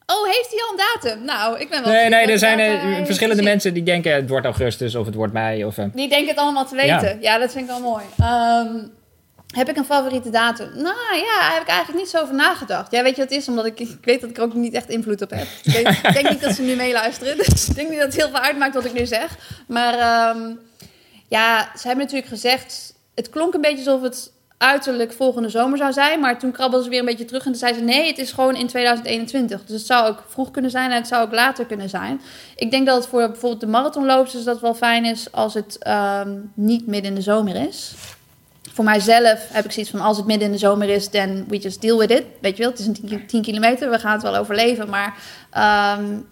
Oh, 0.05 0.25
heeft 0.25 0.49
hij 0.51 0.59
al 0.61 0.71
een 0.71 0.83
datum? 0.93 1.25
Nou, 1.25 1.59
ik 1.59 1.69
ben 1.69 1.83
wel... 1.83 1.93
Nee, 1.93 2.09
nee, 2.09 2.27
er 2.27 2.39
zijn 2.39 2.59
uh, 2.59 3.05
verschillende 3.05 3.43
mensen 3.43 3.73
die 3.73 3.83
denken 3.83 4.13
het 4.13 4.29
wordt 4.29 4.45
augustus 4.45 4.95
of 4.95 5.05
het 5.05 5.15
wordt 5.15 5.33
mei. 5.33 5.65
Of, 5.65 5.75
Die 5.75 6.09
denken 6.09 6.27
het 6.27 6.37
allemaal 6.37 6.65
te 6.65 6.75
weten. 6.75 7.07
Ja, 7.07 7.17
ja 7.19 7.37
dat 7.37 7.51
vind 7.51 7.63
ik 7.63 7.69
wel 7.69 7.79
mooi. 7.79 8.03
Um, 8.19 8.91
heb 9.55 9.69
ik 9.69 9.77
een 9.77 9.85
favoriete 9.85 10.29
datum? 10.29 10.69
Nou 10.73 11.15
ja, 11.15 11.39
daar 11.39 11.53
heb 11.53 11.61
ik 11.61 11.67
eigenlijk 11.67 11.99
niet 11.99 12.09
zo 12.09 12.21
over 12.21 12.35
nagedacht. 12.35 12.91
Ja, 12.91 13.03
weet 13.03 13.15
je 13.15 13.21
wat 13.21 13.31
is? 13.31 13.47
Omdat 13.47 13.65
ik, 13.65 13.79
ik 13.79 13.97
weet 14.01 14.21
dat 14.21 14.29
ik 14.29 14.37
er 14.37 14.43
ook 14.43 14.53
niet 14.53 14.73
echt 14.73 14.89
invloed 14.89 15.21
op 15.21 15.29
heb. 15.29 15.47
Ik 15.63 15.71
denk, 15.73 16.13
denk 16.13 16.29
niet 16.29 16.41
dat 16.41 16.55
ze 16.55 16.61
nu 16.61 16.75
meeluisteren. 16.75 17.37
Dus 17.45 17.67
ik 17.69 17.75
denk 17.75 17.89
niet 17.89 17.99
dat 17.99 18.07
het 18.07 18.15
heel 18.15 18.29
veel 18.29 18.39
uitmaakt 18.39 18.73
wat 18.73 18.85
ik 18.85 18.93
nu 18.93 19.05
zeg. 19.05 19.37
Maar 19.67 20.29
um, 20.35 20.59
ja, 21.27 21.71
ze 21.77 21.87
hebben 21.87 22.05
natuurlijk 22.05 22.31
gezegd... 22.31 22.93
Het 23.15 23.29
klonk 23.29 23.53
een 23.53 23.61
beetje 23.61 23.91
alsof 23.91 24.01
het 24.01 24.31
uiterlijk 24.57 25.13
volgende 25.13 25.49
zomer 25.49 25.77
zou 25.77 25.93
zijn. 25.93 26.19
Maar 26.19 26.39
toen 26.39 26.51
krabbelden 26.51 26.83
ze 26.83 26.89
weer 26.89 26.99
een 26.99 27.05
beetje 27.05 27.25
terug 27.25 27.45
en 27.45 27.51
toen 27.51 27.59
zei 27.59 27.73
ze... 27.73 27.81
nee, 27.81 28.07
het 28.07 28.17
is 28.17 28.31
gewoon 28.31 28.55
in 28.55 28.67
2021. 28.67 29.65
Dus 29.65 29.77
het 29.77 29.85
zou 29.85 30.07
ook 30.07 30.23
vroeg 30.27 30.51
kunnen 30.51 30.71
zijn 30.71 30.91
en 30.91 30.97
het 30.97 31.07
zou 31.07 31.25
ook 31.25 31.33
later 31.33 31.65
kunnen 31.65 31.89
zijn. 31.89 32.21
Ik 32.55 32.71
denk 32.71 32.85
dat 32.85 32.95
het 32.95 33.07
voor 33.07 33.27
bijvoorbeeld 33.27 33.61
de 33.61 33.67
marathonloopers 33.67 34.43
dat 34.43 34.61
wel 34.61 34.75
fijn 34.75 35.05
is... 35.05 35.31
als 35.31 35.53
het 35.53 35.87
um, 35.87 36.51
niet 36.55 36.87
midden 36.87 37.09
in 37.09 37.15
de 37.15 37.21
zomer 37.21 37.67
is 37.67 37.93
voor 38.75 38.85
mijzelf 38.85 39.47
heb 39.51 39.65
ik 39.65 39.71
zoiets 39.71 39.91
van 39.91 39.99
als 39.99 40.17
het 40.17 40.25
midden 40.25 40.45
in 40.47 40.51
de 40.53 40.59
zomer 40.59 40.89
is, 40.89 41.09
dan 41.09 41.45
we 41.47 41.57
just 41.57 41.81
deal 41.81 41.97
with 41.97 42.11
it. 42.11 42.23
Weet 42.41 42.57
je 42.57 42.63
wel, 42.63 42.71
het 42.71 42.79
is 42.79 42.85
een 42.85 43.25
10 43.27 43.41
kilometer, 43.41 43.89
we 43.89 43.99
gaan 43.99 44.13
het 44.13 44.21
wel 44.21 44.35
overleven. 44.35 44.89
Maar 44.89 45.17
um, 45.97 46.27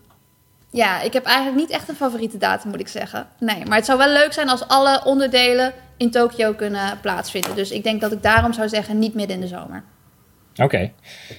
ja, 0.69 1.01
ik 1.01 1.13
heb 1.13 1.25
eigenlijk 1.25 1.57
niet 1.57 1.69
echt 1.69 1.89
een 1.89 1.95
favoriete 1.95 2.37
datum, 2.37 2.69
moet 2.69 2.79
ik 2.79 2.87
zeggen. 2.87 3.27
Nee, 3.39 3.65
maar 3.65 3.77
het 3.77 3.85
zou 3.85 3.97
wel 3.97 4.09
leuk 4.09 4.33
zijn 4.33 4.49
als 4.49 4.67
alle 4.67 5.01
onderdelen 5.05 5.73
in 5.97 6.11
Tokio 6.11 6.53
kunnen 6.53 6.99
plaatsvinden. 7.01 7.55
Dus 7.55 7.71
ik 7.71 7.83
denk 7.83 8.01
dat 8.01 8.11
ik 8.11 8.23
daarom 8.23 8.53
zou 8.53 8.69
zeggen 8.69 8.99
niet 8.99 9.13
midden 9.13 9.35
in 9.35 9.41
de 9.41 9.47
zomer. 9.47 9.83
Oké. 10.51 10.63
Okay. 10.63 10.93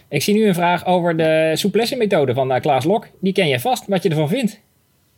Ik 0.08 0.22
zie 0.22 0.34
nu 0.34 0.46
een 0.46 0.54
vraag 0.54 0.86
over 0.86 1.16
de 1.16 1.52
souplesse-methode 1.54 2.34
van 2.34 2.52
uh, 2.52 2.60
Klaas 2.60 2.84
Lok. 2.84 3.06
Die 3.20 3.32
ken 3.32 3.48
je 3.48 3.60
vast, 3.60 3.86
wat 3.86 4.02
je 4.02 4.08
ervan 4.08 4.28
vindt. 4.28 4.60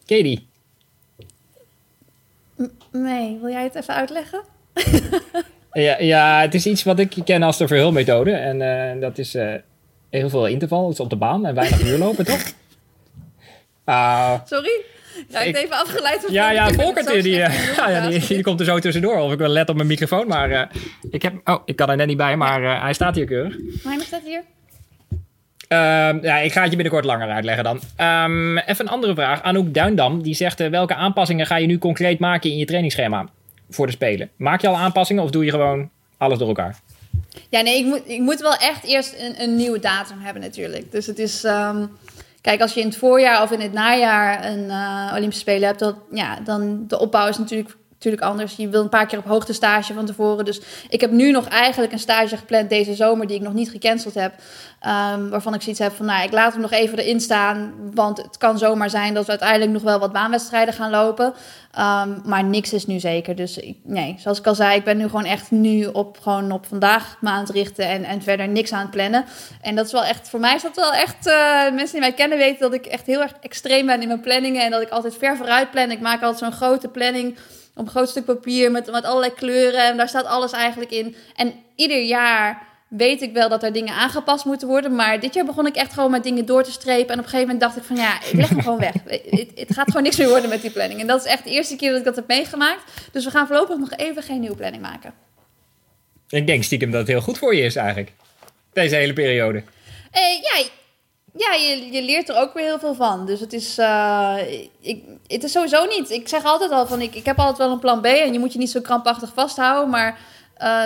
Ken 0.05 0.17
je 0.17 0.23
die? 0.23 0.49
nee, 2.93 3.39
wil 3.41 3.51
jij 3.51 3.63
het 3.63 3.75
even 3.75 3.95
uitleggen? 3.95 4.41
Ja, 5.83 5.97
ja, 6.01 6.41
het 6.41 6.55
is 6.55 6.67
iets 6.67 6.83
wat 6.83 6.99
ik 6.99 7.15
ken 7.25 7.43
als 7.43 7.57
de 7.57 7.67
verhulmethode. 7.67 8.31
En 8.31 8.61
uh, 8.61 9.01
dat 9.01 9.19
is 9.19 9.35
uh, 9.35 9.55
heel 10.11 10.29
veel 10.29 10.47
interval. 10.47 10.85
Het 10.85 10.93
is 10.93 11.01
op 11.01 11.11
de 11.11 11.17
baan 11.17 11.47
en 11.47 11.55
weinig 11.55 11.83
uurlopen, 11.83 12.25
toch? 12.25 12.53
Uh, 13.87 14.33
Sorry? 14.45 14.81
Ja, 15.29 15.41
ik 15.41 15.55
heb 15.55 15.65
even 15.65 15.79
afgeleid. 15.79 16.21
Van 16.21 16.33
ja, 16.33 16.51
ja, 16.51 16.69
Volkert, 16.69 17.07
die, 17.07 17.23
die, 17.23 17.35
ja, 17.77 18.09
die, 18.09 18.27
die, 18.27 18.43
komt 18.43 18.61
er 18.61 18.67
zo 18.67 18.79
tussendoor. 18.79 19.19
Of 19.19 19.33
ik 19.33 19.39
wel 19.39 19.49
let 19.49 19.69
op 19.69 19.77
mijn 19.77 19.89
microfoon, 19.89 20.29
maar 20.29 20.71
ik 21.11 21.23
heb... 21.23 21.35
Oh, 21.45 21.63
ik 21.65 21.77
kan 21.77 21.91
er 21.91 21.97
net 21.97 22.07
niet 22.07 22.17
bij, 22.17 22.37
maar 22.37 22.83
hij 22.83 22.93
staat 22.93 23.15
hier 23.15 23.27
keurig. 23.27 23.57
Hij 23.83 23.99
staat 24.01 24.23
hier. 24.25 24.43
Uh, 25.69 26.23
ja, 26.23 26.37
ik 26.37 26.53
ga 26.53 26.61
het 26.61 26.71
je 26.71 26.77
binnenkort 26.77 27.05
langer 27.05 27.29
uitleggen 27.29 27.65
dan. 27.65 27.81
Um, 28.25 28.59
even 28.59 28.87
een 28.87 28.93
andere 28.93 29.15
vraag. 29.15 29.43
Anouk 29.43 29.75
Duindam, 29.75 30.23
die 30.23 30.35
zegt... 30.35 30.69
welke 30.69 30.95
aanpassingen 30.95 31.47
ga 31.47 31.57
je 31.57 31.67
nu 31.67 31.79
concreet 31.79 32.19
maken 32.19 32.51
in 32.51 32.57
je 32.57 32.65
trainingsschema? 32.65 33.29
Voor 33.71 33.87
de 33.87 33.93
Spelen. 33.93 34.31
Maak 34.37 34.61
je 34.61 34.69
al 34.69 34.77
aanpassingen 34.77 35.23
of 35.23 35.31
doe 35.31 35.45
je 35.45 35.51
gewoon 35.51 35.91
alles 36.17 36.39
door 36.39 36.49
elkaar? 36.49 36.81
Ja, 37.49 37.61
nee, 37.61 37.79
ik 37.79 37.85
moet, 37.85 38.03
ik 38.05 38.21
moet 38.21 38.41
wel 38.41 38.55
echt 38.55 38.85
eerst 38.85 39.15
een, 39.19 39.43
een 39.43 39.57
nieuwe 39.57 39.79
datum 39.79 40.21
hebben 40.21 40.43
natuurlijk. 40.43 40.93
Dus 40.93 41.07
het 41.07 41.19
is... 41.19 41.45
Um, 41.45 41.97
kijk, 42.41 42.61
als 42.61 42.75
je 42.75 42.81
in 42.81 42.87
het 42.87 42.97
voorjaar 42.97 43.43
of 43.43 43.51
in 43.51 43.61
het 43.61 43.73
najaar 43.73 44.45
een 44.45 44.65
uh, 44.65 45.13
Olympische 45.15 45.41
Spelen 45.41 45.69
hebt... 45.69 45.79
Dat, 45.79 45.97
ja, 46.13 46.41
dan 46.41 46.85
de 46.89 46.99
opbouw 46.99 47.29
is 47.29 47.39
natuurlijk 47.39 47.77
natuurlijk 48.07 48.33
anders. 48.33 48.57
Je 48.57 48.69
wil 48.69 48.83
een 48.83 48.89
paar 48.89 49.07
keer 49.07 49.19
op 49.19 49.25
hoogte 49.25 49.53
stage 49.53 49.95
van 49.95 50.07
tevoren. 50.07 50.45
Dus 50.45 50.61
ik 50.89 51.01
heb 51.01 51.11
nu 51.11 51.31
nog 51.31 51.49
eigenlijk 51.49 51.93
een 51.93 51.99
stage 51.99 52.37
gepland 52.37 52.71
deze 52.71 52.95
zomer 52.95 53.27
die 53.27 53.37
ik 53.37 53.43
nog 53.43 53.53
niet 53.53 53.71
gecanceld 53.71 54.15
heb. 54.15 54.33
Um, 54.87 55.31
waarvan 55.31 55.55
ik 55.55 55.63
zoiets 55.63 55.81
heb 55.81 55.93
van, 55.93 56.07
nou, 56.07 56.25
ik 56.25 56.33
laat 56.33 56.53
hem 56.53 56.61
nog 56.61 56.71
even 56.71 56.99
erin 56.99 57.21
staan. 57.21 57.75
Want 57.95 58.23
het 58.23 58.39
kan 58.39 58.59
zomaar 58.59 58.91
zijn 58.91 59.15
dat 59.15 59.25
we 59.25 59.31
uiteindelijk 59.31 59.71
nog 59.71 59.83
wel 59.83 59.99
wat 59.99 60.13
baanwedstrijden 60.13 60.75
gaan 60.75 60.91
lopen. 60.91 61.27
Um, 61.27 62.23
maar 62.25 62.45
niks 62.45 62.73
is 62.73 62.87
nu 62.87 62.99
zeker. 62.99 63.37
Dus 63.37 63.57
ik, 63.57 63.77
nee, 63.83 64.15
zoals 64.19 64.39
ik 64.39 64.47
al 64.47 64.55
zei, 64.55 64.77
ik 64.77 64.85
ben 64.85 64.97
nu 64.97 65.05
gewoon 65.05 65.25
echt 65.25 65.51
nu 65.51 65.85
op, 65.85 66.19
gewoon 66.21 66.53
op 66.53 66.67
vandaag 66.67 67.17
maand 67.21 67.51
richten 67.51 67.89
en, 67.89 68.05
en 68.05 68.23
verder 68.23 68.49
niks 68.49 68.73
aan 68.73 68.81
het 68.81 68.91
plannen. 68.91 69.25
En 69.61 69.77
dat 69.77 69.87
is 69.87 69.93
wel 69.93 70.05
echt, 70.05 70.29
voor 70.29 70.41
mij 70.41 70.55
is 70.55 70.63
dat 70.63 70.77
wel 70.77 70.93
echt, 70.93 71.27
uh, 71.27 71.63
mensen 71.63 71.91
die 71.91 72.01
mij 72.01 72.13
kennen 72.13 72.39
weten 72.39 72.61
dat 72.61 72.75
ik 72.75 72.87
echt 72.87 73.07
heel 73.07 73.21
erg 73.21 73.33
extreem 73.41 73.87
ben 73.87 74.01
in 74.01 74.09
mijn 74.09 74.21
planningen. 74.21 74.65
En 74.65 74.71
dat 74.71 74.83
ik 74.83 74.89
altijd 74.89 75.17
ver 75.17 75.37
vooruit 75.37 75.71
plan. 75.71 75.91
Ik 75.91 76.01
maak 76.01 76.23
altijd 76.23 76.39
zo'n 76.39 76.53
grote 76.53 76.89
planning 76.89 77.37
op 77.77 77.85
een 77.85 77.91
groot 77.91 78.09
stuk 78.09 78.25
papier 78.25 78.71
met, 78.71 78.91
met 78.91 79.05
allerlei 79.05 79.33
kleuren. 79.33 79.87
En 79.87 79.97
daar 79.97 80.09
staat 80.09 80.25
alles 80.25 80.53
eigenlijk 80.53 80.91
in. 80.91 81.17
En 81.35 81.55
ieder 81.75 82.03
jaar 82.03 82.67
weet 82.89 83.23
ik 83.23 83.33
wel 83.33 83.49
dat 83.49 83.63
er 83.63 83.73
dingen 83.73 83.95
aangepast 83.95 84.45
moeten 84.45 84.69
worden. 84.69 84.95
Maar 84.95 85.21
dit 85.21 85.35
jaar 85.35 85.45
begon 85.45 85.67
ik 85.67 85.77
echt 85.77 85.93
gewoon 85.93 86.11
met 86.11 86.23
dingen 86.23 86.47
door 86.47 86.63
te 86.63 86.71
strepen. 86.71 87.13
En 87.13 87.19
op 87.19 87.25
een 87.25 87.31
gegeven 87.31 87.55
moment 87.55 87.61
dacht 87.61 87.77
ik 87.77 87.83
van 87.83 87.97
ja, 87.97 88.23
ik 88.23 88.33
leg 88.33 88.49
hem 88.49 88.63
gewoon 88.63 88.79
weg. 88.79 88.95
Het, 89.55 89.75
gaat 89.75 89.87
gewoon 89.87 90.03
niks 90.03 90.17
meer 90.17 90.29
worden 90.29 90.49
met 90.49 90.63
die 90.63 90.71
planning. 90.71 91.01
En 91.01 91.07
dat 91.07 91.25
is 91.25 91.31
echt 91.31 91.45
de 91.45 91.51
eerste 91.51 91.77
keer 91.77 91.91
dat 91.91 91.99
ik 91.99 92.05
dat 92.05 92.17
heb 92.17 92.27
meegemaakt. 92.27 92.83
Dus 93.13 93.25
we 93.25 93.31
gaan 93.31 93.47
voorlopig 93.47 93.79
nog 93.79 93.93
even 93.93 94.23
geen 94.23 94.41
nieuwe 94.41 94.57
planning 94.57 94.83
maken. 94.83 95.13
Ik 96.29 96.47
denk 96.47 96.65
stiekem 96.65 96.91
dat 96.91 97.01
het 97.01 97.09
heel 97.09 97.21
goed 97.21 97.39
voor 97.39 97.55
je 97.55 97.63
is 97.63 97.77
eigenlijk. 97.77 98.13
Deze 98.73 98.95
hele 98.95 99.13
periode. 99.13 99.59
Uh, 99.59 100.23
ja, 100.43 100.69
ja, 101.37 101.53
je, 101.53 101.89
je 101.93 102.03
leert 102.03 102.29
er 102.29 102.37
ook 102.37 102.55
weer 102.55 102.65
heel 102.65 102.79
veel 102.79 102.95
van. 102.95 103.27
Dus 103.27 103.41
het 103.41 103.53
is, 103.53 103.79
uh, 103.79 104.37
ik, 104.81 105.05
het 105.27 105.45
is 105.45 105.53
sowieso 105.53 105.85
niet. 105.85 106.11
Ik 106.11 106.29
zeg 106.29 106.45
altijd 106.45 106.71
al 106.71 106.87
van 106.87 107.01
ik, 107.01 107.15
ik 107.15 107.25
heb 107.25 107.39
altijd 107.39 107.59
wel 107.59 107.71
een 107.71 107.79
plan 107.79 108.01
B 108.01 108.05
en 108.05 108.33
je 108.33 108.39
moet 108.39 108.53
je 108.53 108.59
niet 108.59 108.71
zo 108.71 108.81
krampachtig 108.81 109.33
vasthouden. 109.35 109.91
Maar 109.91 110.19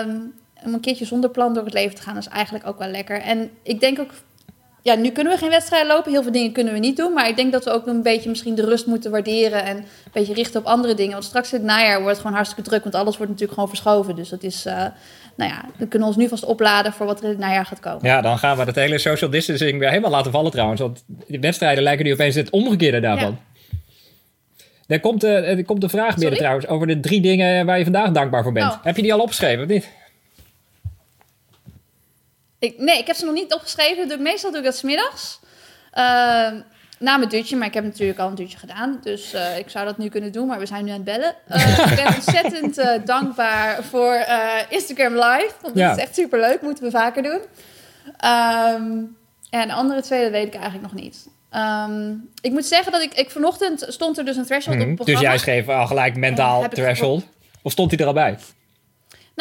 um, 0.05 0.33
om 0.65 0.73
een 0.73 0.79
keertje 0.79 1.05
zonder 1.05 1.29
plan 1.29 1.53
door 1.53 1.63
het 1.63 1.73
leven 1.73 1.95
te 1.95 2.01
gaan 2.01 2.17
is 2.17 2.27
eigenlijk 2.27 2.67
ook 2.67 2.77
wel 2.77 2.87
lekker. 2.87 3.21
En 3.21 3.51
ik 3.63 3.79
denk 3.79 3.99
ook, 3.99 4.11
ja, 4.81 4.95
nu 4.95 5.09
kunnen 5.09 5.33
we 5.33 5.39
geen 5.39 5.49
wedstrijd 5.49 5.87
lopen. 5.87 6.11
Heel 6.11 6.23
veel 6.23 6.31
dingen 6.31 6.51
kunnen 6.51 6.73
we 6.73 6.79
niet 6.79 6.97
doen. 6.97 7.13
Maar 7.13 7.27
ik 7.27 7.35
denk 7.35 7.51
dat 7.51 7.63
we 7.63 7.71
ook 7.71 7.87
een 7.87 8.01
beetje 8.01 8.29
misschien 8.29 8.55
de 8.55 8.65
rust 8.65 8.85
moeten 8.85 9.11
waarderen 9.11 9.63
en 9.63 9.77
een 9.77 9.85
beetje 10.11 10.33
richten 10.33 10.59
op 10.59 10.65
andere 10.65 10.93
dingen. 10.93 11.11
Want 11.11 11.23
straks 11.23 11.53
in 11.53 11.57
het 11.57 11.67
najaar 11.67 11.95
wordt 11.95 12.09
het 12.09 12.19
gewoon 12.19 12.35
hartstikke 12.35 12.69
druk, 12.69 12.83
want 12.83 12.95
alles 12.95 13.17
wordt 13.17 13.31
natuurlijk 13.31 13.53
gewoon 13.53 13.69
verschoven. 13.69 14.15
Dus 14.15 14.29
dat 14.29 14.43
is. 14.43 14.65
Uh, 14.65 14.85
nou 15.35 15.51
ja, 15.51 15.65
we 15.77 15.87
kunnen 15.87 16.07
ons 16.07 16.17
nu 16.17 16.27
vast 16.27 16.45
opladen 16.45 16.93
voor 16.93 17.05
wat 17.05 17.17
er 17.17 17.23
in 17.23 17.29
het 17.29 17.39
najaar 17.39 17.65
gaat 17.65 17.79
komen. 17.79 18.07
Ja, 18.07 18.21
dan 18.21 18.37
gaan 18.37 18.57
we 18.57 18.63
het 18.63 18.75
hele 18.75 18.97
social 18.97 19.29
distancing 19.29 19.79
weer 19.79 19.89
helemaal 19.89 20.11
laten 20.11 20.31
vallen 20.31 20.51
trouwens. 20.51 20.81
Want 20.81 21.03
de 21.27 21.39
wedstrijden 21.39 21.83
lijken 21.83 22.05
nu 22.05 22.13
opeens 22.13 22.35
het 22.35 22.49
omgekeerde 22.49 22.99
daarvan. 22.99 23.29
Ja. 23.29 23.75
Er 24.87 24.99
komt, 24.99 25.23
uh, 25.23 25.57
er 25.57 25.65
komt 25.65 25.83
een 25.83 25.89
vraag 25.89 26.15
binnen 26.15 26.37
trouwens 26.37 26.67
over 26.67 26.87
de 26.87 26.99
drie 26.99 27.21
dingen 27.21 27.65
waar 27.65 27.77
je 27.77 27.83
vandaag 27.83 28.11
dankbaar 28.11 28.43
voor 28.43 28.51
bent. 28.51 28.71
Oh. 28.71 28.83
Heb 28.83 28.95
je 28.95 29.01
die 29.01 29.13
al 29.13 29.19
opgeschreven 29.19 29.63
of 29.63 29.69
niet? 29.69 29.89
Ik, 32.61 32.77
nee, 32.77 32.97
ik 32.97 33.07
heb 33.07 33.15
ze 33.15 33.25
nog 33.25 33.33
niet 33.33 33.53
opgeschreven. 33.53 34.21
Meestal 34.21 34.49
doe 34.49 34.59
ik 34.59 34.65
dat 34.65 34.75
smiddags. 34.75 35.39
Uh, 35.93 36.01
na 36.99 37.17
mijn 37.17 37.29
dutje, 37.29 37.55
maar 37.55 37.67
ik 37.67 37.73
heb 37.73 37.83
natuurlijk 37.83 38.19
al 38.19 38.27
een 38.27 38.35
dutje 38.35 38.57
gedaan. 38.57 38.99
Dus 39.03 39.33
uh, 39.33 39.57
ik 39.57 39.69
zou 39.69 39.85
dat 39.85 39.97
nu 39.97 40.09
kunnen 40.09 40.31
doen, 40.31 40.47
maar 40.47 40.59
we 40.59 40.65
zijn 40.65 40.85
nu 40.85 40.89
aan 40.91 40.95
het 40.95 41.03
bellen. 41.03 41.35
Uh, 41.49 41.79
ik 41.91 41.95
ben 41.95 42.15
ontzettend 42.15 42.79
uh, 42.79 42.91
dankbaar 43.05 43.83
voor 43.83 44.25
Instagram 44.69 45.13
Live. 45.13 45.51
Want 45.61 45.75
dat 45.75 45.97
is 45.97 46.03
echt 46.03 46.15
super 46.15 46.39
leuk, 46.39 46.61
moeten 46.61 46.83
we 46.83 46.91
vaker 46.91 47.23
doen. 47.23 47.39
Um, 48.85 49.17
en 49.49 49.67
de 49.67 49.73
andere 49.73 50.01
twee, 50.01 50.21
dat 50.21 50.31
weet 50.31 50.47
ik 50.47 50.53
eigenlijk 50.53 50.83
nog 50.83 51.01
niet. 51.01 51.27
Um, 51.55 52.29
ik 52.41 52.51
moet 52.51 52.65
zeggen 52.65 52.91
dat 52.91 53.01
ik, 53.01 53.13
ik 53.13 53.29
vanochtend 53.29 53.85
stond 53.87 54.17
er 54.17 54.25
dus 54.25 54.37
een 54.37 54.45
threshold 54.45 54.75
mm 54.75 54.81
-hmm. 54.81 54.91
op 54.91 54.97
het 54.97 55.07
mhm. 55.07 55.17
Dus 55.17 55.25
jij 55.25 55.37
schreef 55.37 55.69
al 55.69 55.87
gelijk 55.87 56.15
mentaal 56.15 56.69
threshold? 56.69 57.23
Of 57.61 57.71
stond 57.71 57.91
hij 57.91 57.99
er 57.99 58.05
al 58.05 58.13
bij? 58.13 58.37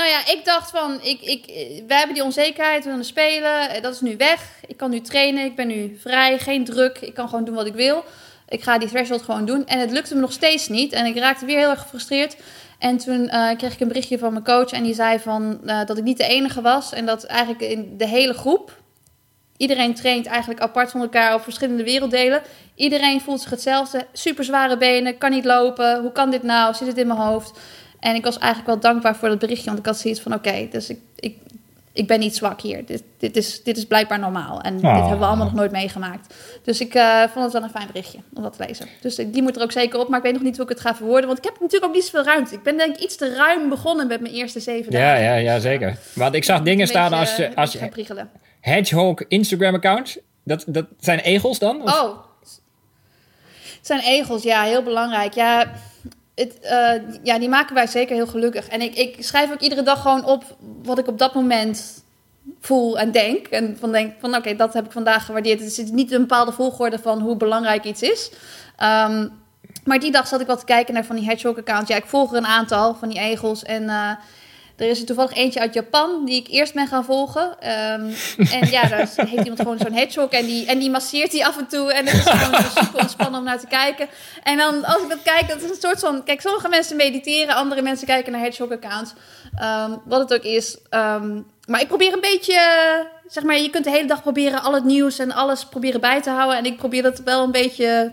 Nou 0.01 0.13
ja, 0.13 0.27
ik 0.27 0.45
dacht 0.45 0.71
van, 0.71 0.99
ik, 1.03 1.21
ik, 1.21 1.45
we 1.87 1.95
hebben 1.95 2.15
die 2.15 2.25
onzekerheid, 2.25 2.85
we 2.85 2.91
willen 2.91 3.05
spelen, 3.05 3.83
dat 3.83 3.95
is 3.95 4.01
nu 4.01 4.17
weg. 4.17 4.43
Ik 4.67 4.77
kan 4.77 4.91
nu 4.91 5.01
trainen, 5.01 5.45
ik 5.45 5.57
ben 5.57 5.67
nu 5.67 5.99
vrij, 6.01 6.39
geen 6.39 6.65
druk, 6.65 6.99
ik 6.99 7.15
kan 7.15 7.29
gewoon 7.29 7.45
doen 7.45 7.55
wat 7.55 7.67
ik 7.67 7.75
wil. 7.75 8.05
Ik 8.49 8.63
ga 8.63 8.79
die 8.79 8.89
threshold 8.89 9.23
gewoon 9.23 9.45
doen. 9.45 9.67
En 9.67 9.79
het 9.79 9.91
lukte 9.91 10.15
me 10.15 10.21
nog 10.21 10.33
steeds 10.33 10.69
niet. 10.69 10.93
En 10.93 11.07
ik 11.07 11.17
raakte 11.17 11.45
weer 11.45 11.59
heel 11.59 11.71
erg 11.71 11.81
gefrustreerd. 11.81 12.37
En 12.79 12.97
toen 12.97 13.23
uh, 13.25 13.51
kreeg 13.57 13.73
ik 13.73 13.81
een 13.81 13.89
berichtje 13.89 14.19
van 14.19 14.33
mijn 14.33 14.45
coach 14.45 14.71
en 14.71 14.83
die 14.83 14.95
zei 14.95 15.19
van, 15.19 15.61
dat 15.87 15.99
ik 15.99 16.05
niet 16.05 16.19
de 16.19 16.29
enige 16.29 16.61
was. 16.61 16.93
En 16.93 17.07
dat 17.07 17.25
eigenlijk 17.25 17.61
in 17.61 17.95
de 17.97 18.07
hele 18.07 18.35
groep, 18.35 18.77
iedereen 19.57 19.95
traint 19.95 20.27
eigenlijk 20.27 20.61
apart 20.61 20.91
van 20.91 21.01
elkaar 21.01 21.35
op 21.35 21.43
verschillende 21.43 21.85
werelddelen. 21.85 22.43
Iedereen 22.75 23.21
voelt 23.21 23.41
zich 23.41 23.51
hetzelfde. 23.51 24.07
Super 24.13 24.45
zware 24.45 24.77
benen, 24.77 25.19
kan 25.19 25.31
niet 25.31 25.45
lopen. 25.45 26.01
Hoe 26.01 26.13
kan 26.13 26.31
dit 26.31 26.43
nou? 26.43 26.75
Zit 26.75 26.87
het 26.87 26.99
in 26.99 27.07
mijn 27.07 27.19
hoofd? 27.19 27.59
En 28.01 28.15
ik 28.15 28.25
was 28.25 28.39
eigenlijk 28.39 28.67
wel 28.67 28.81
dankbaar 28.93 29.17
voor 29.17 29.29
dat 29.29 29.39
berichtje, 29.39 29.67
want 29.67 29.79
ik 29.79 29.87
had 29.87 29.99
zoiets 29.99 30.21
van: 30.21 30.35
oké, 30.35 30.69
dus 30.71 30.89
ik, 30.91 30.99
ik, 31.17 31.37
ik 31.93 32.07
ben 32.07 32.19
niet 32.21 32.37
zwak 32.37 32.61
hier. 32.61 32.87
Dit, 32.87 33.03
dit, 33.19 33.37
is, 33.37 33.63
dit 33.63 33.77
is 33.77 33.85
blijkbaar 33.87 34.19
normaal. 34.19 34.61
En 34.61 34.75
dit 34.75 34.83
hebben 34.91 35.19
we 35.19 35.25
allemaal 35.25 35.45
nog 35.47 35.55
nooit 35.55 35.71
meegemaakt. 35.71 36.35
Dus 36.65 36.81
ik 36.81 36.95
uh, 36.95 37.21
vond 37.33 37.45
het 37.45 37.53
wel 37.53 37.63
een 37.63 37.71
fijn 37.71 37.87
berichtje 37.87 38.19
om 38.35 38.43
dat 38.43 38.57
te 38.57 38.65
lezen. 38.67 38.87
Dus 39.01 39.15
die 39.17 39.43
moet 39.43 39.57
er 39.57 39.63
ook 39.63 39.73
zeker 39.73 39.99
op. 40.01 40.09
Maar 40.09 40.19
ik 40.19 40.25
weet 40.25 40.33
nog 40.33 40.43
niet 40.43 40.55
hoe 40.57 40.65
ik 40.65 40.71
het 40.71 40.81
ga 40.81 40.95
verwoorden. 40.95 41.27
Want 41.27 41.39
ik 41.39 41.45
heb 41.45 41.53
natuurlijk 41.61 41.85
ook 41.85 41.95
niet 41.95 42.05
zoveel 42.05 42.25
ruimte. 42.25 42.55
Ik 42.55 42.63
ben 42.63 42.77
denk 42.77 42.97
ik 42.97 43.03
iets 43.03 43.17
te 43.17 43.35
ruim 43.35 43.69
begonnen 43.69 44.07
met 44.07 44.21
mijn 44.21 44.35
eerste 44.35 44.61
zeven 44.61 44.93
Ja, 44.93 44.99
dagen. 44.99 45.23
ja, 45.25 45.35
ja, 45.35 45.59
zeker. 45.59 45.99
Want 46.15 46.35
ik 46.35 46.45
zag 46.45 46.63
dingen 46.63 46.87
staan 46.87 47.11
beetje, 47.11 47.19
als, 47.27 47.37
je- 47.37 47.45
eh, 47.47 47.57
als 47.57 47.73
je. 47.73 48.27
Hedgehog 48.61 49.21
Instagram 49.29 49.75
account. 49.75 50.17
Dat, 50.45 50.65
dat 50.67 50.87
zijn 51.01 51.19
egels 51.19 51.59
dan? 51.59 51.83
Of- 51.83 52.01
Oh. 52.03 52.19
zijn 53.81 54.01
egels, 54.01 54.43
ja, 54.43 54.63
heel 54.63 54.83
belangrijk. 54.83 55.35
Ja, 55.35 55.71
het, 56.41 56.61
eh, 56.61 57.23
ja, 57.23 57.39
die 57.39 57.49
maken 57.49 57.75
wij 57.75 57.87
zeker 57.87 58.15
heel 58.15 58.27
gelukkig. 58.27 58.69
En 58.69 58.81
ik, 58.81 58.95
ik 58.95 59.17
schrijf 59.19 59.53
ook 59.53 59.61
iedere 59.61 59.83
dag 59.83 60.03
gewoon 60.03 60.25
op 60.25 60.45
wat 60.83 60.99
ik 60.99 61.07
op 61.07 61.19
dat 61.19 61.35
moment 61.35 62.05
voel 62.61 62.99
en 62.99 63.11
denk. 63.11 63.47
En 63.47 63.77
van 63.81 63.93
denk 63.93 64.13
van 64.21 64.35
oké, 64.35 64.57
dat 64.57 64.73
heb 64.73 64.85
ik 64.85 64.93
vandaag 64.93 65.25
gewaardeerd. 65.25 65.61
Het 65.61 65.79
is 65.79 65.91
niet 65.91 66.13
een 66.13 66.21
bepaalde 66.21 66.53
volgorde 66.53 66.99
van 66.99 67.21
hoe 67.21 67.37
belangrijk 67.37 67.85
iets 67.85 68.03
is. 68.03 68.31
Ehm, 68.77 69.29
maar 69.85 69.99
die 69.99 70.13
dag 70.13 70.27
zat 70.27 70.41
ik 70.41 70.47
wat 70.47 70.59
te 70.59 70.65
kijken 70.65 70.95
naar 70.95 71.05
van 71.05 71.17
die 71.17 71.25
hedgehog 71.25 71.59
accounts. 71.59 71.91
Ja, 71.91 71.97
ik 71.97 72.07
volg 72.07 72.31
er 72.31 72.37
een 72.37 72.47
aantal 72.47 72.95
van 72.95 73.09
die 73.09 73.19
egels. 73.19 73.63
En 73.63 73.83
uh, 73.83 74.11
er 74.81 74.89
is 74.89 75.01
er 75.01 75.07
toevallig 75.07 75.35
eentje 75.35 75.61
uit 75.61 75.75
Japan 75.75 76.25
die 76.25 76.37
ik 76.41 76.49
eerst 76.49 76.75
ben 76.75 76.87
gaan 76.87 77.05
volgen. 77.05 77.43
Um, 77.43 78.15
en 78.51 78.71
ja, 78.71 78.87
daar 78.89 78.99
heeft 79.17 79.33
iemand 79.33 79.61
gewoon 79.61 79.79
zo'n 79.79 79.93
hedgehog 79.93 80.31
en 80.31 80.47
die, 80.47 80.67
en 80.67 80.79
die 80.79 80.91
masseert 80.91 81.31
die 81.31 81.47
af 81.47 81.59
en 81.59 81.67
toe. 81.67 81.93
En 81.93 82.07
het 82.07 82.15
is 82.15 82.31
gewoon 82.31 82.65
super 82.85 83.01
ontspannen 83.01 83.41
om 83.41 83.47
naar 83.47 83.61
te 83.61 83.67
kijken. 83.67 84.09
En 84.43 84.57
dan 84.57 84.85
als 84.85 85.03
ik 85.03 85.09
dat 85.09 85.23
kijk, 85.23 85.49
dat 85.49 85.63
is 85.63 85.71
een 85.71 85.81
soort 85.81 86.01
van... 86.01 86.25
Kijk, 86.25 86.41
sommige 86.41 86.69
mensen 86.69 86.97
mediteren, 86.97 87.55
andere 87.55 87.83
mensen 87.83 88.07
kijken 88.07 88.33
naar 88.33 88.41
hedgehog 88.41 88.71
accounts. 88.71 89.13
Um, 89.63 90.01
wat 90.05 90.21
het 90.21 90.35
ook 90.35 90.45
is. 90.45 90.77
Um, 90.91 91.47
maar 91.67 91.81
ik 91.81 91.89
probeer 91.89 92.13
een 92.13 92.21
beetje... 92.21 92.61
Zeg 93.27 93.43
maar, 93.43 93.59
je 93.59 93.71
kunt 93.71 93.85
de 93.85 93.91
hele 93.91 94.07
dag 94.07 94.23
proberen 94.23 94.63
al 94.63 94.75
het 94.75 94.85
nieuws 94.85 95.19
en 95.19 95.33
alles 95.33 95.65
proberen 95.65 96.01
bij 96.01 96.23
te 96.23 96.31
houden. 96.31 96.59
En 96.59 96.65
ik 96.65 96.77
probeer 96.77 97.03
dat 97.03 97.19
wel 97.19 97.43
een 97.43 97.51
beetje 97.51 98.13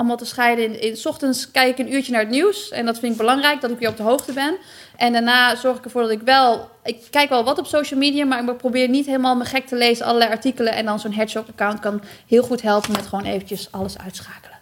allemaal 0.00 0.16
te 0.16 0.24
scheiden. 0.24 0.64
In, 0.64 0.80
in, 0.80 0.96
ochtends 1.04 1.50
kijk 1.50 1.78
ik 1.78 1.86
een 1.86 1.92
uurtje 1.94 2.12
naar 2.12 2.20
het 2.20 2.30
nieuws. 2.30 2.70
En 2.70 2.86
dat 2.86 2.98
vind 2.98 3.12
ik 3.12 3.18
belangrijk, 3.18 3.60
dat 3.60 3.70
ik 3.70 3.78
weer 3.78 3.88
op 3.88 3.96
de 3.96 4.02
hoogte 4.02 4.32
ben. 4.32 4.56
En 4.96 5.12
daarna 5.12 5.56
zorg 5.56 5.78
ik 5.78 5.84
ervoor 5.84 6.02
dat 6.02 6.10
ik 6.10 6.20
wel... 6.24 6.68
Ik 6.84 6.96
kijk 7.10 7.28
wel 7.28 7.44
wat 7.44 7.58
op 7.58 7.66
social 7.66 8.00
media, 8.00 8.24
maar 8.24 8.48
ik 8.48 8.56
probeer 8.56 8.88
niet 8.88 9.06
helemaal 9.06 9.36
me 9.36 9.44
gek 9.44 9.66
te 9.66 9.76
lezen. 9.76 10.06
Allerlei 10.06 10.30
artikelen. 10.30 10.72
En 10.72 10.84
dan 10.84 11.00
zo'n 11.00 11.12
Hedgehog-account 11.12 11.80
kan 11.80 12.02
heel 12.26 12.42
goed 12.42 12.62
helpen 12.62 12.92
met 12.92 13.06
gewoon 13.06 13.24
eventjes 13.24 13.68
alles 13.70 13.98
uitschakelen. 13.98 14.58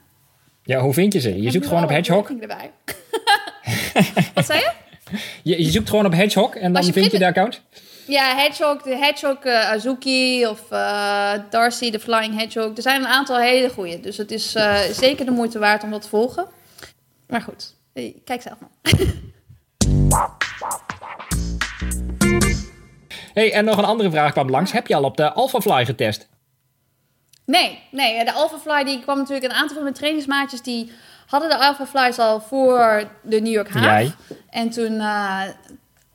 Ja, 0.63 0.81
hoe 0.81 0.93
vind 0.93 1.13
je 1.13 1.21
ze? 1.21 1.43
Je 1.43 1.51
zoekt 1.51 1.67
gewoon 1.67 1.83
op 1.83 1.91
Hedgehog? 1.91 2.31
Erbij. 2.41 2.71
wat 4.35 4.47
zei 4.47 4.59
je? 4.59 4.71
je? 5.43 5.65
Je 5.65 5.71
zoekt 5.71 5.89
gewoon 5.89 6.07
op 6.07 6.13
Hedgehog 6.13 6.55
en 6.55 6.73
dan 6.73 6.87
je 6.87 6.93
vind 6.93 7.11
je 7.11 7.19
de 7.19 7.27
account? 7.27 7.61
Ja, 8.09 8.37
Hedgehog, 8.37 8.83
de 8.83 8.97
Hedgehog 8.97 9.45
uh, 9.45 9.71
Azuki 9.71 10.47
of 10.47 10.61
uh, 10.73 11.33
Darcy, 11.51 11.91
de 11.91 12.01
Flying 12.01 12.39
Hedgehog. 12.39 12.77
Er 12.77 12.83
zijn 12.83 13.01
een 13.01 13.09
aantal 13.09 13.39
hele 13.39 13.71
goede. 13.71 14.01
Dus 14.01 14.17
het 14.17 14.31
is 14.31 14.57
uh, 14.57 14.79
zeker 14.81 15.25
de 15.25 15.31
moeite 15.31 15.59
waard 15.59 15.83
om 15.83 15.91
dat 15.91 16.03
te 16.03 16.09
volgen. 16.09 16.47
Maar 17.27 17.41
goed, 17.41 17.75
kijk 18.25 18.43
zelf 18.43 18.57
maar. 18.61 18.71
hey, 23.35 23.53
en 23.53 23.65
nog 23.65 23.79
een 23.79 23.85
andere 23.85 24.11
vraag 24.11 24.33
kwam 24.33 24.51
langs. 24.51 24.73
Heb 24.73 24.87
je 24.87 24.95
al 24.95 25.05
op 25.05 25.17
de 25.17 25.33
AlphaFly 25.33 25.85
getest? 25.85 26.29
Nee, 27.45 27.83
nee. 27.91 28.25
De 28.25 28.33
AlphaFly 28.33 28.85
die 28.85 29.01
kwam 29.01 29.19
natuurlijk... 29.19 29.53
Een 29.53 29.59
aantal 29.59 29.75
van 29.75 29.83
mijn 29.83 29.95
trainingsmaatjes 29.95 30.63
die 30.63 30.93
hadden 31.27 31.49
de 31.49 31.57
AlphaFlies 31.57 32.19
al 32.19 32.41
voor 32.41 33.09
de 33.23 33.41
New 33.41 33.53
York 33.53 33.71
Haag. 33.71 33.85
Jij? 33.85 34.13
En 34.51 34.71
toen 34.71 35.01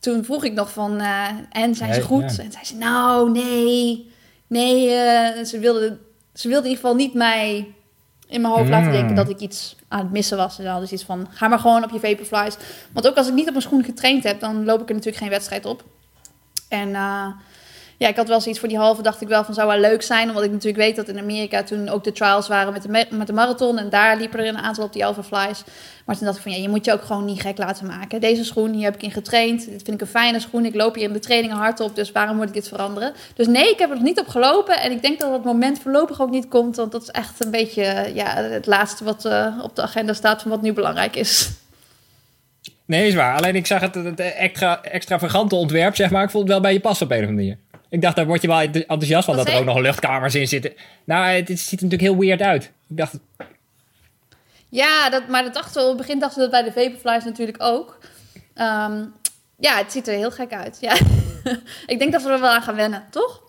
toen 0.03 0.23
vroeg 0.23 0.43
ik 0.43 0.53
nog 0.53 0.71
van, 0.71 1.01
uh, 1.01 1.27
en 1.49 1.75
zijn 1.75 1.93
ze 1.93 2.01
goed? 2.01 2.23
En 2.23 2.51
zei 2.51 2.65
ze, 2.65 2.75
nou, 2.75 3.31
nee, 3.31 4.11
nee. 4.47 4.85
Uh, 4.85 5.43
ze, 5.43 5.59
wilde, 5.59 5.97
ze 6.33 6.47
wilde 6.47 6.63
in 6.63 6.69
ieder 6.69 6.83
geval 6.83 6.95
niet 6.95 7.13
mij 7.13 7.73
in 8.27 8.41
mijn 8.41 8.53
hoofd 8.53 8.69
laten 8.69 8.91
denken 8.91 9.15
dat 9.15 9.29
ik 9.29 9.39
iets 9.39 9.75
aan 9.87 9.99
het 9.99 10.11
missen 10.11 10.37
was. 10.37 10.57
En 10.57 10.63
dan 10.63 10.71
hadden 10.71 10.89
ze 10.89 10.95
iets 10.95 11.03
van, 11.03 11.27
ga 11.29 11.47
maar 11.47 11.59
gewoon 11.59 11.83
op 11.83 11.89
je 11.89 11.99
vaporflies. 11.99 12.57
Want 12.91 13.07
ook 13.07 13.15
als 13.15 13.27
ik 13.27 13.33
niet 13.33 13.45
op 13.45 13.51
mijn 13.51 13.61
schoen 13.61 13.83
getraind 13.83 14.23
heb, 14.23 14.39
dan 14.39 14.65
loop 14.65 14.81
ik 14.81 14.87
er 14.87 14.95
natuurlijk 14.95 15.21
geen 15.21 15.31
wedstrijd 15.31 15.65
op. 15.65 15.83
En 16.69 16.89
uh, 16.89 17.27
ja, 18.03 18.09
ik 18.09 18.15
had 18.15 18.27
wel 18.27 18.41
zoiets 18.41 18.59
voor 18.59 18.69
die 18.69 18.77
halve, 18.77 19.01
dacht 19.01 19.21
ik 19.21 19.27
wel 19.27 19.43
van 19.43 19.53
zou 19.53 19.67
wel 19.67 19.79
leuk 19.79 20.01
zijn. 20.01 20.27
Omdat 20.27 20.43
ik 20.43 20.51
natuurlijk 20.51 20.83
weet 20.83 20.95
dat 20.95 21.07
in 21.07 21.19
Amerika 21.19 21.63
toen 21.63 21.89
ook 21.89 22.03
de 22.03 22.11
trials 22.11 22.47
waren 22.47 22.73
met 22.73 22.81
de, 22.81 23.05
met 23.09 23.27
de 23.27 23.33
marathon. 23.33 23.77
En 23.77 23.89
daar 23.89 24.17
liepen 24.17 24.39
er 24.39 24.47
een 24.47 24.57
aantal 24.57 24.83
op 24.83 24.93
die 24.93 25.05
Alpha 25.05 25.23
Flies. 25.23 25.63
Maar 26.05 26.15
toen 26.15 26.25
dacht 26.25 26.37
ik 26.37 26.43
van 26.43 26.51
ja, 26.51 26.57
je 26.57 26.69
moet 26.69 26.85
je 26.85 26.93
ook 26.93 27.01
gewoon 27.01 27.25
niet 27.25 27.41
gek 27.41 27.57
laten 27.57 27.87
maken. 27.87 28.21
Deze 28.21 28.43
schoen, 28.43 28.73
hier 28.73 28.83
heb 28.83 28.95
ik 28.95 29.03
in 29.03 29.11
getraind. 29.11 29.65
Dit 29.65 29.81
vind 29.83 29.87
ik 29.87 30.01
een 30.01 30.07
fijne 30.07 30.39
schoen. 30.39 30.65
Ik 30.65 30.75
loop 30.75 30.95
hier 30.95 31.03
in 31.03 31.13
de 31.13 31.19
trainingen 31.19 31.57
hard 31.57 31.79
op, 31.79 31.95
dus 31.95 32.11
waarom 32.11 32.35
moet 32.35 32.47
ik 32.47 32.53
dit 32.53 32.67
veranderen? 32.67 33.13
Dus 33.35 33.47
nee, 33.47 33.69
ik 33.69 33.79
heb 33.79 33.89
er 33.89 33.95
nog 33.95 34.03
niet 34.03 34.19
op 34.19 34.27
gelopen. 34.27 34.79
En 34.79 34.91
ik 34.91 35.01
denk 35.01 35.19
dat 35.19 35.31
het 35.31 35.43
moment 35.43 35.79
voorlopig 35.79 36.21
ook 36.21 36.29
niet 36.29 36.47
komt. 36.47 36.75
Want 36.75 36.91
dat 36.91 37.01
is 37.01 37.09
echt 37.09 37.45
een 37.45 37.51
beetje 37.51 38.11
ja, 38.13 38.35
het 38.35 38.65
laatste 38.65 39.03
wat 39.03 39.25
uh, 39.25 39.59
op 39.61 39.75
de 39.75 39.81
agenda 39.81 40.13
staat 40.13 40.41
van 40.41 40.51
wat 40.51 40.61
nu 40.61 40.73
belangrijk 40.73 41.15
is. 41.15 41.49
Nee, 42.85 43.07
is 43.07 43.15
waar. 43.15 43.37
Alleen 43.37 43.55
ik 43.55 43.65
zag 43.65 43.81
het, 43.81 44.19
extra, 44.19 44.83
extravagante 44.83 45.55
ontwerp, 45.55 45.95
zeg 45.95 46.09
maar. 46.09 46.23
Ik 46.23 46.29
vond 46.29 46.43
het 46.43 46.51
wel 46.51 46.61
bij 46.61 46.73
je 46.73 46.79
passen 46.79 47.05
op 47.05 47.11
een 47.11 47.17
of 47.17 47.27
andere 47.27 47.45
manier. 47.45 47.62
Ik 47.93 48.01
dacht, 48.01 48.15
daar 48.15 48.25
word 48.25 48.41
je 48.41 48.47
wel 48.47 48.59
enthousiast 48.59 49.25
van 49.25 49.35
dat 49.35 49.47
er 49.47 49.57
ook 49.57 49.65
nog 49.65 49.79
luchtkamers 49.79 50.35
in 50.35 50.47
zitten. 50.47 50.73
Nou, 51.03 51.25
het, 51.25 51.47
het 51.47 51.59
ziet 51.59 51.79
er 51.79 51.85
natuurlijk 51.85 52.01
heel 52.01 52.19
weird 52.19 52.41
uit. 52.41 52.63
Ik 52.63 52.97
dacht... 52.97 53.13
Ja, 54.69 55.09
dat, 55.09 55.27
maar 55.27 55.43
dat 55.43 55.53
dachten 55.53 55.73
we, 55.73 55.81
op 55.81 55.87
het 55.87 55.97
begin 55.97 56.19
dachten 56.19 56.43
we 56.43 56.49
dat 56.49 56.63
bij 56.63 56.73
de 56.73 56.81
Vaporflies 56.81 57.23
natuurlijk 57.23 57.63
ook. 57.63 57.99
Um, 58.55 59.13
ja, 59.59 59.77
het 59.77 59.91
ziet 59.91 60.07
er 60.07 60.13
heel 60.13 60.31
gek 60.31 60.53
uit. 60.53 60.77
Ja. 60.81 60.93
ik 61.93 61.99
denk 61.99 62.11
dat 62.11 62.23
we 62.23 62.29
er 62.29 62.39
wel 62.39 62.49
aan 62.49 62.61
gaan 62.61 62.75
wennen, 62.75 63.03
toch? 63.09 63.41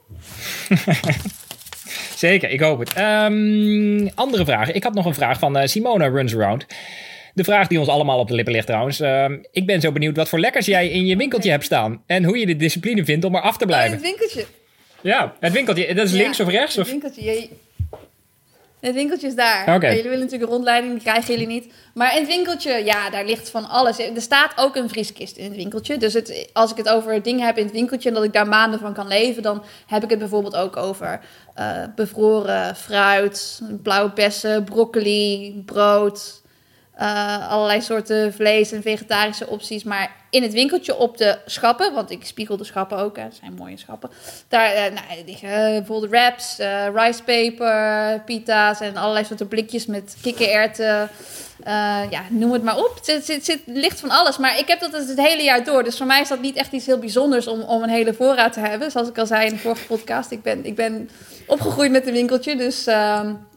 Zeker, 2.16 2.50
ik 2.50 2.61
hoop 2.61 2.78
het. 2.78 2.98
Um, 2.98 4.11
andere 4.14 4.44
vraag. 4.44 4.72
Ik 4.72 4.83
had 4.83 4.94
nog 4.94 5.07
een 5.07 5.14
vraag 5.14 5.38
van 5.38 5.57
uh, 5.57 5.66
Simona 5.66 6.07
Runs 6.07 6.35
Around. 6.35 6.66
De 7.35 7.44
vraag 7.44 7.66
die 7.68 7.79
ons 7.79 7.88
allemaal 7.88 8.18
op 8.18 8.29
de 8.29 8.35
lippen 8.35 8.53
ligt 8.53 8.66
trouwens. 8.66 9.01
Uh, 9.01 9.25
ik 9.51 9.66
ben 9.66 9.81
zo 9.81 9.92
benieuwd 9.92 10.16
wat 10.16 10.29
voor 10.29 10.38
lekkers 10.38 10.66
jij 10.66 10.88
in 10.88 11.07
je 11.07 11.16
winkeltje 11.16 11.51
hebt 11.51 11.64
staan. 11.64 12.03
En 12.07 12.25
hoe 12.25 12.38
je 12.38 12.47
de 12.47 12.57
discipline 12.57 13.05
vindt 13.05 13.25
om 13.25 13.35
er 13.35 13.40
af 13.40 13.57
te 13.57 13.66
blijven. 13.66 13.99
Oh, 13.99 14.03
het 14.03 14.11
winkeltje. 14.11 14.44
Ja, 15.01 15.35
het 15.40 15.53
winkeltje. 15.53 15.94
Dat 15.94 16.07
is 16.07 16.12
links 16.12 16.40
of 16.40 16.49
rechts? 16.49 16.77
Het 16.77 16.90
winkeltje. 16.90 17.49
Het 18.81 18.94
winkeltje 18.94 19.27
is 19.27 19.35
daar. 19.35 19.75
Okay. 19.75 19.88
Jullie 19.88 20.03
willen 20.03 20.18
natuurlijk 20.18 20.42
een 20.42 20.57
rondleiding, 20.57 20.92
die 20.92 21.03
krijgen 21.03 21.33
jullie 21.33 21.47
niet. 21.47 21.73
Maar 21.94 22.12
in 22.12 22.18
het 22.18 22.29
winkeltje, 22.29 22.85
ja, 22.85 23.11
daar 23.11 23.25
ligt 23.25 23.51
van 23.51 23.68
alles. 23.68 23.99
Er 23.99 24.20
staat 24.20 24.53
ook 24.57 24.77
een 24.77 24.88
vrieskist 24.88 25.37
in 25.37 25.44
het 25.44 25.57
winkeltje. 25.57 25.97
Dus 25.97 26.12
het, 26.12 26.49
als 26.53 26.70
ik 26.70 26.77
het 26.77 26.88
over 26.88 27.23
dingen 27.23 27.47
heb 27.47 27.59
in 27.59 27.64
het 27.64 27.73
winkeltje 27.73 28.09
en 28.09 28.14
dat 28.14 28.25
ik 28.25 28.33
daar 28.33 28.49
maanden 28.49 28.81
van 28.81 28.94
kan 28.94 29.09
leven, 29.09 29.42
dan 29.42 29.64
heb 29.87 30.03
ik 30.03 30.11
het 30.11 30.18
bijvoorbeeld 30.18 30.57
ook 30.57 30.77
over 30.77 31.20
uh, 31.59 31.85
bevroren 31.94 32.77
fruit, 32.77 33.61
blauwe 33.83 34.12
bessen, 34.12 34.64
broccoli, 34.64 35.62
brood, 35.66 36.42
uh, 37.00 37.50
allerlei 37.50 37.80
soorten 37.80 38.35
vlees 38.35 38.72
en 38.72 38.83
vegetarische 38.83 39.46
opties. 39.46 39.85
Maar 39.85 40.16
in 40.30 40.42
het 40.42 40.52
winkeltje 40.52 40.96
op 40.96 41.16
de 41.16 41.38
schappen, 41.46 41.94
want 41.94 42.11
ik 42.11 42.24
spiegel 42.24 42.57
de 42.57 42.64
schappen 42.64 42.98
ook, 42.98 43.16
hè, 43.16 43.26
zijn 43.40 43.54
mooie 43.54 43.76
schappen. 43.76 44.11
Daar 44.48 44.74
uh, 44.74 44.80
nou, 44.80 45.24
liggen 45.26 45.48
uh, 45.48 45.76
bijvoorbeeld 45.76 46.11
wraps, 46.11 46.57
rice 46.94 47.22
paper, 47.22 48.20
pita's 48.24 48.80
en 48.80 48.96
allerlei 48.96 49.24
soorten 49.24 49.48
blikjes 49.48 49.87
met 49.87 50.16
kikkererwten. 50.22 51.11
Ja, 52.11 52.22
noem 52.29 52.53
het 52.53 52.62
maar 52.62 52.77
op. 52.77 53.00
Het, 53.05 53.61
ligt 53.66 54.00
van 54.00 54.11
alles. 54.11 54.38
Maar 54.38 54.59
ik 54.59 54.68
heb 54.68 54.81
dat 54.81 54.92
het, 54.92 55.09
het 55.09 55.20
hele 55.20 55.42
jaar 55.42 55.64
door. 55.64 55.85
Dus 55.85 55.96
voor 55.96 56.07
mij 56.07 56.20
is 56.20 56.29
dat 56.29 56.40
niet 56.40 56.57
echt 56.57 56.72
iets 56.72 56.87
heel 56.87 56.98
bijzonders 56.98 57.46
om, 57.46 57.61
om 57.61 57.83
een 57.83 57.88
hele 57.88 58.14
voorraad 58.14 58.53
te 58.53 58.61
hebben. 58.61 58.90
Zoals 58.90 59.09
ik 59.09 59.18
al 59.18 59.27
zei 59.27 59.46
in 59.46 59.53
de 59.53 59.59
vorige 59.59 59.87
podcast. 59.87 60.31
Ik 60.31 60.42
ben, 60.42 60.64
ik 60.64 60.74
ben 60.74 61.11
opgegroeid 61.46 61.90
met 61.90 62.07
een 62.07 62.12
winkeltje. 62.12 62.57
Dus 62.57 62.87
uh, 62.88 62.94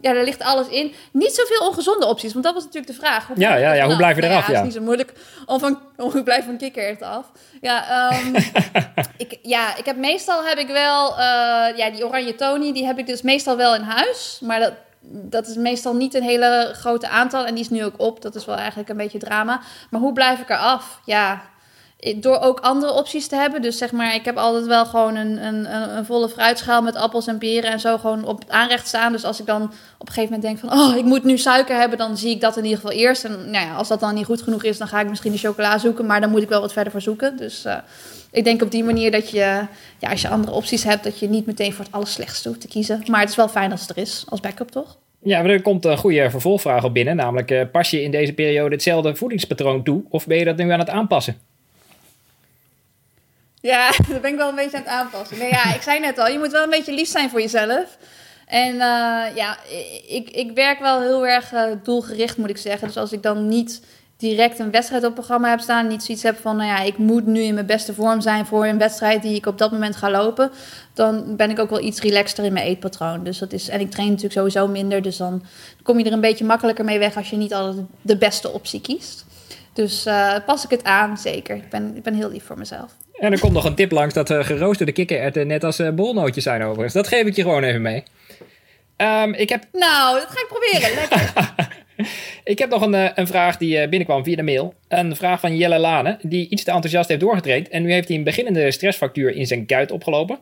ja, 0.01 0.13
daar 0.13 0.23
ligt 0.23 0.43
alles 0.43 0.67
in. 0.67 0.93
Niet 1.11 1.33
zoveel 1.33 1.67
ongezonde 1.67 2.05
opties, 2.05 2.33
want 2.33 2.45
dat 2.45 2.53
was 2.53 2.63
natuurlijk 2.63 2.93
de 2.93 2.99
vraag. 2.99 3.27
Hoe 3.27 3.39
ja, 3.39 3.55
ja, 3.55 3.73
ja, 3.73 3.85
hoe 3.85 3.95
blijf 3.95 4.15
je 4.15 4.23
eraf? 4.23 4.47
Ja, 4.47 4.53
ja, 4.53 4.59
is 4.59 4.65
niet 4.65 4.73
zo 4.73 4.81
moeilijk 4.81 5.13
om, 5.45 5.59
van, 5.59 5.79
hoe 5.97 6.23
blijf 6.23 6.45
van 6.45 6.57
kikkererwten 6.57 7.07
af. 7.07 7.25
Ja, 7.61 8.11
um, 8.11 8.35
ik, 9.17 9.37
ja, 9.41 9.75
ik 9.77 9.85
heb 9.85 9.97
meestal 9.97 10.45
heb 10.45 10.57
ik 10.57 10.67
wel... 10.67 11.11
Uh, 11.11 11.17
ja, 11.77 11.89
die 11.91 12.05
oranje 12.05 12.35
Tony, 12.35 12.73
die 12.73 12.85
heb 12.85 12.97
ik 12.97 13.07
dus 13.07 13.21
meestal 13.21 13.57
wel 13.57 13.75
in 13.75 13.81
huis. 13.81 14.39
Maar 14.41 14.59
dat, 14.59 14.73
dat 15.09 15.47
is 15.47 15.55
meestal 15.55 15.95
niet 15.95 16.13
een 16.13 16.23
hele 16.23 16.71
grote 16.73 17.09
aantal. 17.09 17.45
En 17.45 17.53
die 17.53 17.63
is 17.63 17.69
nu 17.69 17.83
ook 17.83 17.99
op. 18.01 18.21
Dat 18.21 18.35
is 18.35 18.45
wel 18.45 18.55
eigenlijk 18.55 18.89
een 18.89 18.97
beetje 18.97 19.19
drama. 19.19 19.61
Maar 19.89 20.01
hoe 20.01 20.13
blijf 20.13 20.39
ik 20.39 20.49
er 20.49 20.57
af? 20.57 21.01
Ja, 21.05 21.41
door 22.15 22.39
ook 22.39 22.59
andere 22.59 22.93
opties 22.93 23.27
te 23.27 23.35
hebben. 23.35 23.61
Dus 23.61 23.77
zeg 23.77 23.91
maar, 23.91 24.15
ik 24.15 24.25
heb 24.25 24.37
altijd 24.37 24.65
wel 24.65 24.85
gewoon 24.85 25.15
een, 25.15 25.45
een, 25.45 25.75
een 25.97 26.05
volle 26.05 26.29
fruitschaal 26.29 26.81
met 26.81 26.95
appels 26.95 27.27
en 27.27 27.37
peren 27.37 27.71
en 27.71 27.79
zo 27.79 27.97
gewoon 27.97 28.25
op 28.25 28.39
het 28.39 28.49
aanrecht 28.49 28.87
staan. 28.87 29.11
Dus 29.11 29.23
als 29.23 29.39
ik 29.39 29.45
dan 29.45 29.61
op 29.97 30.07
een 30.07 30.13
gegeven 30.13 30.33
moment 30.33 30.41
denk 30.41 30.59
van, 30.59 30.79
oh, 30.79 30.97
ik 30.97 31.03
moet 31.03 31.23
nu 31.23 31.37
suiker 31.37 31.79
hebben, 31.79 31.97
dan 31.97 32.17
zie 32.17 32.31
ik 32.31 32.41
dat 32.41 32.57
in 32.57 32.63
ieder 32.63 32.79
geval 32.79 32.95
eerst. 32.95 33.23
En 33.23 33.31
nou 33.31 33.65
ja, 33.65 33.75
als 33.75 33.87
dat 33.87 33.99
dan 33.99 34.15
niet 34.15 34.25
goed 34.25 34.41
genoeg 34.41 34.63
is, 34.63 34.77
dan 34.77 34.87
ga 34.87 35.01
ik 35.01 35.09
misschien 35.09 35.31
de 35.31 35.37
chocola 35.37 35.77
zoeken, 35.77 36.05
maar 36.05 36.21
dan 36.21 36.29
moet 36.29 36.41
ik 36.41 36.49
wel 36.49 36.61
wat 36.61 36.73
verder 36.73 36.91
voor 36.91 37.01
zoeken. 37.01 37.37
Dus 37.37 37.65
uh, 37.65 37.77
ik 38.31 38.43
denk 38.43 38.61
op 38.61 38.71
die 38.71 38.83
manier 38.83 39.11
dat 39.11 39.29
je, 39.29 39.65
ja, 39.99 40.09
als 40.09 40.21
je 40.21 40.27
andere 40.27 40.53
opties 40.53 40.83
hebt, 40.83 41.03
dat 41.03 41.19
je 41.19 41.29
niet 41.29 41.45
meteen 41.45 41.73
voor 41.73 41.85
het 41.85 41.93
allerslechtste 41.93 42.47
hoeft 42.47 42.61
te 42.61 42.67
kiezen. 42.67 43.03
Maar 43.07 43.19
het 43.19 43.29
is 43.29 43.35
wel 43.35 43.49
fijn 43.49 43.71
als 43.71 43.81
het 43.81 43.89
er 43.89 43.97
is, 43.97 44.25
als 44.29 44.39
backup 44.39 44.69
toch? 44.71 44.97
Ja, 45.21 45.41
maar 45.41 45.51
er 45.51 45.61
komt 45.61 45.85
een 45.85 45.97
goede 45.97 46.29
vervolgvraag 46.29 46.83
op 46.83 46.93
binnen. 46.93 47.15
Namelijk, 47.15 47.51
uh, 47.51 47.61
pas 47.71 47.89
je 47.89 48.01
in 48.01 48.11
deze 48.11 48.33
periode 48.33 48.75
hetzelfde 48.75 49.15
voedingspatroon 49.15 49.83
toe? 49.83 50.03
Of 50.09 50.27
ben 50.27 50.37
je 50.37 50.45
dat 50.45 50.57
nu 50.57 50.71
aan 50.71 50.79
het 50.79 50.89
aanpassen? 50.89 51.37
Ja, 53.61 53.89
dat 54.09 54.21
ben 54.21 54.31
ik 54.31 54.37
wel 54.37 54.49
een 54.49 54.55
beetje 54.55 54.77
aan 54.77 54.83
het 54.83 54.91
aanpassen. 54.91 55.37
Nee, 55.37 55.49
ja, 55.49 55.73
ik 55.73 55.81
zei 55.81 55.99
net 55.99 56.17
al, 56.17 56.27
je 56.27 56.37
moet 56.37 56.51
wel 56.51 56.63
een 56.63 56.69
beetje 56.69 56.93
lief 56.93 57.07
zijn 57.07 57.29
voor 57.29 57.41
jezelf. 57.41 57.97
En 58.45 58.73
uh, 58.73 58.79
ja, 59.35 59.57
ik, 60.07 60.29
ik 60.29 60.51
werk 60.53 60.79
wel 60.79 61.01
heel 61.01 61.27
erg 61.27 61.53
uh, 61.53 61.63
doelgericht, 61.83 62.37
moet 62.37 62.49
ik 62.49 62.57
zeggen. 62.57 62.87
Dus 62.87 62.97
als 62.97 63.11
ik 63.11 63.23
dan 63.23 63.47
niet 63.47 63.81
direct 64.17 64.59
een 64.59 64.71
wedstrijd 64.71 65.03
op 65.03 65.13
programma 65.13 65.49
heb 65.49 65.59
staan. 65.59 65.87
Niet 65.87 66.03
zoiets 66.03 66.23
heb 66.23 66.37
van, 66.37 66.55
nou 66.55 66.69
ja, 66.69 66.79
ik 66.79 66.97
moet 66.97 67.25
nu 67.25 67.41
in 67.41 67.53
mijn 67.53 67.65
beste 67.65 67.93
vorm 67.93 68.21
zijn 68.21 68.45
voor 68.45 68.65
een 68.65 68.77
wedstrijd 68.77 69.21
die 69.21 69.35
ik 69.35 69.45
op 69.45 69.57
dat 69.57 69.71
moment 69.71 69.95
ga 69.95 70.11
lopen. 70.11 70.51
Dan 70.93 71.35
ben 71.35 71.49
ik 71.49 71.59
ook 71.59 71.69
wel 71.69 71.83
iets 71.83 72.01
relaxter 72.01 72.43
in 72.45 72.53
mijn 72.53 72.65
eetpatroon. 72.65 73.23
Dus 73.23 73.37
dat 73.37 73.53
is, 73.53 73.69
en 73.69 73.79
ik 73.79 73.91
train 73.91 74.07
natuurlijk 74.07 74.33
sowieso 74.33 74.67
minder. 74.67 75.01
Dus 75.01 75.17
dan 75.17 75.43
kom 75.83 75.99
je 75.99 76.05
er 76.05 76.11
een 76.11 76.21
beetje 76.21 76.45
makkelijker 76.45 76.85
mee 76.85 76.99
weg 76.99 77.17
als 77.17 77.29
je 77.29 77.35
niet 77.35 77.53
altijd 77.53 77.85
de 78.01 78.17
beste 78.17 78.51
optie 78.51 78.81
kiest. 78.81 79.25
Dus 79.73 80.05
uh, 80.05 80.35
pas 80.45 80.63
ik 80.63 80.69
het 80.69 80.83
aan, 80.83 81.17
zeker. 81.17 81.55
Ik 81.55 81.69
ben, 81.69 81.95
ik 81.95 82.03
ben 82.03 82.13
heel 82.13 82.29
lief 82.29 82.45
voor 82.45 82.57
mezelf. 82.57 82.95
En 83.19 83.31
er 83.31 83.39
komt 83.39 83.53
nog 83.53 83.65
een 83.65 83.75
tip 83.75 83.91
langs 83.91 84.13
dat 84.13 84.29
uh, 84.29 84.43
geroosterde 84.43 84.91
kikkererwten 84.91 85.47
net 85.47 85.63
als 85.63 85.79
uh, 85.79 85.89
bolnootjes 85.89 86.43
zijn 86.43 86.63
overigens. 86.63 86.93
Dat 86.93 87.07
geef 87.07 87.25
ik 87.25 87.35
je 87.35 87.41
gewoon 87.41 87.63
even 87.63 87.81
mee. 87.81 88.03
Um, 88.97 89.33
ik 89.33 89.49
heb... 89.49 89.63
Nou, 89.71 90.19
dat 90.19 90.29
ga 90.29 90.39
ik 90.39 90.47
proberen. 90.47 90.95
Lekker. 90.95 91.65
ik 92.53 92.59
heb 92.59 92.69
nog 92.69 92.81
een, 92.81 92.93
uh, 92.93 93.09
een 93.15 93.27
vraag 93.27 93.57
die 93.57 93.79
binnenkwam 93.79 94.23
via 94.23 94.35
de 94.35 94.43
mail. 94.43 94.73
Een 94.87 95.15
vraag 95.15 95.39
van 95.39 95.57
Jelle 95.57 95.79
Lane, 95.79 96.19
die 96.21 96.49
iets 96.49 96.63
te 96.63 96.71
enthousiast 96.71 97.09
heeft 97.09 97.21
doorgetraind. 97.21 97.69
En 97.69 97.83
nu 97.83 97.91
heeft 97.91 98.07
hij 98.07 98.17
een 98.17 98.23
beginnende 98.23 98.71
stressfactuur 98.71 99.35
in 99.35 99.47
zijn 99.47 99.65
kuit 99.65 99.91
opgelopen. 99.91 100.39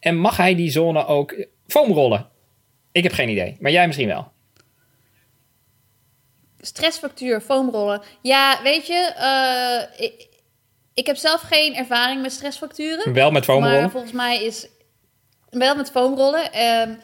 En 0.00 0.16
mag 0.16 0.36
hij 0.36 0.54
die 0.54 0.70
zone 0.70 1.06
ook 1.06 1.46
foamrollen? 1.66 2.26
Ik 2.92 3.02
heb 3.02 3.12
geen 3.12 3.28
idee, 3.28 3.56
maar 3.60 3.72
jij 3.72 3.86
misschien 3.86 4.08
wel. 4.08 4.32
Stressfactuur, 6.60 7.40
foamrollen. 7.40 8.02
Ja, 8.22 8.60
weet 8.62 8.86
je, 8.86 9.12
ik, 9.96 10.35
ik 10.96 11.06
heb 11.06 11.16
zelf 11.16 11.40
geen 11.40 11.74
ervaring 11.74 12.22
met 12.22 12.32
stressfacturen. 12.32 13.12
Wel 13.12 13.30
met 13.30 13.44
foamrollen? 13.44 13.80
Maar 13.80 13.90
volgens 13.90 14.12
mij 14.12 14.44
is... 14.44 14.66
Wel 15.50 15.76
met 15.76 15.90
foamrollen. 15.90 16.42
Uh, 16.54 16.94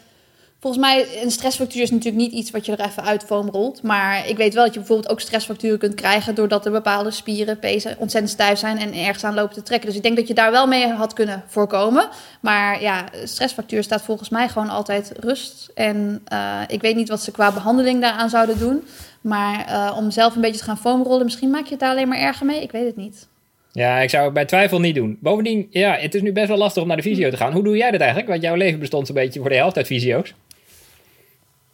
volgens 0.61 0.83
mij, 0.83 1.23
een 1.23 1.31
stressfactuur 1.31 1.83
is 1.83 1.91
natuurlijk 1.91 2.23
niet 2.23 2.33
iets 2.33 2.51
wat 2.51 2.67
je 2.67 2.77
er 2.77 2.87
even 2.87 3.05
uit 3.05 3.25
foamrolt. 3.25 3.83
Maar 3.83 4.29
ik 4.29 4.37
weet 4.37 4.55
wel 4.55 4.65
dat 4.65 4.73
je 4.73 4.79
bijvoorbeeld 4.79 5.11
ook 5.11 5.21
stressfacturen 5.21 5.79
kunt 5.79 5.95
krijgen... 5.95 6.35
doordat 6.35 6.67
er 6.67 6.73
bepaalde 6.73 7.11
spieren, 7.11 7.59
pezen 7.59 7.97
ontzettend 7.99 8.33
stijf 8.33 8.59
zijn... 8.59 8.79
en 8.79 8.95
ergens 8.95 9.25
aan 9.25 9.35
lopen 9.35 9.55
te 9.55 9.63
trekken. 9.63 9.89
Dus 9.89 9.97
ik 9.97 10.03
denk 10.03 10.17
dat 10.17 10.29
je 10.29 10.35
daar 10.35 10.51
wel 10.51 10.67
mee 10.67 10.89
had 10.89 11.13
kunnen 11.13 11.45
voorkomen. 11.47 12.09
Maar 12.41 12.83
ja, 12.83 13.05
stressfactuur 13.25 13.83
staat 13.83 14.03
volgens 14.03 14.29
mij 14.29 14.49
gewoon 14.49 14.71
altijd 14.71 15.13
rust. 15.21 15.71
En 15.75 16.25
uh, 16.33 16.61
ik 16.67 16.81
weet 16.81 16.97
niet 16.97 17.09
wat 17.09 17.23
ze 17.23 17.31
qua 17.31 17.53
behandeling 17.53 18.01
daaraan 18.01 18.31
zouden 18.31 18.59
doen... 18.59 18.85
Maar 19.21 19.69
uh, 19.69 19.97
om 19.97 20.11
zelf 20.11 20.35
een 20.35 20.41
beetje 20.41 20.59
te 20.59 20.65
gaan 20.65 20.79
foamrollen, 20.79 21.25
misschien 21.25 21.51
maak 21.51 21.65
je 21.65 21.71
het 21.71 21.81
daar 21.81 21.91
alleen 21.91 22.09
maar 22.09 22.19
erger 22.19 22.47
mee. 22.47 22.63
Ik 22.63 22.73
weet 22.73 22.87
het 22.87 22.97
niet. 22.97 23.27
Ja, 23.73 23.99
ik 23.99 24.11
zou 24.11 24.25
het 24.25 24.33
bij 24.33 24.45
twijfel 24.45 24.81
niet 24.81 24.95
doen. 24.95 25.19
Bovendien, 25.21 25.67
ja, 25.71 25.95
het 25.95 26.15
is 26.15 26.23
nu 26.23 26.33
best 26.33 26.49
wel 26.49 26.57
lastig 26.57 26.83
om 26.83 26.89
naar 26.89 26.97
de 26.97 27.03
visio 27.03 27.31
te 27.31 27.37
gaan. 27.37 27.53
Hoe 27.53 27.63
doe 27.63 27.77
jij 27.77 27.91
dat 27.91 28.01
eigenlijk? 28.01 28.31
Want 28.31 28.43
jouw 28.43 28.55
leven 28.55 28.79
bestond 28.79 29.07
zo'n 29.07 29.15
beetje 29.15 29.41
voor 29.41 29.49
de 29.49 29.57
helft 29.57 29.77
uit 29.77 29.87
visio's. 29.87 30.35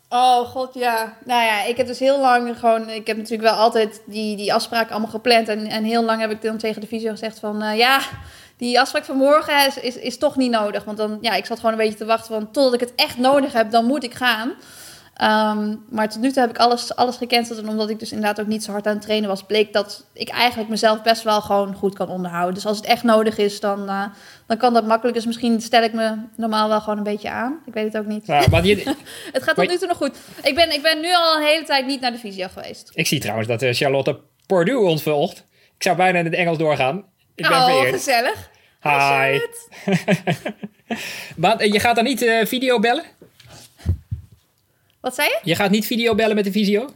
Oh 0.09 0.41
god, 0.41 0.75
ja. 0.75 1.17
Nou 1.25 1.45
ja, 1.45 1.65
ik 1.65 1.77
heb 1.77 1.87
dus 1.87 1.99
heel 1.99 2.21
lang 2.21 2.59
gewoon... 2.59 2.91
Ik 2.91 3.07
heb 3.07 3.17
natuurlijk 3.17 3.49
wel 3.51 3.59
altijd 3.59 4.03
die, 4.07 4.37
die 4.37 4.53
afspraken 4.53 4.91
allemaal 4.91 5.11
gepland. 5.11 5.49
En, 5.49 5.67
en 5.67 5.85
heel 5.85 6.05
lang 6.05 6.21
heb 6.21 6.31
ik 6.31 6.43
dan 6.43 6.59
tegen 6.59 6.81
de 6.81 6.87
visio 6.87 7.11
gezegd 7.11 7.39
van... 7.39 7.63
Uh, 7.63 7.77
ja, 7.77 8.01
die 8.57 8.81
afspraak 8.81 9.05
van 9.05 9.17
morgen 9.17 9.67
is, 9.67 9.79
is, 9.79 9.97
is 9.97 10.19
toch 10.19 10.37
niet 10.37 10.51
nodig. 10.51 10.85
Want 10.85 10.97
dan, 10.97 11.19
ja, 11.21 11.35
ik 11.35 11.47
zat 11.47 11.57
gewoon 11.57 11.73
een 11.73 11.79
beetje 11.79 11.99
te 11.99 12.05
wachten 12.05 12.35
van... 12.35 12.51
Totdat 12.51 12.75
ik 12.75 12.81
het 12.81 12.93
echt 12.95 13.19
nodig 13.19 13.53
heb, 13.53 13.71
dan 13.71 13.85
moet 13.85 14.05
ik 14.05 14.15
gaan. 14.15 14.53
Um, 15.23 15.85
maar 15.91 16.09
tot 16.09 16.21
nu 16.21 16.33
toe 16.33 16.41
heb 16.41 16.51
ik 16.51 16.59
alles, 16.59 16.97
alles 16.97 17.17
gecanceld. 17.17 17.59
En 17.59 17.69
omdat 17.69 17.91
ik 17.91 17.99
dus 17.99 18.13
inderdaad 18.13 18.41
ook 18.41 18.47
niet 18.47 18.65
zo 18.65 18.73
hard 18.73 18.87
aan 18.87 18.93
het 18.93 19.03
trainen 19.03 19.29
was, 19.29 19.43
bleek 19.43 19.73
dat 19.73 20.05
ik 20.13 20.29
eigenlijk 20.29 20.71
mezelf 20.71 21.03
best 21.03 21.23
wel 21.23 21.41
gewoon 21.41 21.75
goed 21.75 21.95
kan 21.95 22.09
onderhouden. 22.09 22.55
Dus 22.55 22.67
als 22.67 22.77
het 22.77 22.87
echt 22.87 23.03
nodig 23.03 23.39
is, 23.39 23.61
dan, 23.61 23.83
uh, 23.83 24.05
dan 24.47 24.57
kan 24.57 24.75
dat 24.75 24.87
makkelijk. 24.87 25.17
Dus 25.17 25.27
misschien 25.27 25.61
stel 25.61 25.83
ik 25.83 25.93
me 25.93 26.17
normaal 26.37 26.69
wel 26.69 26.81
gewoon 26.81 26.99
een 26.99 27.05
beetje 27.05 27.31
aan. 27.31 27.59
Ik 27.67 27.73
weet 27.73 27.85
het 27.85 27.97
ook 27.97 28.07
niet. 28.07 28.27
Ja, 28.27 28.45
maar 28.51 28.63
het 29.33 29.43
gaat 29.43 29.55
tot 29.55 29.69
nu 29.69 29.77
toe 29.77 29.89
nog 29.89 29.97
goed. 29.97 30.17
Ik 30.43 30.55
ben, 30.55 30.73
ik 30.73 30.83
ben 30.83 31.01
nu 31.01 31.15
al 31.15 31.37
een 31.37 31.47
hele 31.47 31.65
tijd 31.65 31.87
niet 31.87 32.01
naar 32.01 32.13
de 32.13 32.19
visio 32.19 32.47
geweest. 32.53 32.91
Ik 32.95 33.07
zie 33.07 33.21
trouwens 33.21 33.49
dat 33.49 33.63
uh, 33.63 33.73
Charlotte 33.73 34.21
Pordue 34.47 34.79
ons 34.79 35.03
volgt. 35.03 35.39
Ik 35.77 35.83
zou 35.83 35.97
bijna 35.97 36.19
in 36.19 36.25
het 36.25 36.35
Engels 36.35 36.59
doorgaan. 36.59 37.05
Ik 37.35 37.49
ben 37.49 37.57
oh, 37.57 37.65
vereerd. 37.65 37.95
gezellig. 37.95 38.51
Hi. 38.83 39.41
maar 41.43 41.67
je 41.67 41.81
gaat 41.81 41.95
dan 41.95 42.05
niet 42.05 42.23
uh, 42.23 42.45
video 42.45 42.79
bellen? 42.79 43.05
Wat 45.01 45.15
zei 45.15 45.29
je? 45.29 45.41
Je 45.43 45.55
gaat 45.55 45.71
niet 45.71 45.87
videobellen 45.87 46.35
met 46.35 46.45
de 46.45 46.53
visio? 46.53 46.91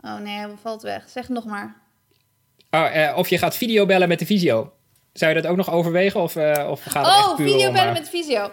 Oh 0.00 0.18
nee, 0.18 0.36
hij 0.36 0.48
valt 0.62 0.82
weg. 0.82 1.08
Zeg 1.08 1.22
het 1.22 1.32
nog 1.32 1.44
maar. 1.44 1.82
Oh, 2.70 2.94
uh, 2.96 3.16
of 3.16 3.28
je 3.28 3.38
gaat 3.38 3.56
videobellen 3.56 4.08
met 4.08 4.18
de 4.18 4.26
visio. 4.26 4.72
Zou 5.12 5.34
je 5.34 5.40
dat 5.40 5.50
ook 5.50 5.56
nog 5.56 5.70
overwegen? 5.70 6.20
Of, 6.20 6.36
uh, 6.36 6.66
of 6.70 6.82
gaat 6.82 7.06
het 7.06 7.14
oh, 7.14 7.20
echt 7.20 7.36
puur 7.36 7.46
videobellen 7.46 7.88
om, 7.88 7.88
uh... 7.88 7.92
met 7.92 8.04
de 8.04 8.10
visio. 8.10 8.50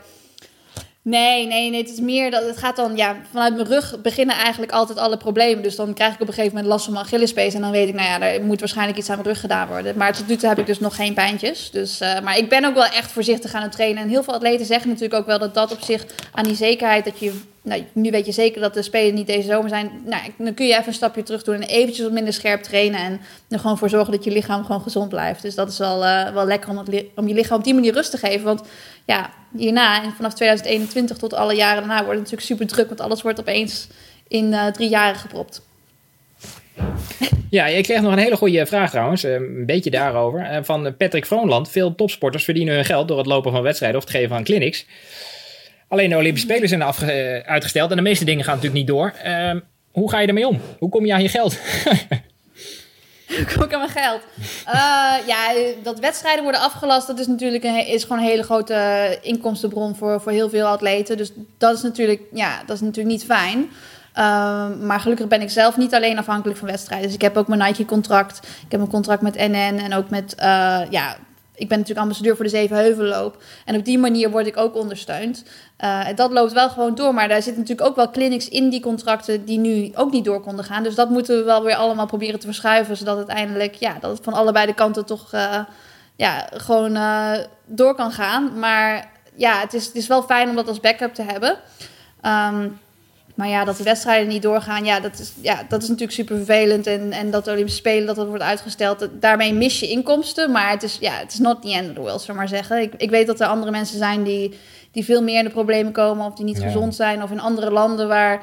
Nee, 1.04 1.48
nee, 1.48 1.70
nee. 1.70 1.82
Het 1.82 1.92
is 1.92 2.00
meer 2.00 2.32
dat 2.32 2.46
het 2.46 2.58
gaat 2.58 2.76
dan, 2.76 2.96
ja, 2.96 3.16
vanuit 3.32 3.56
mijn 3.56 3.68
rug 3.68 4.02
beginnen 4.02 4.36
eigenlijk 4.36 4.72
altijd 4.72 4.98
alle 4.98 5.18
problemen. 5.18 5.64
Dus 5.64 5.76
dan 5.76 5.94
krijg 5.94 6.14
ik 6.14 6.22
op 6.22 6.28
een 6.28 6.34
gegeven 6.34 6.56
moment 6.56 6.72
last 6.72 6.84
van 6.84 6.94
mijn 6.94 7.06
Achillespees. 7.06 7.54
En 7.54 7.62
dan 7.62 7.72
weet 7.72 7.88
ik, 7.88 7.94
nou 7.94 8.08
ja, 8.08 8.28
er 8.28 8.44
moet 8.44 8.60
waarschijnlijk 8.60 8.98
iets 8.98 9.10
aan 9.10 9.16
mijn 9.16 9.28
rug 9.28 9.40
gedaan 9.40 9.68
worden. 9.68 9.98
Maar 9.98 10.14
tot 10.14 10.28
nu 10.28 10.36
toe 10.36 10.50
heb 10.50 10.60
ik 10.60 10.66
dus 10.66 10.80
nog 10.80 10.96
geen 10.96 11.14
pijntjes. 11.14 11.72
Dus, 11.72 12.02
uh, 12.02 12.20
maar 12.20 12.38
ik 12.38 12.50
ben 12.50 12.66
ook 12.66 12.74
wel 12.74 12.86
echt 12.86 13.12
voorzichtig 13.12 13.54
aan 13.54 13.62
het 13.62 13.72
trainen. 13.72 14.04
En 14.04 14.10
heel 14.10 14.24
veel 14.24 14.34
atleten 14.34 14.66
zeggen 14.66 14.88
natuurlijk 14.88 15.20
ook 15.20 15.26
wel 15.26 15.40
dat 15.40 15.54
dat 15.54 15.72
op 15.72 15.82
zich 15.82 16.06
aan 16.32 16.44
die 16.44 16.56
zekerheid 16.56 17.06
dat 17.06 17.20
je. 17.20 17.42
Nou, 17.64 17.84
nu 17.94 18.12
weet 18.12 18.26
je 18.26 18.32
zeker 18.32 18.62
dat 18.62 18.74
de 18.74 18.82
spelen 18.82 19.14
niet 19.14 19.28
deze 19.28 19.48
zomer 19.48 19.70
zijn. 19.70 20.02
Nou, 20.06 20.22
dan 20.38 20.54
kun 20.54 20.68
je 20.68 20.74
even 20.74 20.88
een 20.88 20.94
stapje 20.94 21.24
terug 21.24 21.44
doen 21.44 21.56
en 21.56 21.62
eventjes 21.62 22.04
wat 22.04 22.12
minder 22.12 22.34
scherp 22.34 22.64
trainen. 22.64 23.00
En 23.00 23.22
er 23.50 23.60
gewoon 23.60 23.78
voor 23.78 23.90
zorgen 23.90 24.12
dat 24.12 24.24
je 24.24 24.32
lichaam 24.32 24.66
gewoon 24.66 24.82
gezond 24.82 25.10
blijft. 25.10 25.42
Dus 25.42 25.56
dat 25.56 25.70
is 25.70 25.78
wel, 25.78 26.04
uh, 26.04 26.34
wel 26.34 26.46
lekker 26.46 26.70
om, 26.70 26.78
het, 26.78 27.06
om 27.16 27.28
je 27.28 27.34
lichaam 27.34 27.58
op 27.58 27.64
die 27.64 27.74
manier 27.74 27.94
rust 27.94 28.12
te 28.12 28.18
geven. 28.18 28.44
Want 28.44 28.62
ja, 29.06 29.30
hierna, 29.58 30.04
en 30.04 30.12
vanaf 30.12 30.34
2021 30.34 31.18
tot 31.18 31.34
alle 31.34 31.56
jaren 31.56 31.78
daarna, 31.78 32.06
wordt 32.06 32.20
het 32.20 32.32
natuurlijk 32.32 32.48
super 32.48 32.68
druk. 32.68 32.88
Want 32.88 33.02
alles 33.02 33.22
wordt 33.22 33.40
opeens 33.40 33.88
in 34.28 34.46
uh, 34.46 34.68
drie 34.68 34.90
jaren 34.90 35.20
gepropt. 35.20 35.62
Ja, 37.50 37.66
ik 37.66 37.84
kreeg 37.84 38.02
nog 38.02 38.12
een 38.12 38.18
hele 38.18 38.38
goede 38.38 38.66
vraag 38.66 38.90
trouwens, 38.90 39.24
een 39.24 39.66
beetje 39.66 39.90
daarover. 39.90 40.60
Van 40.66 40.96
Patrick 40.98 41.26
Vroonland. 41.26 41.70
Veel 41.70 41.96
topsporters 41.96 42.44
verdienen 42.44 42.76
hun 42.76 42.86
geld 42.86 43.08
door 43.08 43.18
het 43.18 43.26
lopen 43.26 43.52
van 43.52 43.62
wedstrijden 43.62 43.98
of 43.98 44.04
het 44.04 44.14
geven 44.14 44.30
van 44.30 44.44
clinics. 44.44 44.86
Alleen 45.92 46.10
de 46.10 46.18
Olympische 46.18 46.48
Spelen 46.48 46.70
zijn 46.70 46.82
afge- 46.82 47.44
uitgesteld 47.46 47.90
en 47.90 47.96
de 47.96 48.02
meeste 48.02 48.26
dingen 48.26 48.44
gaan 48.44 48.56
natuurlijk 48.56 48.82
niet 48.82 48.96
door. 48.96 49.14
Uh, 49.26 49.52
hoe 49.92 50.10
ga 50.10 50.20
je 50.20 50.28
ermee 50.28 50.48
om? 50.48 50.62
Hoe 50.80 50.90
kom 50.90 51.06
je 51.06 51.14
aan 51.14 51.22
je 51.22 51.30
geld? 51.30 51.60
kom 53.54 53.64
ik 53.64 53.74
aan 53.74 53.80
mijn 53.80 53.90
geld? 53.90 54.22
Uh, 54.68 55.28
ja, 55.28 55.54
dat 55.84 56.00
wedstrijden 56.00 56.44
worden 56.44 56.62
afgelast, 56.62 57.08
dat 57.08 57.20
is 57.20 57.28
natuurlijk 57.28 57.64
een, 57.64 57.88
is 57.88 58.02
gewoon 58.04 58.18
een 58.18 58.30
hele 58.30 58.44
grote 58.44 59.18
inkomstenbron 59.22 59.96
voor, 59.96 60.22
voor 60.22 60.32
heel 60.32 60.50
veel 60.50 60.66
atleten. 60.66 61.18
Dus 61.18 61.32
dat 61.58 61.76
is 61.76 61.82
natuurlijk, 61.82 62.22
ja, 62.34 62.64
dat 62.66 62.76
is 62.76 62.82
natuurlijk 62.82 63.16
niet 63.16 63.26
fijn. 63.26 63.60
Uh, 63.60 64.68
maar 64.80 65.00
gelukkig 65.00 65.28
ben 65.28 65.42
ik 65.42 65.50
zelf 65.50 65.78
niet 65.78 65.94
alleen 65.94 66.18
afhankelijk 66.18 66.60
van 66.60 66.68
wedstrijden. 66.68 67.06
Dus 67.06 67.16
ik 67.16 67.22
heb 67.22 67.38
ook 67.38 67.48
mijn 67.48 67.62
Nike-contract. 67.62 68.38
Ik 68.66 68.72
heb 68.72 68.82
een 68.82 68.88
contract 68.88 69.22
met 69.22 69.36
NN 69.36 69.80
en 69.84 69.94
ook 69.94 70.10
met, 70.10 70.36
uh, 70.40 70.82
ja, 70.90 71.18
ik 71.62 71.68
ben 71.68 71.78
natuurlijk 71.78 72.00
ambassadeur 72.00 72.36
voor 72.36 72.46
de 72.46 72.52
Zevenheuvelloop. 72.52 73.44
En 73.66 73.76
op 73.76 73.86
die 73.86 74.00
manier 74.00 74.30
word 74.30 74.48
ik 74.48 74.58
ook 74.58 74.76
ondersteund. 74.76 75.44
Uh, 75.80 76.08
dat 76.16 76.32
loopt 76.32 76.52
wel 76.52 76.70
gewoon 76.70 76.96
door. 76.96 77.14
Maar 77.14 77.28
daar 77.28 77.42
zitten 77.42 77.62
natuurlijk 77.62 77.90
ook 77.90 77.96
wel 77.96 78.12
clinics 78.12 78.50
in 78.50 78.70
die 78.70 78.82
contracten 78.82 79.46
die 79.46 79.60
nu 79.60 79.92
ook 79.96 80.12
niet 80.12 80.26
door 80.26 80.42
konden 80.42 80.66
gaan. 80.66 80.84
Dus 80.84 80.96
dat 80.96 81.10
moeten 81.10 81.38
we 81.38 81.44
wel 81.44 81.64
weer 81.64 81.76
allemaal 81.76 82.06
proberen 82.06 82.40
te 82.40 82.46
verschuiven. 82.46 82.98
Zodat 82.98 83.18
uiteindelijk 83.18 83.76
ja, 83.76 83.98
dat 84.00 84.12
het 84.12 84.24
van 84.24 84.34
allebei 84.34 84.66
de 84.66 84.74
kanten 84.74 85.06
toch 85.06 85.34
uh, 85.34 85.60
ja, 86.16 86.48
gewoon 86.54 86.96
uh, 86.96 87.32
door 87.66 87.96
kan 87.96 88.12
gaan. 88.12 88.60
Maar 88.60 89.12
ja, 89.36 89.60
het 89.60 89.74
is, 89.74 89.86
het 89.86 89.96
is 89.96 90.08
wel 90.08 90.24
fijn 90.24 90.50
om 90.50 90.56
dat 90.56 90.68
als 90.68 90.80
backup 90.80 91.14
te 91.14 91.24
hebben. 91.24 91.58
Um, 92.26 92.80
maar 93.36 93.48
ja, 93.48 93.64
dat 93.64 93.78
de 93.78 93.84
wedstrijden 93.84 94.28
niet 94.28 94.42
doorgaan, 94.42 94.86
ja, 94.86 95.00
dat 95.00 95.20
is, 95.20 95.34
ja, 95.42 95.66
dat 95.68 95.82
is 95.82 95.88
natuurlijk 95.88 96.18
super 96.18 96.36
vervelend. 96.36 96.88
En, 96.88 97.12
en 97.12 97.32
dat 97.32 97.46
de 97.46 97.52
Olympische 97.52 97.80
Spelen, 97.80 98.06
dat 98.06 98.16
dat 98.16 98.28
wordt 98.28 98.44
uitgesteld, 98.44 99.08
daarmee 99.20 99.54
mis 99.54 99.80
je 99.80 99.90
inkomsten. 99.90 100.52
Maar 100.52 100.70
het 100.70 100.84
is, 100.84 100.98
ja, 101.00 101.14
het 101.14 101.34
is 101.34 101.40
not 101.40 101.62
the 101.62 101.74
end 101.74 101.88
of 101.90 101.94
the 101.96 102.02
world, 102.02 102.22
zullen 102.22 102.36
maar 102.36 102.48
zeggen. 102.48 102.82
Ik, 102.82 102.94
ik 102.98 103.10
weet 103.10 103.28
dat 103.28 103.40
er 103.40 103.48
andere 103.48 103.72
mensen 103.72 103.98
zijn 103.98 104.24
die, 104.24 104.60
die 104.92 105.06
veel 105.06 105.24
meer 105.24 105.38
in 105.38 105.44
de 105.44 105.50
problemen 105.50 105.92
komen... 105.92 106.26
of 106.26 106.36
die 106.36 106.46
niet 106.46 106.58
ja. 106.58 106.64
gezond 106.64 106.96
zijn, 106.96 107.24
of 107.24 107.32
in 107.32 107.40
andere 107.40 107.72
landen 107.72 108.08
waar, 108.08 108.36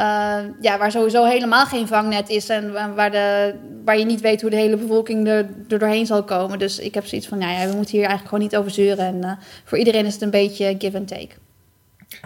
uh, 0.00 0.36
ja, 0.60 0.78
waar 0.78 0.90
sowieso 0.90 1.24
helemaal 1.24 1.66
geen 1.66 1.86
vangnet 1.86 2.28
is... 2.28 2.48
en 2.48 2.94
waar, 2.94 3.10
de, 3.10 3.54
waar 3.84 3.98
je 3.98 4.04
niet 4.04 4.20
weet 4.20 4.40
hoe 4.40 4.50
de 4.50 4.56
hele 4.56 4.76
bevolking 4.76 5.28
er, 5.28 5.48
er 5.68 5.78
doorheen 5.78 6.06
zal 6.06 6.24
komen. 6.24 6.58
Dus 6.58 6.78
ik 6.78 6.94
heb 6.94 7.06
zoiets 7.06 7.28
van, 7.28 7.38
nou 7.38 7.52
ja, 7.52 7.68
we 7.68 7.76
moeten 7.76 7.96
hier 7.96 8.06
eigenlijk 8.06 8.28
gewoon 8.28 8.44
niet 8.44 8.56
over 8.56 8.70
zeuren. 8.70 9.06
En 9.06 9.16
uh, 9.24 9.32
voor 9.64 9.78
iedereen 9.78 10.06
is 10.06 10.12
het 10.12 10.22
een 10.22 10.30
beetje 10.30 10.74
give 10.78 10.96
and 10.96 11.08
take. 11.08 11.43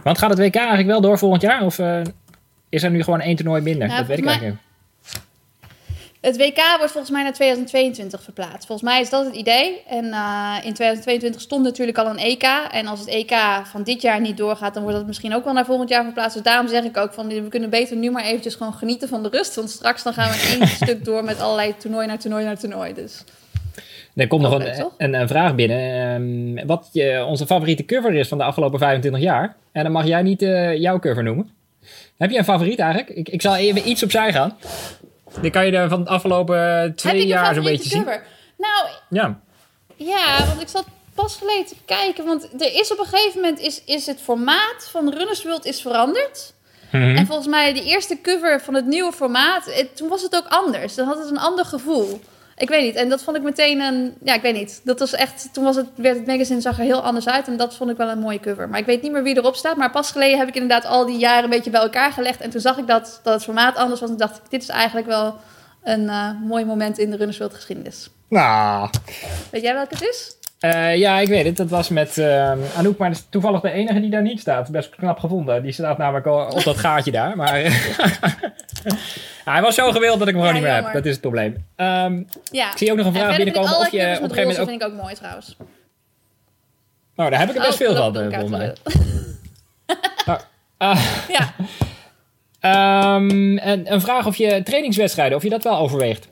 Want 0.03 0.19
gaat 0.19 0.31
het 0.31 0.39
WK 0.39 0.57
eigenlijk 0.57 0.89
wel 0.89 1.01
door 1.01 1.19
volgend 1.19 1.43
jaar? 1.43 1.65
Of 1.65 1.79
uh, 1.79 2.01
is 2.69 2.83
er 2.83 2.91
nu 2.91 3.03
gewoon 3.03 3.21
één 3.21 3.37
toernooi 3.37 3.63
minder? 3.63 3.87
Nou, 3.87 3.99
dat 3.99 4.09
weet 4.09 4.19
ik 4.19 4.27
eigenlijk 4.27 4.55
niet. 4.55 4.67
Het 6.21 6.37
WK 6.37 6.77
wordt 6.77 6.93
volgens 6.93 7.11
mij 7.11 7.23
naar 7.23 7.33
2022 7.33 8.23
verplaatst. 8.23 8.67
Volgens 8.67 8.91
mij 8.91 9.01
is 9.01 9.11
dat 9.11 9.25
het 9.25 9.35
idee. 9.35 9.83
En 9.89 10.05
uh, 10.05 10.55
in 10.63 10.75
2022 10.75 11.41
stond 11.41 11.65
natuurlijk 11.65 11.99
al 11.99 12.07
een 12.07 12.19
EK. 12.19 12.43
En 12.71 12.87
als 12.87 13.01
het 13.01 13.09
EK 13.09 13.33
van 13.65 13.83
dit 13.83 14.03
jaar 14.03 14.21
niet 14.21 14.37
doorgaat, 14.37 14.75
dan 14.75 14.83
wordt 14.83 14.99
dat 14.99 15.07
misschien 15.07 15.35
ook 15.35 15.45
wel 15.45 15.53
naar 15.53 15.65
volgend 15.65 15.89
jaar 15.89 16.05
verplaatst. 16.05 16.35
Dus 16.35 16.43
daarom 16.43 16.69
zeg 16.69 16.85
ik 16.85 16.97
ook 16.97 17.13
van, 17.13 17.29
we 17.29 17.49
kunnen 17.49 17.71
beter 17.71 17.97
nu 17.97 18.11
maar 18.11 18.25
eventjes 18.25 18.55
gewoon 18.55 18.75
genieten 18.75 19.09
van 19.09 19.23
de 19.23 19.29
rust. 19.29 19.55
Want 19.55 19.71
straks 19.71 20.03
dan 20.03 20.13
gaan 20.13 20.31
we 20.31 20.37
in 20.37 20.61
één 20.61 20.69
stuk 20.69 21.05
door 21.05 21.25
met 21.25 21.41
allerlei 21.41 21.77
toernooi 21.77 22.07
naar 22.07 22.19
toernooi 22.19 22.45
naar 22.45 22.59
toernooi. 22.59 22.95
Dus... 22.95 23.25
Er 24.19 24.27
komt 24.27 24.43
nog 24.43 24.53
een, 24.53 24.93
een, 24.97 25.15
een, 25.15 25.29
vraag 25.29 25.55
binnen. 25.55 26.11
Um, 26.15 26.67
wat 26.67 26.89
je, 26.93 27.25
onze 27.27 27.47
favoriete 27.47 27.85
cover 27.85 28.15
is 28.15 28.29
van 28.29 28.39
de 28.39 28.45
afgelopen 28.45 28.79
25 28.79 29.21
jaar. 29.23 29.57
En 29.73 29.83
dan 29.83 29.93
mag 29.93 30.07
jij 30.07 30.23
niet 30.23 30.43
uh, 30.43 30.77
jouw 30.77 30.99
cover 30.99 31.23
noemen. 31.23 31.51
Heb 32.17 32.31
je 32.31 32.39
een 32.39 32.45
favoriet 32.45 32.79
eigenlijk? 32.79 33.11
Ik, 33.17 33.29
ik 33.29 33.43
zal 33.43 33.57
even 33.57 33.89
iets 33.89 34.03
opzij 34.03 34.33
gaan. 34.33 34.57
Die 35.41 35.51
kan 35.51 35.67
je 35.67 35.73
er 35.73 35.89
van 35.89 36.05
de 36.05 36.11
afgelopen 36.11 36.93
twee 36.97 37.27
jaar 37.27 37.55
zo'n 37.55 37.65
beetje 37.65 37.89
zien. 37.89 38.05
Cover? 38.05 38.23
Nou, 38.57 38.89
ja. 39.11 39.41
Ja, 39.97 40.47
want 40.47 40.61
ik 40.61 40.69
zat 40.69 40.85
pas 41.15 41.37
geleden 41.37 41.67
te 41.67 41.75
kijken. 41.85 42.25
Want 42.25 42.49
er 42.63 42.75
is 42.81 42.93
op 42.93 42.99
een 42.99 43.05
gegeven 43.07 43.41
moment 43.41 43.61
is, 43.61 43.85
is 43.85 44.07
het 44.07 44.21
formaat 44.21 44.89
van 44.91 45.13
Runners 45.15 45.43
World 45.45 45.65
is 45.65 45.81
veranderd. 45.81 46.55
Mhm. 46.93 47.17
En 47.17 47.27
volgens 47.27 47.49
mij 47.49 47.73
de 47.73 47.85
eerste 47.85 48.21
cover 48.23 48.61
van 48.61 48.75
het 48.75 48.87
nieuwe 48.87 49.13
formaat, 49.13 49.65
het- 49.65 49.97
toen 49.97 50.09
was 50.09 50.23
het 50.23 50.37
ook 50.37 50.47
anders. 50.49 50.95
Dan 50.95 51.07
had 51.07 51.19
het 51.19 51.31
een 51.31 51.39
ander 51.39 51.65
gevoel. 51.65 52.21
Ik 52.59 52.69
weet 52.69 52.83
niet. 52.85 52.95
En 52.95 53.09
dat 53.09 53.23
vond 53.23 53.37
ik 53.37 53.43
meteen 53.43 53.81
een... 53.81 54.15
Ja, 54.25 54.35
ik 54.35 54.43
weet 54.43 54.55
niet. 54.55 54.81
Dat 54.85 54.99
was 54.99 55.13
echt... 55.13 55.49
Toen 55.53 55.65
was 55.65 55.77
het, 55.77 55.87
werd 55.95 56.17
het 56.17 56.27
magazine 56.27 56.61
zag 56.61 56.79
er 56.79 56.85
heel 56.85 57.03
anders 57.03 57.29
uit. 57.29 57.47
En 57.47 57.57
dat 57.57 57.75
vond 57.77 57.91
ik 57.91 57.97
wel 57.97 58.09
een 58.09 58.19
mooie 58.19 58.41
cover. 58.41 58.69
Maar 58.69 58.79
ik 58.79 58.87
weet 58.87 59.03
niet 59.03 59.13
meer 59.13 59.23
wie 59.23 59.37
erop 59.37 59.55
staat. 59.55 59.77
Maar 59.77 59.91
pas 59.91 60.11
geleden 60.11 60.39
heb 60.39 60.49
ik 60.49 60.55
inderdaad 60.55 60.85
al 60.87 61.07
die 61.07 61.19
jaren 61.19 61.45
een 61.45 61.51
beetje 61.51 61.71
bij 61.71 61.81
elkaar 61.81 62.13
gelegd. 62.13 62.41
En 62.41 62.51
toen 62.51 62.61
zag 62.61 62.79
ik 62.79 62.87
dat, 62.87 63.21
dat 63.23 63.35
het 63.35 63.45
formaat 63.45 63.77
anders 63.77 64.01
was. 64.01 64.11
En 64.11 64.17
dacht 64.17 64.37
ik, 64.37 64.43
dit 64.51 64.63
is 64.63 64.69
eigenlijk 64.69 65.07
wel 65.07 65.37
een 65.85 66.09
eh, 66.09 66.31
mooi 66.45 66.65
moment 66.65 66.99
in 66.99 67.11
de 67.11 67.17
Runners 67.17 67.39
World 67.39 67.55
geschiedenis. 67.55 68.11
Nou, 68.29 68.89
Weet 69.51 69.63
jij 69.63 69.75
welke 69.75 69.95
het 69.95 70.03
is? 70.09 70.37
eh, 70.59 70.97
ja, 70.97 71.19
ik 71.19 71.29
weet 71.29 71.45
het. 71.45 71.57
Dat 71.57 71.69
was 71.69 71.89
met 71.89 72.19
eh, 72.19 72.51
Anouk, 72.77 72.99
maar 72.99 73.09
dat 73.09 73.19
is 73.19 73.27
toevallig 73.31 73.61
de 73.61 73.71
enige 73.71 74.01
die 74.01 74.11
daar 74.11 74.23
niet 74.23 74.41
staat. 74.41 74.71
Best 74.71 74.91
knap 74.97 75.19
gevonden. 75.19 75.63
Die 75.63 75.73
staat 75.73 75.99
namelijk 75.99 76.27
al 76.27 76.47
op 76.47 76.63
dat 76.65 76.77
gaatje 76.77 77.11
daar. 77.11 77.37
Maar 77.37 77.63
Ja, 79.45 79.53
hij 79.53 79.63
was 79.63 79.75
zo 79.75 79.93
gewild 79.93 80.19
dat 80.19 80.29
ik 80.29 80.35
hem 80.35 80.43
Ja, 80.43 80.49
gewoon 80.49 80.63
niet 80.63 80.73
meer 80.73 80.83
heb. 80.85 80.93
Dat 80.95 81.05
is 81.05 81.13
het 81.13 81.21
probleem. 81.21 81.67
Ehm, 81.77 82.23
Ja. 82.51 82.71
ik 82.73 82.79
zie 82.79 82.91
ook 82.91 82.97
nog 82.97 83.07
een 83.07 83.15
En 83.15 83.19
vraag 83.21 83.37
binnenkomen 83.37 83.79
of 83.79 83.91
je 83.91 83.99
op 83.99 84.03
een 84.03 84.13
gegeven 84.13 84.37
moment 84.37 84.47
roze 84.47 84.61
ook... 84.61 84.69
vind 84.69 84.83
ik 84.83 84.89
ook 84.89 84.95
mooi 85.03 85.15
trouwens. 85.15 85.57
Nou, 87.15 87.31
daar 87.31 87.39
heb 87.39 87.49
ik 87.49 87.55
er 87.55 87.61
best 87.61 87.73
Oh, 87.73 87.79
veel 87.79 87.95
dat 87.95 88.15
van, 88.15 88.17
eh, 88.17 88.23
uit 88.23 88.35
volgens 88.35 88.59
mij. 88.59 88.75
de- 88.85 90.41
Ah, 90.79 91.01
Ja. 91.29 91.55
ehm, 93.15 93.57
en 93.59 93.93
een 93.93 94.01
vraag 94.01 94.27
of 94.27 94.37
je 94.37 94.63
trainingswedstrijden, 94.63 95.37
of 95.37 95.43
je 95.43 95.49
dat 95.51 95.65
wel 95.65 95.77
overweegt. 95.77 96.29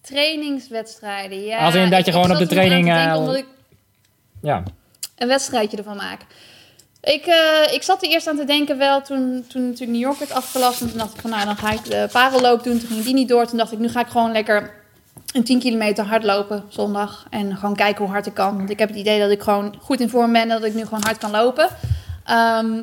Trainingswedstrijden, 0.00 1.40
ja. 1.44 1.58
Als 1.58 1.74
in 1.74 1.90
dat 1.90 2.06
je 2.06 2.12
gewoon 2.12 2.30
op 2.30 2.38
de 2.38 2.46
training, 2.46 2.84
denken, 2.86 3.28
eh, 3.32 3.38
ik 3.38 3.46
Ja. 4.42 4.62
een 5.16 5.28
wedstrijdje 5.28 5.76
ervan 5.76 5.96
maak. 5.96 6.20
Ik, 7.02 7.26
eh, 7.26 7.72
ik 7.72 7.82
zat 7.82 8.02
er 8.02 8.08
eerst 8.08 8.26
aan 8.26 8.36
te 8.36 8.44
denken 8.44 8.78
wel 8.78 9.02
toen, 9.02 9.44
toen 9.48 9.62
natuurlijk 9.62 9.90
New 9.90 10.00
York 10.00 10.18
werd 10.18 10.32
afgelast. 10.32 10.80
En 10.80 10.88
toen 10.88 10.98
dacht 10.98 11.14
ik 11.14 11.20
van 11.20 11.30
nou 11.30 11.44
dan 11.44 11.56
ga 11.56 11.70
ik 11.70 11.84
de 11.84 12.08
parelloop 12.12 12.64
doen. 12.64 12.78
Toen 12.78 12.88
ging 12.88 13.04
die 13.04 13.14
niet 13.14 13.28
door. 13.28 13.46
Toen 13.46 13.58
dacht 13.58 13.72
ik 13.72 13.78
nu 13.78 13.88
ga 13.88 14.00
ik 14.00 14.06
gewoon 14.06 14.32
lekker 14.32 14.70
een 15.32 15.44
10 15.44 15.58
kilometer 15.58 16.04
hardlopen 16.04 16.64
zondag. 16.68 17.26
En 17.30 17.56
gewoon 17.56 17.76
kijken 17.76 18.04
hoe 18.04 18.12
hard 18.12 18.26
ik 18.26 18.34
kan. 18.34 18.56
Want 18.56 18.70
ik 18.70 18.78
heb 18.78 18.88
het 18.88 18.98
idee 18.98 19.20
dat 19.20 19.30
ik 19.30 19.42
gewoon 19.42 19.74
goed 19.80 20.00
in 20.00 20.08
vorm 20.08 20.32
ben. 20.32 20.42
En 20.42 20.48
dat 20.48 20.64
ik 20.64 20.74
nu 20.74 20.84
gewoon 20.84 21.02
hard 21.02 21.18
kan 21.18 21.30
lopen. 21.30 21.68
Ehm, 22.24 22.82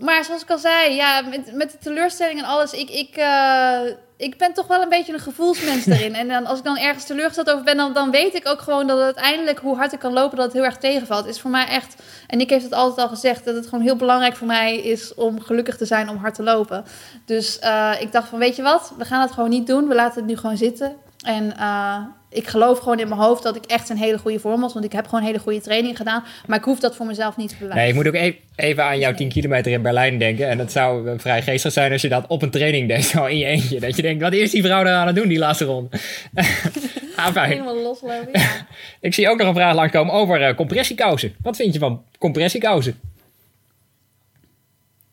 maar 0.00 0.24
zoals 0.24 0.42
ik 0.42 0.50
al 0.50 0.58
zei, 0.58 0.94
ja, 0.94 1.20
met, 1.20 1.54
met 1.54 1.70
de 1.70 1.78
teleurstelling 1.78 2.38
en 2.38 2.44
alles. 2.44 2.72
Ik, 2.72 2.90
ik, 2.90 3.16
eh, 3.16 3.80
ik 4.16 4.36
ben 4.36 4.52
toch 4.52 4.66
wel 4.66 4.82
een 4.82 4.88
beetje 4.88 5.12
een 5.12 5.20
gevoelsmens 5.20 5.84
daarin. 5.92 6.14
En 6.14 6.28
dan, 6.28 6.46
als 6.46 6.58
ik 6.58 6.64
dan 6.64 6.78
ergens 6.78 7.04
teleurgesteld 7.04 7.50
over 7.50 7.64
ben, 7.64 7.76
dan, 7.76 7.92
dan 7.92 8.10
weet 8.10 8.34
ik 8.34 8.48
ook 8.48 8.60
gewoon 8.60 8.86
dat 8.86 9.00
uiteindelijk 9.00 9.58
hoe 9.58 9.76
hard 9.76 9.92
ik 9.92 9.98
kan 9.98 10.12
lopen, 10.12 10.36
dat 10.36 10.46
het 10.46 10.54
heel 10.54 10.64
erg 10.64 10.76
tegenvalt. 10.76 11.24
Het 11.24 11.34
is 11.34 11.40
voor 11.40 11.50
mij 11.50 11.66
echt, 11.66 12.02
en 12.26 12.40
ik 12.40 12.50
heb 12.50 12.62
het 12.62 12.72
altijd 12.72 13.08
al 13.08 13.14
gezegd, 13.14 13.44
dat 13.44 13.54
het 13.54 13.66
gewoon 13.66 13.84
heel 13.84 13.96
belangrijk 13.96 14.36
voor 14.36 14.46
mij 14.46 14.76
is 14.76 15.14
om 15.14 15.40
gelukkig 15.40 15.76
te 15.76 15.84
zijn 15.84 16.08
om 16.08 16.16
hard 16.16 16.34
te 16.34 16.42
lopen. 16.42 16.84
Dus 17.24 17.58
eh, 17.58 17.92
ik 18.00 18.12
dacht 18.12 18.28
van, 18.28 18.38
weet 18.38 18.56
je 18.56 18.62
wat, 18.62 18.92
we 18.98 19.04
gaan 19.04 19.20
het 19.20 19.32
gewoon 19.32 19.50
niet 19.50 19.66
doen. 19.66 19.88
We 19.88 19.94
laten 19.94 20.18
het 20.18 20.30
nu 20.30 20.36
gewoon 20.36 20.56
zitten. 20.56 20.96
En 21.24 21.56
eh, 21.56 21.96
ik 22.32 22.46
geloof 22.48 22.78
gewoon 22.78 22.98
in 22.98 23.08
mijn 23.08 23.20
hoofd 23.20 23.42
dat 23.42 23.56
ik 23.56 23.64
echt 23.64 23.88
een 23.88 23.96
hele 23.96 24.18
goede 24.18 24.40
vorm 24.40 24.60
was. 24.60 24.72
Want 24.72 24.84
ik 24.84 24.92
heb 24.92 25.06
gewoon 25.08 25.24
hele 25.24 25.38
goede 25.38 25.60
training 25.60 25.96
gedaan. 25.96 26.24
Maar 26.46 26.58
ik 26.58 26.64
hoef 26.64 26.80
dat 26.80 26.96
voor 26.96 27.06
mezelf 27.06 27.36
niet 27.36 27.48
te 27.48 27.54
bewijzen. 27.58 27.80
Nee, 27.80 27.88
ik 27.88 27.94
moet 27.94 28.06
ook 28.06 28.14
e- 28.14 28.38
even 28.56 28.84
aan 28.84 28.98
jouw 28.98 29.14
10 29.14 29.28
kilometer 29.28 29.72
in 29.72 29.82
Berlijn 29.82 30.18
denken. 30.18 30.48
En 30.48 30.58
dat 30.58 30.72
zou 30.72 31.18
vrij 31.18 31.42
geestig 31.42 31.72
zijn 31.72 31.92
als 31.92 32.02
je 32.02 32.08
dat 32.08 32.24
op 32.26 32.42
een 32.42 32.50
training 32.50 32.88
deed, 32.88 33.04
zo 33.14 33.24
in 33.24 33.38
je 33.38 33.46
eentje. 33.46 33.80
Dat 33.80 33.96
je 33.96 34.02
denkt, 34.02 34.22
wat 34.22 34.32
is 34.32 34.50
die 34.50 34.62
vrouw 34.62 34.84
daar 34.84 34.94
aan 34.94 35.06
het 35.06 35.16
doen, 35.16 35.28
die 35.28 35.38
laatste 35.38 35.64
ronde? 35.64 35.88
ah, 37.16 37.26
fijn. 37.32 37.50
Helemaal 37.50 37.82
loslopen, 37.82 38.28
ja. 38.32 38.66
Ik 39.00 39.14
zie 39.14 39.28
ook 39.28 39.38
nog 39.38 39.48
een 39.48 39.54
vraag 39.54 39.74
langskomen 39.74 40.14
over 40.14 40.42
eh, 40.42 40.56
compressiekousen. 40.56 41.34
Wat 41.42 41.56
vind 41.56 41.72
je 41.72 41.78
van 41.78 42.02
compressiekousen? 42.18 43.00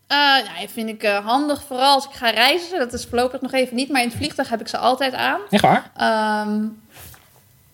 Eh, 0.08 0.18
nou, 0.18 0.60
die 0.60 0.70
vind 0.70 0.90
ik 0.90 1.04
eh, 1.04 1.26
handig, 1.26 1.64
vooral 1.64 1.94
als 1.94 2.06
ik 2.06 2.12
ga 2.12 2.30
reizen. 2.30 2.80
Dat 2.80 2.94
is 2.94 3.06
voorlopig 3.06 3.42
nog 3.42 3.54
even 3.54 3.76
niet, 3.76 3.90
maar 3.90 4.02
in 4.02 4.08
het 4.08 4.18
vliegtuig 4.18 4.50
heb 4.50 4.62
ik 4.62 4.68
ze 4.68 4.78
altijd 4.78 5.14
aan. 5.14 5.40
Echt 5.50 5.62
waar? 5.62 5.92
Ehm, 5.98 6.66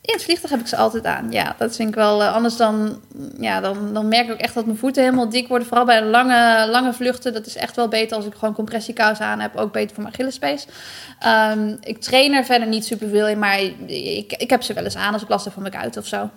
in 0.03 0.13
het 0.13 0.23
vliegtuig 0.23 0.51
heb 0.51 0.59
ik 0.59 0.67
ze 0.67 0.75
altijd 0.75 1.05
aan. 1.05 1.31
Ja, 1.31 1.55
dat 1.57 1.75
vind 1.75 1.89
ik 1.89 1.95
wel. 1.95 2.23
eh, 2.23 2.33
anders 2.33 2.57
dan, 2.57 3.01
ja, 3.39 3.61
dan, 3.61 3.93
dan 3.93 4.07
merk 4.07 4.25
ik 4.25 4.31
ook 4.31 4.39
echt 4.39 4.53
dat 4.53 4.65
mijn 4.65 4.77
voeten 4.77 5.03
helemaal 5.03 5.29
dik 5.29 5.47
worden. 5.47 5.67
Vooral 5.67 5.85
bij 5.85 6.03
lange, 6.03 6.67
lange 6.69 6.93
vluchten. 6.93 7.33
Dat 7.33 7.45
is 7.45 7.55
echt 7.55 7.75
wel 7.75 7.87
beter 7.87 8.17
als 8.17 8.25
ik 8.25 8.33
gewoon 8.33 8.53
compressiekousen 8.53 9.25
aan 9.25 9.39
heb. 9.39 9.55
Ook 9.55 9.71
beter 9.71 9.95
voor 9.95 10.03
mijn 10.03 10.15
Achillespees. 10.15 10.67
Ehm 11.19 11.75
ik 11.81 12.01
train 12.01 12.33
er 12.33 12.45
verder 12.45 12.67
niet 12.67 12.85
super 12.85 13.09
veel 13.09 13.27
in, 13.27 13.39
maar 13.39 13.59
ik, 13.87 14.33
ik 14.37 14.49
heb 14.49 14.61
ze 14.63 14.73
wel 14.73 14.83
eens 14.83 14.95
aan 14.95 15.13
als 15.13 15.21
ik 15.21 15.29
last 15.29 15.43
heb 15.43 15.53
van 15.53 15.61
mijn 15.61 15.73
kuit 15.73 15.97
of 15.97 16.07
zo. 16.07 16.29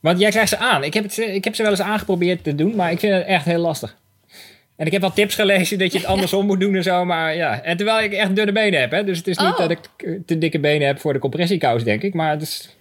Want 0.00 0.18
jij 0.18 0.30
krijgt 0.30 0.48
ze 0.48 0.58
aan. 0.58 0.84
Ik 0.84 0.94
heb, 0.94 1.04
het, 1.04 1.16
ik 1.16 1.44
heb 1.44 1.54
ze 1.54 1.62
wel 1.62 1.70
eens 1.70 1.80
aangeprobeerd 1.80 2.44
te 2.44 2.54
doen, 2.54 2.76
maar 2.76 2.90
ik 2.90 2.98
vind 2.98 3.14
het 3.14 3.26
echt 3.26 3.44
heel 3.44 3.58
lastig. 3.58 3.96
En 4.78 4.86
ik 4.86 4.92
heb 4.92 5.00
wel 5.00 5.12
tips 5.12 5.34
gelezen 5.34 5.78
dat 5.78 5.92
je 5.92 5.98
het 5.98 6.06
andersom 6.14 6.46
moet 6.46 6.60
doen 6.60 6.74
en 6.74 6.82
zo, 6.82 7.04
maar 7.04 7.34
ja. 7.36 7.62
En 7.62 7.76
terwijl 7.76 8.04
ik 8.04 8.12
echt 8.12 8.36
dunne 8.36 8.52
benen 8.52 8.80
heb, 8.80 8.90
hè. 8.90 9.04
Dus 9.04 9.18
het 9.18 9.26
is 9.26 9.38
niet 9.38 9.46
Oh. 9.48 9.58
dat 9.58 9.70
ik 9.70 9.78
te 10.26 10.38
dikke 10.38 10.58
benen 10.60 10.86
heb 10.86 11.00
voor 11.00 11.12
de 11.12 11.18
compressiekous, 11.18 11.84
denk 11.84 12.02
ik. 12.02 12.14
Maar 12.14 12.30
het 12.30 12.42
is... 12.42 12.76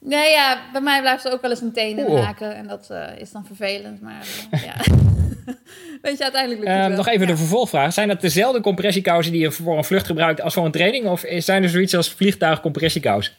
Nee, 0.00 0.30
ja, 0.30 0.58
bij 0.72 0.80
mij 0.80 1.00
blijft 1.00 1.24
er 1.24 1.32
ook 1.32 1.40
wel 1.42 1.50
eens 1.50 1.60
een 1.60 1.72
teen 1.72 1.98
in 1.98 2.06
Oeh. 2.08 2.24
haken. 2.24 2.56
En 2.56 2.66
dat 2.66 2.88
eh, 2.90 3.20
is 3.20 3.30
dan 3.32 3.46
vervelend. 3.46 4.02
Maar 4.02 4.26
eh, 4.50 4.62
ja. 4.68 4.74
Weet 6.02 6.16
je, 6.18 6.22
uiteindelijk 6.22 6.60
lukt 6.64 6.76
het 6.78 6.86
wel. 6.86 6.96
nog 6.96 7.06
even 7.08 7.20
Ja. 7.20 7.26
de 7.26 7.36
vervolgvraag. 7.36 7.92
Zijn 7.92 8.08
dat 8.08 8.20
dezelfde 8.20 8.60
compressiekousen 8.60 9.32
die 9.32 9.40
je 9.40 9.50
voor 9.50 9.76
een 9.76 9.84
vlucht 9.84 10.06
gebruikt 10.06 10.40
als 10.40 10.54
voor 10.54 10.64
een 10.64 10.70
training? 10.72 11.06
Of 11.06 11.24
zijn 11.38 11.62
er 11.62 11.68
zoiets 11.68 11.94
als 11.96 12.10
vliegtuigcompressiekousen? 12.12 13.32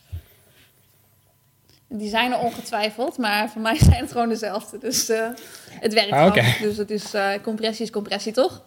Die 1.89 2.09
zijn 2.09 2.31
er 2.31 2.39
ongetwijfeld, 2.39 3.17
maar 3.17 3.49
voor 3.49 3.61
mij 3.61 3.77
zijn 3.89 4.01
het 4.01 4.11
gewoon 4.11 4.29
dezelfde. 4.29 4.77
Dus 4.77 5.09
eh, 5.09 5.27
het 5.79 5.93
werkt 5.93 6.11
Ah. 6.11 6.61
Dus 6.61 6.77
het 6.77 6.89
is 6.89 7.13
eh, 7.13 7.27
compressie 7.41 7.85
is 7.85 7.91
compressie, 7.91 8.33
toch? 8.33 8.63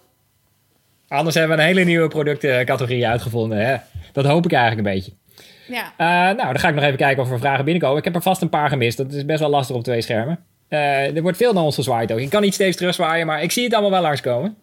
Anders 1.09 1.35
hebben 1.35 1.57
we 1.57 1.63
een 1.63 1.69
hele 1.69 1.85
nieuwe 1.85 2.09
productcategorie 2.09 3.07
uitgevonden. 3.07 3.67
Hè? 3.67 3.77
Dat 4.13 4.25
hoop 4.25 4.45
ik 4.45 4.53
eigenlijk 4.53 4.87
een 4.87 4.95
beetje. 4.95 5.13
Ja. 5.69 5.93
Eh, 5.97 6.37
nou, 6.37 6.53
dan 6.53 6.59
ga 6.59 6.69
ik 6.69 6.75
nog 6.75 6.85
even 6.85 6.97
kijken 6.97 7.23
of 7.23 7.31
er 7.31 7.39
vragen 7.39 7.65
binnenkomen. 7.65 7.99
Ik 7.99 8.05
heb 8.05 8.15
er 8.15 8.23
vast 8.23 8.43
een 8.43 8.49
paar 8.49 8.69
gemist. 8.69 8.97
Dat 8.97 9.13
is 9.13 9.25
best 9.25 9.41
wel 9.41 9.51
lastig 9.51 9.77
op 9.77 9.85
twee 9.85 10.01
schermen. 10.01 10.45
Er 10.69 11.23
wordt 11.23 11.37
veel 11.37 11.53
naar 11.53 11.63
ons 11.63 11.75
gezwaaid 11.75 12.13
ook. 12.13 12.19
Ik 12.19 12.31
kan 12.31 12.43
niet 12.43 12.55
steeds 12.55 12.77
terugzwaaien, 12.77 13.27
maar 13.27 13.43
ik 13.43 13.53
zie 13.53 13.65
het 13.65 13.73
allemaal 13.73 13.91
wel 13.91 14.01
langskomen. 14.01 14.57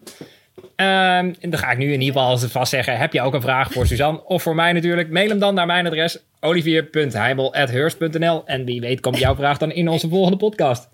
Ehm, 0.75 1.33
en 1.39 1.49
dan 1.49 1.57
ga 1.59 1.71
ik 1.71 1.77
nu 1.77 1.85
in 1.85 2.01
ieder 2.01 2.13
geval 2.13 2.29
als 2.29 2.41
het 2.41 2.51
vast 2.51 2.71
zeggen... 2.71 2.97
heb 2.97 3.13
je 3.13 3.21
ook 3.21 3.33
een 3.33 3.41
vraag 3.41 3.71
voor 3.71 3.87
Suzanne 3.87 4.25
of 4.25 4.41
voor 4.41 4.55
mij 4.55 4.73
natuurlijk? 4.73 5.09
Mail 5.09 5.29
hem 5.29 5.39
dan 5.39 5.53
naar 5.53 5.65
mijn 5.65 5.87
adres 5.87 6.19
olivier.heimel.hurst.nl 6.39 8.45
En 8.45 8.65
wie 8.65 8.81
weet 8.81 8.99
komt 8.99 9.17
jouw 9.17 9.35
vraag 9.35 9.57
dan 9.57 9.71
in 9.71 9.87
onze 9.87 10.09
volgende 10.09 10.37
podcast. 10.37 10.89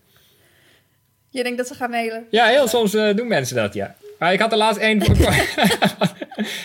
Je 1.29 1.43
denkt 1.43 1.57
dat 1.57 1.67
ze 1.67 1.73
gaan 1.73 1.89
mailen. 1.89 2.25
Ja, 2.29 2.45
heel 2.45 2.67
soms 2.67 2.93
eh, 2.93 3.15
doen 3.15 3.27
mensen 3.27 3.55
dat, 3.55 3.73
ja. 3.73 3.95
Maar 4.19 4.33
ik 4.33 4.39
had 4.39 4.51
er 4.51 4.57
laatst 4.57 4.81
één 4.81 5.05
voor... 5.05 5.17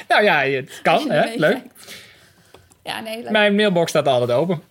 nou 0.09 0.25
ja, 0.25 0.43
het 0.43 0.81
kan, 0.83 1.11
hè? 1.11 1.35
Leuk. 1.37 1.59
Ja, 2.85 3.01
nee, 3.01 3.23
leuk. 3.23 3.31
Mijn 3.31 3.55
mailbox 3.55 3.91
staat 3.91 4.09
altijd 4.09 4.39
open. 4.39 4.63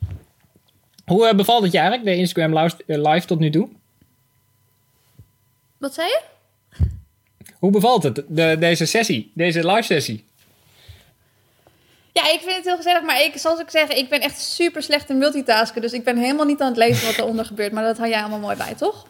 Hoe 1.05 1.27
eh, 1.27 1.35
bevalt 1.35 1.63
het 1.63 1.71
je 1.71 1.77
eigenlijk, 1.77 2.07
de 2.07 2.15
Instagram 2.15 2.57
live, 2.57 2.75
eh, 2.87 3.11
live 3.11 3.27
tot 3.27 3.39
nu 3.39 3.49
toe? 3.49 3.69
Wat 5.77 5.93
zei 5.93 6.07
je? 6.07 6.21
Hoe 7.53 7.71
bevalt 7.71 8.03
het, 8.03 8.23
de, 8.27 8.55
deze 8.59 8.85
sessie, 8.85 9.31
deze 9.33 9.67
live 9.67 9.81
sessie? 9.81 10.25
Ja, 12.23 12.31
ik 12.31 12.39
vind 12.41 12.55
het 12.55 12.65
heel 12.65 12.75
gezellig, 12.75 13.01
maar 13.03 13.21
ik, 13.21 13.37
zoals 13.37 13.59
ik 13.59 13.69
zeg, 13.69 13.87
ik 13.87 14.09
ben 14.09 14.21
echt 14.21 14.39
super 14.39 14.83
slecht 14.83 15.09
in 15.09 15.17
multitasken. 15.17 15.81
Dus 15.81 15.93
ik 15.93 16.03
ben 16.03 16.17
helemaal 16.17 16.45
niet 16.45 16.61
aan 16.61 16.67
het 16.67 16.77
lezen 16.77 17.05
wat 17.05 17.17
eronder 17.17 17.45
gebeurt. 17.45 17.71
Maar 17.71 17.83
dat 17.83 17.97
hou 17.97 18.09
jij 18.09 18.19
allemaal 18.19 18.39
mooi 18.39 18.55
bij, 18.55 18.73
toch? 18.75 19.05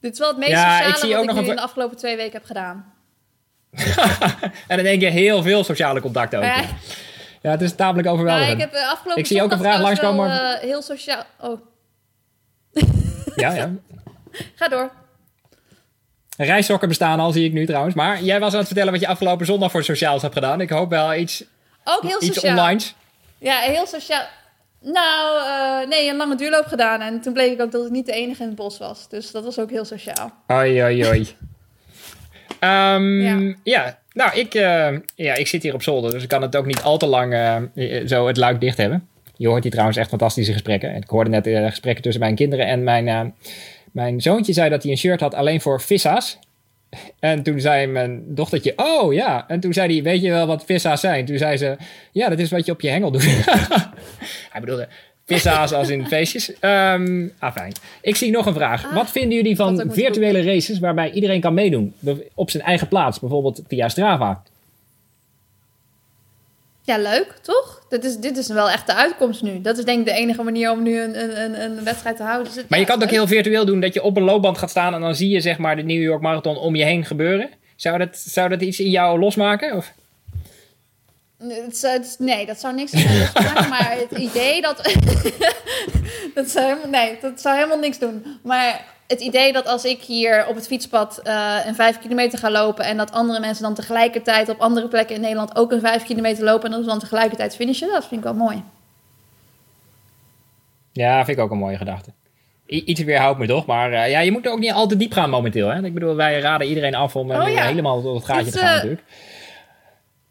Dit 0.00 0.12
is 0.12 0.18
wel 0.18 0.28
het 0.28 0.38
meest 0.38 0.50
Ja, 0.50 0.78
ik 0.78 0.84
sociale 0.84 0.98
zie 0.98 1.08
wat 1.08 1.18
ook 1.18 1.22
ik 1.22 1.28
nog 1.28 1.36
nu 1.36 1.42
een 1.42 1.50
in 1.50 1.56
de 1.56 1.62
afgelopen 1.62 1.96
twee 1.96 2.16
weken 2.16 2.32
heb 2.32 2.44
gedaan. 2.44 2.92
En 4.68 4.76
dan 4.76 4.84
denk 4.84 5.00
je 5.00 5.08
heel 5.08 5.42
veel 5.42 5.64
sociale 5.64 6.00
contacten 6.00 6.38
ook. 6.38 6.44
Ja. 7.42 7.50
Het 7.50 7.60
is 7.60 7.74
tamelijk 7.74 8.06
Ja, 8.06 8.12
overweldigend. 8.12 8.52
ik 8.52 8.60
heb 8.60 8.72
de 8.72 8.86
afgelopen 8.86 9.22
Ik 9.22 9.26
zie 9.26 9.42
ook 9.42 9.50
een 9.52 9.58
vraag 9.58 9.80
langskomen, 9.80 10.28
wel, 10.28 10.54
eh, 10.54 10.60
heel 10.60 10.82
sociaal... 10.82 11.24
Oh, 11.40 11.60
Ja, 13.36 13.52
ja. 13.54 13.70
ga 14.54 14.68
door. 14.68 14.90
Reissokken 16.36 16.88
bestaan 16.88 17.20
al, 17.20 17.32
zie 17.32 17.44
ik 17.44 17.52
nu 17.52 17.66
trouwens. 17.66 17.94
Maar 17.94 18.22
jij 18.22 18.40
was 18.40 18.52
aan 18.52 18.58
het 18.58 18.66
vertellen 18.66 18.92
wat 18.92 19.00
je 19.00 19.08
afgelopen 19.08 19.46
zondag 19.46 19.70
voor 19.70 19.84
sociaals 19.84 20.22
hebt 20.22 20.34
gedaan. 20.34 20.60
Ik 20.60 20.70
hoop 20.70 20.90
wel 20.90 21.14
iets, 21.14 21.44
Ook 21.88 22.02
heel 22.02 22.22
iets 22.22 22.34
sociaal. 22.34 22.58
online. 22.58 22.80
Ja, 23.38 23.58
heel 23.58 23.86
sociaal. 23.86 24.26
Nou, 24.80 25.42
eh, 25.82 25.88
nee, 25.88 26.08
een 26.10 26.16
lange 26.16 26.36
duurloop 26.36 26.66
gedaan. 26.66 27.00
En 27.00 27.20
toen 27.20 27.32
bleek 27.32 27.52
ik 27.52 27.60
ook 27.60 27.72
dat 27.72 27.84
ik 27.84 27.90
niet 27.90 28.06
de 28.06 28.12
enige 28.12 28.42
in 28.42 28.48
het 28.48 28.56
bos 28.56 28.78
was. 28.78 29.08
Dus 29.08 29.30
dat 29.30 29.44
was 29.44 29.58
ook 29.58 29.70
heel 29.70 29.84
sociaal. 29.84 30.32
Oei, 30.52 30.82
oei. 30.82 31.28
Ehm, 32.60 33.20
Ja. 33.20 33.54
ja. 33.62 33.98
nou, 34.12 34.38
ik, 34.38 34.54
eh, 34.54 34.96
ja, 35.14 35.34
ik 35.34 35.46
zit 35.46 35.62
hier 35.62 35.74
op 35.74 35.82
zolder, 35.82 36.10
dus 36.10 36.22
ik 36.22 36.28
kan 36.28 36.42
het 36.42 36.56
ook 36.56 36.66
niet 36.66 36.82
al 36.82 36.98
te 36.98 37.06
lang 37.06 37.32
eh, 37.34 38.06
zo 38.06 38.26
het 38.26 38.36
luik 38.36 38.60
dicht 38.60 38.76
hebben. 38.76 39.08
Je 39.36 39.48
hoort 39.48 39.62
hier 39.62 39.72
trouwens 39.72 39.98
echt 39.98 40.08
fantastische 40.08 40.52
gesprekken. 40.52 40.94
Ik 40.94 41.08
hoorde 41.08 41.30
net 41.30 41.46
gesprekken 41.70 42.02
tussen 42.02 42.22
mijn 42.22 42.34
kinderen 42.34 42.66
en 42.66 42.82
mijn, 42.84 43.34
mijn 43.92 44.20
zoontje 44.20 44.52
zei 44.52 44.70
dat 44.70 44.82
hij 44.82 44.92
een 44.92 44.98
shirt 44.98 45.20
had 45.20 45.34
alleen 45.34 45.60
voor 45.60 45.80
vissa's. 45.80 46.38
En 47.18 47.42
toen 47.42 47.60
zei 47.60 47.86
mijn 47.86 48.22
dochtertje, 48.26 48.72
oh 48.76 49.12
ja. 49.12 49.48
En 49.48 49.60
toen 49.60 49.72
zei 49.72 49.92
hij, 49.92 50.02
weet 50.02 50.22
je 50.22 50.30
wel 50.30 50.46
wat 50.46 50.64
vissa's 50.64 51.00
zijn? 51.00 51.24
Toen 51.24 51.38
zei 51.38 51.56
ze, 51.56 51.76
ja, 52.12 52.28
dat 52.28 52.38
is 52.38 52.50
wat 52.50 52.66
je 52.66 52.72
op 52.72 52.80
je 52.80 52.88
hengel 52.88 53.10
doet. 53.10 53.24
hij 54.52 54.60
bedoelde 54.60 54.88
vissa's 55.28 55.72
als 55.72 55.88
in 55.88 56.06
feestjes. 56.06 56.48
Um, 56.60 57.32
ah, 57.38 57.52
fijn. 57.52 57.72
Ik 58.02 58.16
zie 58.16 58.30
nog 58.30 58.46
een 58.46 58.54
vraag. 58.54 58.86
Ah, 58.86 58.94
wat 58.94 59.10
vinden 59.10 59.36
jullie 59.36 59.56
van 59.56 59.84
virtuele 59.88 60.42
races 60.42 60.78
waarbij 60.78 61.10
iedereen 61.10 61.40
kan 61.40 61.54
meedoen? 61.54 61.94
Op 62.34 62.50
zijn 62.50 62.62
eigen 62.62 62.88
plaats, 62.88 63.20
bijvoorbeeld 63.20 63.62
via 63.68 63.88
Strava. 63.88 64.42
Ja, 66.88 66.98
leuk, 66.98 67.34
toch? 67.42 67.82
Dit 67.88 68.04
is, 68.04 68.16
dit 68.16 68.36
is 68.36 68.48
wel 68.48 68.70
echt 68.70 68.86
de 68.86 68.94
uitkomst 68.94 69.42
nu. 69.42 69.60
Dat 69.60 69.78
is 69.78 69.84
denk 69.84 69.98
ik 69.98 70.04
de 70.04 70.12
enige 70.12 70.42
manier 70.42 70.70
om 70.70 70.82
nu 70.82 71.00
een, 71.00 71.42
een, 71.42 71.62
een 71.62 71.84
wedstrijd 71.84 72.16
te 72.16 72.22
houden. 72.22 72.52
Dus 72.54 72.64
Maar 72.68 72.78
je 72.78 72.84
kan 72.84 72.94
het 72.94 73.04
ook 73.04 73.10
heel 73.14 73.26
virtueel 73.26 73.64
doen, 73.64 73.80
dat 73.80 73.94
je 73.94 74.02
op 74.02 74.16
een 74.16 74.22
loopband 74.22 74.58
gaat 74.58 74.70
staan 74.70 74.94
en 74.94 75.00
dan 75.00 75.14
zie 75.14 75.28
je 75.28 75.40
zeg 75.40 75.58
maar 75.58 75.76
de 75.76 75.82
New 75.82 76.02
York 76.02 76.22
Marathon 76.22 76.56
om 76.56 76.76
je 76.76 76.84
heen 76.84 77.04
gebeuren. 77.04 77.50
Zou 77.76 77.98
dat, 77.98 78.16
zou 78.16 78.48
dat 78.48 78.62
iets 78.62 78.80
in 78.80 78.90
jou 78.90 79.18
losmaken? 79.18 79.76
Of? 79.76 79.92
Nee, 82.18 82.46
dat 82.46 82.60
zou 82.60 82.74
niks 82.74 82.92
maken. 82.92 83.68
Maar 83.74 83.96
het 84.08 84.18
idee 84.18 84.60
dat... 84.60 84.76
dat 86.34 86.50
zou 86.50 86.66
helemaal, 86.66 86.90
nee, 86.90 87.18
dat 87.20 87.40
zou 87.40 87.56
helemaal 87.56 87.78
niks 87.78 87.98
doen. 87.98 88.24
Maar 88.42 88.84
het 89.08 89.20
idee 89.20 89.52
dat 89.52 89.66
als 89.66 89.84
ik 89.84 90.02
hier 90.02 90.46
op 90.46 90.54
het 90.54 90.66
fietspad 90.66 91.18
eh, 91.22 91.56
een 91.66 91.74
vijf 91.74 91.98
kilometer 91.98 92.38
ga 92.38 92.50
lopen... 92.50 92.84
en 92.84 92.96
dat 92.96 93.12
andere 93.12 93.40
mensen 93.40 93.62
dan 93.64 93.74
tegelijkertijd 93.74 94.48
op 94.48 94.58
andere 94.60 94.88
plekken 94.88 95.14
in 95.14 95.20
Nederland 95.20 95.56
ook 95.56 95.72
een 95.72 95.80
vijf 95.80 96.02
kilometer 96.04 96.44
lopen... 96.44 96.64
en 96.64 96.70
dat 96.70 96.80
we 96.80 96.86
dan 96.86 96.98
tegelijkertijd 96.98 97.56
finishen, 97.56 97.88
dat 97.88 98.06
vind 98.06 98.20
ik 98.20 98.26
wel 98.26 98.34
mooi. 98.46 98.62
Ja, 100.92 101.24
vind 101.24 101.38
ik 101.38 101.44
ook 101.44 101.50
een 101.50 101.58
mooie 101.58 101.76
gedachte. 101.76 102.10
I- 102.70 102.82
iets 102.84 103.00
weerhoudt 103.02 103.38
me 103.38 103.46
toch, 103.46 103.66
maar 103.66 103.92
eh, 103.92 104.10
ja, 104.10 104.20
je 104.20 104.32
moet 104.32 104.46
er 104.46 104.52
ook 104.52 104.58
niet 104.58 104.72
al 104.72 104.86
te 104.86 104.96
diep 104.96 105.12
gaan 105.12 105.30
momenteel. 105.30 105.68
Hè? 105.68 105.84
Ik 105.84 105.94
bedoel, 105.94 106.14
wij 106.14 106.40
raden 106.40 106.66
iedereen 106.66 106.94
af 106.94 107.16
om 107.16 107.30
eh, 107.30 107.40
Oh 107.40 107.48
ja. 107.48 107.64
helemaal 107.66 108.02
tot 108.02 108.14
het 108.16 108.24
gaatje 108.24 108.50
te 108.50 108.58
gaan 108.58 108.74
natuurlijk. 108.74 109.02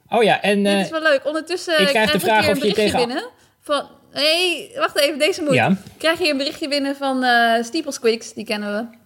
Oh 0.10 0.24
ja, 0.24 0.42
en 0.42 0.64
Dit 0.64 0.86
is 0.86 0.90
wel 0.90 1.02
leuk. 1.02 1.26
Ondertussen 1.26 1.82
ik 1.82 1.88
krijg 1.88 2.12
de 2.12 2.18
ik 2.18 2.24
vraag 2.24 2.46
hier 2.46 2.56
of 2.56 2.62
een 2.62 2.68
je 2.68 2.74
tegen- 2.74 2.98
binnen 2.98 3.24
van... 3.62 3.88
hey, 4.12 4.72
wacht 4.76 4.98
even, 5.00 5.20
deze 5.20 5.42
moet. 5.44 5.54
ja, 5.54 5.78
krijg 5.98 6.18
hier 6.18 6.32
een 6.32 6.38
berichtje 6.38 6.68
binnen 6.68 6.96
van 6.96 7.24
eh 7.24 7.64
Steeplesquicks, 7.64 8.34
die 8.34 8.46
kennen 8.46 8.74
we. 8.74 8.98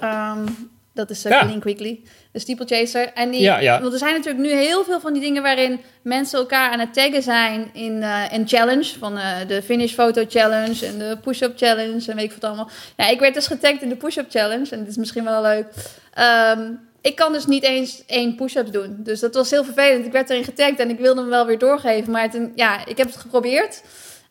Ehm, 0.00 0.46
dat 0.94 1.10
is 1.10 1.26
uh, 1.26 1.32
Ja. 1.32 1.58
Quickly, 1.60 2.00
de 2.32 2.38
steeplechaser. 2.38 3.12
En 3.12 3.30
die, 3.30 3.40
Ja, 3.40 3.58
ja. 3.58 3.80
Want 3.80 3.92
er 3.92 3.98
zijn 3.98 4.14
natuurlijk 4.14 4.44
nu 4.44 4.50
heel 4.52 4.84
veel 4.84 5.00
van 5.00 5.12
die 5.12 5.22
dingen 5.22 5.42
waarin 5.42 5.80
mensen 6.02 6.38
elkaar 6.38 6.70
aan 6.70 6.78
het 6.78 6.94
taggen 6.94 7.22
zijn 7.22 7.70
in, 7.72 8.04
in 8.30 8.48
challenge. 8.48 8.98
Van 8.98 9.18
de 9.46 9.62
finish 9.62 9.92
photo 9.92 10.24
challenge 10.28 10.86
en 10.86 10.98
de 10.98 11.18
push-up 11.22 11.58
challenge 11.58 12.10
en 12.10 12.16
weet 12.16 12.24
ik 12.24 12.32
wat 12.32 12.44
allemaal. 12.44 12.70
Ja, 12.96 13.08
ik 13.08 13.20
werd 13.20 13.34
dus 13.34 13.46
getagd 13.46 13.82
in 13.82 13.88
de 13.88 13.96
push-up 13.96 14.30
challenge 14.30 14.70
en 14.70 14.78
dit 14.78 14.88
is 14.88 14.96
misschien 14.96 15.24
wel 15.24 15.42
leuk. 15.42 15.66
Ehm, 16.14 16.70
ik 17.00 17.16
kan 17.16 17.32
dus 17.32 17.46
niet 17.46 17.62
eens 17.62 18.02
één 18.06 18.34
push-up 18.34 18.72
doen. 18.72 18.96
Dus 18.98 19.20
dat 19.20 19.34
was 19.34 19.50
heel 19.50 19.64
vervelend. 19.64 20.06
Ik 20.06 20.12
werd 20.12 20.30
erin 20.30 20.44
getagd 20.44 20.78
en 20.78 20.90
ik 20.90 20.98
wilde 20.98 21.20
hem 21.20 21.30
wel 21.30 21.46
weer 21.46 21.58
doorgeven. 21.58 22.12
Maar 22.12 22.30
ja, 22.54 22.86
ik 22.86 22.96
heb 22.96 23.06
het 23.06 23.16
geprobeerd. 23.16 23.82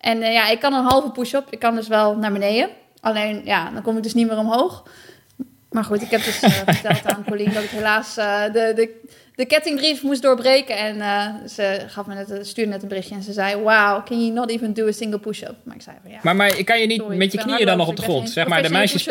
En 0.01 0.21
eh, 0.21 0.33
ja, 0.33 0.49
ik 0.49 0.59
kan 0.59 0.73
een 0.73 0.83
halve 0.83 1.11
push-up. 1.11 1.47
Ik 1.49 1.59
kan 1.59 1.75
dus 1.75 1.87
wel 1.87 2.15
naar 2.17 2.31
beneden. 2.31 2.69
Alleen, 2.99 3.41
ja, 3.45 3.69
dan 3.71 3.81
kom 3.81 3.97
ik 3.97 4.03
dus 4.03 4.13
niet 4.13 4.27
meer 4.27 4.37
omhoog. 4.37 4.83
Maar 5.69 5.83
goed, 5.83 6.01
ik 6.01 6.09
heb 6.09 6.23
dus 6.23 6.39
eh, 6.41 6.49
verteld 6.75 7.05
aan 7.15 7.23
Colleen 7.27 7.53
dat 7.53 7.63
ik 7.63 7.69
helaas 7.69 8.17
eh, 8.17 8.43
de, 8.43 8.71
de, 8.75 8.99
de 9.35 9.45
kettingbrief 9.45 10.01
moest 10.03 10.21
doorbreken. 10.21 10.77
En 10.77 11.49
ze 11.49 11.83
gaf 11.87 12.05
me 12.05 12.13
net, 12.13 12.47
stuurde 12.47 12.71
net 12.71 12.81
een 12.81 12.87
berichtje 12.87 13.15
en 13.15 13.23
ze 13.23 13.33
zei... 13.33 13.55
Wow, 13.55 14.05
can 14.05 14.19
you 14.25 14.31
not 14.31 14.49
even 14.49 14.73
do 14.73 14.87
a 14.87 14.91
single 14.91 15.19
push-up? 15.19 15.55
Maar 15.63 15.75
ik 15.75 15.81
zei 15.81 15.95
van 16.01 16.11
ja... 16.11 16.19
maar, 16.23 16.35
maar 16.35 16.63
kan 16.63 16.79
je 16.79 16.87
niet 16.87 17.01
sorry, 17.01 17.17
met 17.17 17.31
je 17.31 17.37
knieën 17.37 17.65
dan 17.65 17.77
nog 17.77 17.87
op 17.87 17.95
de 17.95 18.01
dus 18.01 18.09
grond? 18.11 18.29
Zeg 18.29 18.47
maar, 18.47 18.63
de 18.63 18.69
meisjes... 18.69 19.03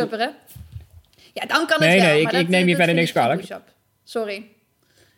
Ja, 1.32 1.46
dan 1.46 1.66
kan 1.66 1.78
het 1.80 1.88
Nee, 1.88 2.00
wel. 2.00 2.08
nee, 2.08 2.20
ik- 2.22 2.32
ik 2.32 2.48
neem 2.48 2.60
je 2.60 2.66
dat 2.66 2.76
verder 2.76 2.94
niks 2.94 3.10
kwalijk. 3.10 3.46
Sorry. 4.04 4.46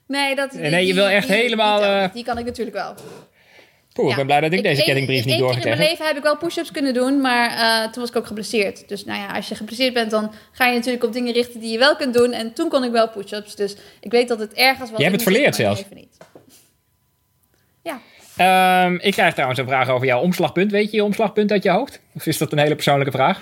Nee, 0.06 0.34
dat, 0.34 0.52
Nee, 0.52 0.86
je 0.86 0.94
wil 0.94 1.08
echt 1.08 1.28
helemaal, 1.28 2.00
Die, 2.00 2.12
die 2.12 2.24
kan 2.24 2.38
ik 2.38 2.44
natuurlijk 2.44 2.76
wel. 2.76 2.94
Poeh, 3.92 4.10
ik 4.10 4.16
ben 4.16 4.26
blij 4.26 4.40
dat 4.40 4.52
ik, 4.52 4.62
deze 4.62 4.82
kettingbrief 4.82 5.24
niet 5.24 5.26
één 5.26 5.26
keer 5.26 5.34
in 5.34 5.40
doorgekregen 5.40 5.78
mijn 5.78 5.80
heb. 5.80 5.90
leven 5.90 6.06
heb 6.06 6.16
ik 6.16 6.22
wel 6.22 6.36
push-ups 6.36 6.70
kunnen 6.70 6.94
doen, 6.94 7.20
maar 7.20 7.50
eh, 7.50 7.82
toen 7.90 8.00
was 8.00 8.10
ik 8.10 8.16
ook 8.16 8.26
geblesseerd. 8.26 8.88
Dus 8.88 9.04
nou 9.04 9.20
ja, 9.20 9.26
als 9.36 9.48
je 9.48 9.54
geblesseerd 9.54 9.94
bent, 9.94 10.10
dan 10.10 10.32
ga 10.52 10.66
je 10.66 10.74
natuurlijk 10.76 11.04
op 11.04 11.12
dingen 11.12 11.32
richten 11.32 11.60
die 11.60 11.72
je 11.72 11.78
wel 11.78 11.96
kunt 11.96 12.14
doen. 12.14 12.32
En 12.32 12.52
toen 12.52 12.68
kon 12.68 12.84
ik 12.84 12.90
wel 12.92 13.08
push-ups. 13.08 13.54
Dus 13.56 13.76
ik 14.00 14.10
weet 14.10 14.28
dat 14.28 14.38
het 14.38 14.52
ergens 14.52 14.90
was. 14.90 14.98
Je 14.98 15.04
hebt 15.04 15.14
het 15.14 15.22
verleerd 15.22 15.54
zelfs. 15.54 15.80
even 15.80 15.96
niet. 15.96 16.16
Ja. 17.82 18.00
Ehm, 18.36 18.94
ik 19.00 19.12
krijg 19.12 19.32
trouwens 19.32 19.60
een 19.60 19.66
vraag 19.66 19.88
over 19.88 20.06
jouw 20.06 20.20
omslagpunt. 20.20 20.70
Weet 20.70 20.90
je 20.90 20.96
je 20.96 21.04
omslagpunt 21.04 21.50
uit 21.50 21.62
je 21.62 21.70
hoofd? 21.70 22.00
Of 22.14 22.26
is 22.26 22.38
dat 22.38 22.52
een 22.52 22.58
hele 22.58 22.74
persoonlijke 22.74 23.12
vraag? 23.12 23.40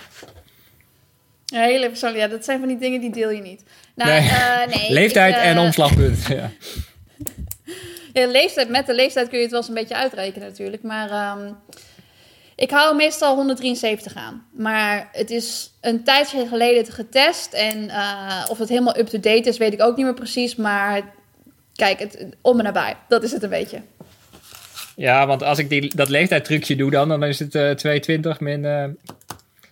Ja, 1.44 1.62
heel 1.62 1.82
even 1.82 1.96
sorry. 1.96 2.16
Ja, 2.16 2.26
dat 2.28 2.44
zijn 2.44 2.58
van 2.58 2.68
die 2.68 2.78
dingen 2.78 3.00
die 3.00 3.10
deel 3.12 3.30
je 3.30 3.42
niet. 3.42 3.62
Nou, 3.94 4.10
Nee. 4.10 4.28
eh, 4.28 4.66
nee, 4.76 4.92
Leeftijd 5.00 5.34
ik, 5.34 5.40
eh, 5.40 5.48
en 5.50 5.58
omslagpunt. 5.58 6.26
Ja. 6.28 6.50
De 8.12 8.28
leeftijd, 8.28 8.68
met 8.68 8.86
de 8.86 8.94
leeftijd 8.94 9.28
kun 9.28 9.36
je 9.36 9.42
het 9.42 9.50
wel 9.52 9.60
eens 9.60 9.68
een 9.68 9.74
beetje 9.74 9.96
uitrekenen 9.96 10.48
natuurlijk. 10.48 10.82
Maar 10.82 11.10
ehm, 11.10 11.52
ik 12.56 12.70
hou 12.70 12.96
meestal 12.96 13.34
173 13.36 14.14
aan. 14.14 14.46
Maar 14.52 15.08
het 15.12 15.30
is 15.30 15.72
een 15.80 16.04
tijdje 16.04 16.46
geleden 16.46 16.86
getest. 16.92 17.52
En 17.52 17.88
eh, 17.88 18.44
of 18.48 18.58
het 18.58 18.68
helemaal 18.68 18.98
up-to-date 18.98 19.48
is, 19.48 19.58
weet 19.58 19.72
ik 19.72 19.82
ook 19.82 19.96
niet 19.96 20.04
meer 20.04 20.14
precies. 20.14 20.56
Maar 20.56 21.00
kijk, 21.74 21.98
het, 21.98 22.26
om 22.40 22.58
en 22.58 22.64
nabij. 22.64 22.96
Dat 23.08 23.22
is 23.22 23.32
het 23.32 23.42
een 23.42 23.48
beetje. 23.50 23.80
Ja, 24.96 25.26
want 25.26 25.42
als 25.42 25.58
ik 25.58 25.68
die, 25.68 25.94
dat 25.96 26.08
leeftijdtrucje 26.08 26.76
doe 26.76 26.90
dan, 26.90 27.08
dan 27.08 27.24
is 27.24 27.38
het 27.38 27.54
eh 27.54 27.70
220 27.70 28.40
min... 28.40 28.64
eh, 28.64 28.84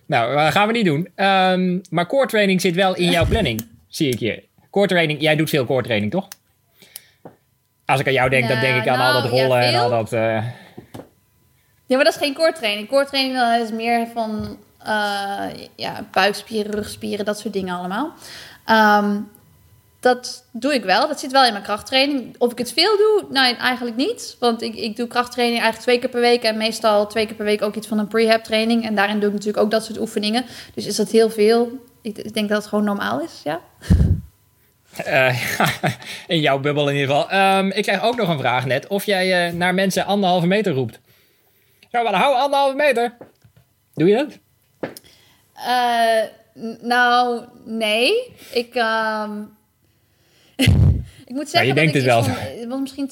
Nou, 0.05 0.35
dat 0.35 0.51
gaan 0.51 0.67
we 0.67 0.73
niet 0.73 0.85
doen. 0.85 1.07
Ehm, 1.15 1.79
maar 1.89 2.07
core 2.07 2.27
training 2.27 2.61
zit 2.61 2.75
wel 2.75 2.95
in 2.95 3.09
jouw 3.17 3.25
planning, 3.25 3.67
zie 3.87 4.09
ik 4.11 4.19
hier. 4.19 4.43
Core 4.69 4.87
training, 4.87 5.21
jij 5.21 5.35
doet 5.35 5.49
veel 5.49 5.65
core 5.65 5.83
training, 5.83 6.11
toch? 6.11 6.27
Als 7.89 7.99
ik 7.99 8.07
aan 8.07 8.13
jou 8.13 8.29
denk, 8.29 8.47
dan 8.47 8.57
Nou, 8.57 8.71
denk 8.71 8.83
ik 8.83 8.89
aan 8.89 8.99
al 8.99 9.13
dat 9.13 9.23
nou, 9.23 9.35
ja, 9.35 9.41
rollen 9.41 9.61
en 9.61 9.71
veel. 9.71 9.81
al 9.81 9.89
dat... 9.89 10.13
eh, 10.13 10.43
Ja, 11.85 11.95
maar 11.95 12.03
dat 12.03 12.13
is 12.13 12.19
geen 12.19 12.33
core 12.33 12.53
training. 12.53 12.87
Core 12.87 13.05
training 13.05 13.61
is 13.63 13.71
meer 13.71 14.07
van 14.13 14.57
eh, 14.83 15.45
ja, 15.75 16.05
buikspieren, 16.11 16.71
rugspieren, 16.71 17.25
dat 17.25 17.39
soort 17.39 17.53
dingen 17.53 17.75
allemaal. 17.77 18.13
Ehm, 18.65 19.17
dat 19.99 20.45
doe 20.51 20.73
ik 20.73 20.83
wel. 20.83 21.07
Dat 21.07 21.19
zit 21.19 21.31
wel 21.31 21.45
in 21.45 21.51
mijn 21.51 21.63
krachttraining. 21.63 22.35
Of 22.37 22.51
ik 22.51 22.57
het 22.57 22.73
veel 22.73 22.97
doe? 22.97 23.25
Nou, 23.29 23.55
eigenlijk 23.55 23.95
niet. 23.97 24.35
Want 24.39 24.61
ik, 24.61 24.75
ik 24.75 24.95
doe 24.95 25.07
krachttraining 25.07 25.61
eigenlijk 25.61 25.89
twee 25.89 25.99
keer 25.99 26.09
per 26.21 26.29
week. 26.29 26.43
En 26.43 26.57
meestal 26.57 27.07
twee 27.07 27.25
keer 27.25 27.35
per 27.35 27.45
week 27.45 27.61
ook 27.61 27.75
iets 27.75 27.87
van 27.87 27.99
een 27.99 28.07
prehab 28.07 28.43
training. 28.43 28.85
En 28.85 28.95
daarin 28.95 29.19
doe 29.19 29.27
ik 29.27 29.33
natuurlijk 29.33 29.63
ook 29.63 29.71
dat 29.71 29.85
soort 29.85 29.99
oefeningen. 29.99 30.45
Dus 30.73 30.85
is 30.85 30.95
dat 30.95 31.09
heel 31.09 31.29
veel? 31.29 31.71
Ik, 32.01 32.17
ik 32.17 32.33
denk 32.33 32.49
dat 32.49 32.57
het 32.57 32.67
gewoon 32.67 32.83
normaal 32.85 33.21
is, 33.21 33.41
ja. 33.43 33.59
Eh, 35.05 35.51
in 36.27 36.39
jouw 36.39 36.59
bubbel 36.59 36.89
in 36.89 36.95
ieder 36.95 37.15
geval. 37.15 37.29
Ehm, 37.29 37.67
ik 37.67 37.83
krijg 37.83 38.03
ook 38.03 38.15
nog 38.15 38.29
een 38.29 38.39
vraag 38.39 38.65
net. 38.65 38.87
Of 38.87 39.03
jij 39.05 39.47
eh, 39.47 39.53
naar 39.53 39.73
mensen 39.73 40.05
anderhalve 40.05 40.47
meter 40.47 40.73
roept. 40.73 40.99
Zo, 41.91 42.03
maar 42.03 42.13
hou 42.13 42.35
anderhalve 42.35 42.75
meter. 42.75 43.17
Doe 43.93 44.07
je 44.07 44.15
dat? 44.15 44.37
Eh, 45.53 46.23
nou, 46.81 47.43
nee. 47.65 48.11
Ik, 48.51 48.75
ehm, 48.75 49.31
ik 51.25 51.33
moet 51.35 51.49
zeggen 51.49 51.67
je 51.67 51.73
denkt 51.73 51.93
dat 51.93 52.03
ik 52.03 52.09
het 52.09 52.13
wel. 52.15 52.23
van- 52.23 52.33
het 52.59 52.67
was 52.67 52.79
misschien... 52.79 53.11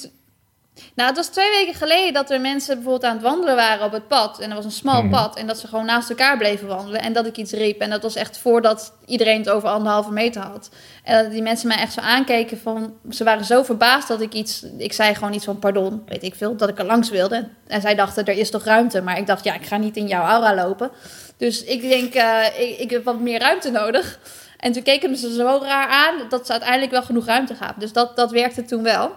Nou, 0.95 1.07
het 1.09 1.17
was 1.17 1.28
twee 1.28 1.49
weken 1.49 1.73
geleden 1.73 2.13
dat 2.13 2.30
er 2.32 2.41
mensen 2.41 2.75
bijvoorbeeld 2.75 3.03
aan 3.11 3.13
het 3.17 3.23
wandelen 3.25 3.55
waren 3.55 3.86
op 3.86 3.91
het 3.91 4.07
pad. 4.07 4.39
En 4.39 4.47
dat 4.47 4.57
was 4.57 4.65
een 4.65 4.71
smal 4.71 5.01
Mhm. 5.01 5.11
pad. 5.11 5.38
En 5.38 5.47
dat 5.47 5.59
ze 5.59 5.67
gewoon 5.67 5.86
naast 5.86 6.09
elkaar 6.09 6.38
bleven 6.38 6.67
wandelen. 6.67 7.01
En 7.01 7.13
dat 7.13 7.25
ik 7.25 7.38
iets 7.38 7.51
riep. 7.51 7.80
En 7.82 7.89
dat 7.89 8.01
was 8.01 8.15
echt 8.15 8.38
voordat 8.38 8.93
iedereen 9.05 9.38
het 9.39 9.49
over 9.49 9.69
anderhalve 9.69 10.11
meter 10.11 10.41
had. 10.41 10.69
En 11.03 11.23
dat 11.23 11.32
die 11.32 11.41
mensen 11.41 11.67
mij 11.67 11.78
echt 11.78 11.93
zo 11.93 12.01
aankeken 12.01 12.59
van... 12.59 12.93
Ze 13.09 13.23
waren 13.23 13.45
zo 13.45 13.63
verbaasd 13.63 14.07
dat 14.07 14.21
ik 14.21 14.34
iets... 14.34 14.65
Ik 14.78 14.93
zei 14.93 15.15
gewoon 15.15 15.34
iets 15.34 15.45
van 15.45 15.59
pardon, 15.59 16.03
weet 16.05 16.23
ik 16.23 16.36
veel. 16.36 16.55
Dat 16.55 16.69
ik 16.69 16.80
er 16.80 16.86
langs 16.86 17.09
wilde. 17.09 17.47
En 17.67 17.82
zij 17.82 17.95
dachten, 17.95 18.25
er 18.25 18.38
is 18.38 18.49
toch 18.51 18.63
ruimte? 18.63 19.01
Maar 19.01 19.17
ik 19.17 19.28
dacht, 19.28 19.43
ja, 19.43 19.53
ik 19.53 19.65
ga 19.65 19.78
niet 19.78 19.97
in 19.97 20.07
jouw 20.07 20.23
aura 20.23 20.55
lopen. 20.55 20.91
Dus 21.38 21.63
ik 21.63 21.82
denk, 21.82 22.13
eh, 22.13 22.59
ik, 22.59 22.78
ik 22.80 22.89
heb 22.89 23.03
wat 23.03 23.19
meer 23.19 23.39
ruimte 23.39 23.71
nodig. 23.71 24.19
En 24.57 24.71
toen 24.71 24.84
keken 24.84 25.17
ze 25.17 25.34
zo 25.34 25.59
raar 25.63 25.88
aan 25.88 26.15
dat 26.30 26.45
ze 26.45 26.51
uiteindelijk 26.51 26.91
wel 26.91 27.03
genoeg 27.03 27.25
ruimte 27.25 27.55
gaven. 27.55 27.80
Dus 27.80 27.93
dat, 27.93 28.15
dat 28.15 28.32
werkte 28.32 28.65
toen 28.65 28.84
wel. 28.84 29.11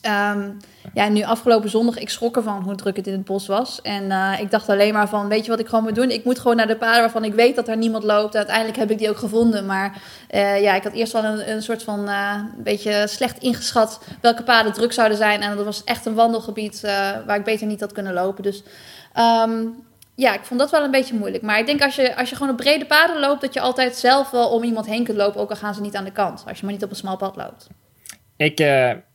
Ehm, 0.00 0.50
ja, 0.94 1.08
nu 1.08 1.22
afgelopen 1.22 1.70
zondag, 1.70 1.98
ik 1.98 2.10
schrok 2.10 2.36
ervan 2.36 2.62
hoe 2.62 2.74
druk 2.74 2.96
het 2.96 3.06
in 3.06 3.12
het 3.12 3.24
bos 3.24 3.46
was. 3.46 3.82
En 3.82 4.10
eh, 4.10 4.40
ik 4.40 4.50
dacht 4.50 4.68
alleen 4.68 4.92
maar 4.92 5.08
van, 5.08 5.28
weet 5.28 5.44
je 5.44 5.50
wat 5.50 5.60
ik 5.60 5.68
gewoon 5.68 5.84
moet 5.84 5.94
doen? 5.94 6.10
Ik 6.10 6.24
moet 6.24 6.38
gewoon 6.38 6.56
naar 6.56 6.66
de 6.66 6.76
paden 6.76 7.00
waarvan 7.00 7.24
ik 7.24 7.34
weet 7.34 7.56
dat 7.56 7.68
er 7.68 7.76
niemand 7.76 8.04
loopt. 8.04 8.36
Uiteindelijk 8.36 8.76
heb 8.76 8.90
ik 8.90 8.98
die 8.98 9.08
ook 9.08 9.16
gevonden. 9.16 9.66
Maar 9.66 10.02
eh, 10.28 10.62
ja, 10.62 10.74
ik 10.74 10.82
had 10.82 10.92
eerst 10.92 11.12
wel 11.12 11.24
een, 11.24 11.50
een 11.50 11.62
soort 11.62 11.82
van, 11.82 12.08
eh, 12.08 12.34
een 12.56 12.62
beetje 12.62 13.06
slecht 13.06 13.38
ingeschat 13.38 14.00
welke 14.20 14.42
paden 14.42 14.72
druk 14.72 14.92
zouden 14.92 15.16
zijn. 15.16 15.40
En 15.40 15.56
dat 15.56 15.64
was 15.64 15.84
echt 15.84 16.06
een 16.06 16.14
wandelgebied 16.14 16.80
waar 17.26 17.36
ik 17.36 17.44
beter 17.44 17.66
niet 17.66 17.80
had 17.80 17.92
kunnen 17.92 18.12
lopen. 18.12 18.42
Dus 18.42 18.62
ehm, 19.12 19.64
ja, 20.14 20.34
ik 20.34 20.44
vond 20.44 20.60
dat 20.60 20.70
wel 20.70 20.84
een 20.84 20.90
beetje 20.90 21.14
moeilijk. 21.14 21.42
Maar 21.42 21.58
ik 21.58 21.66
denk 21.66 21.82
als 21.82 21.94
je, 21.94 22.16
als 22.16 22.30
je 22.30 22.36
gewoon 22.36 22.52
op 22.52 22.56
brede 22.56 22.86
paden 22.86 23.20
loopt, 23.20 23.40
dat 23.40 23.54
je 23.54 23.60
altijd 23.60 23.96
zelf 23.96 24.30
wel 24.30 24.48
om 24.48 24.62
iemand 24.62 24.86
heen 24.86 25.04
kunt 25.04 25.16
lopen. 25.16 25.40
Ook 25.40 25.50
al 25.50 25.56
gaan 25.56 25.74
ze 25.74 25.80
niet 25.80 25.96
aan 25.96 26.04
de 26.04 26.12
kant. 26.12 26.44
Als 26.48 26.58
je 26.58 26.64
maar 26.64 26.74
niet 26.74 26.84
op 26.84 26.90
een 26.90 26.96
smal 26.96 27.16
pad 27.16 27.36
loopt. 27.36 27.66
Ik, 28.36 28.60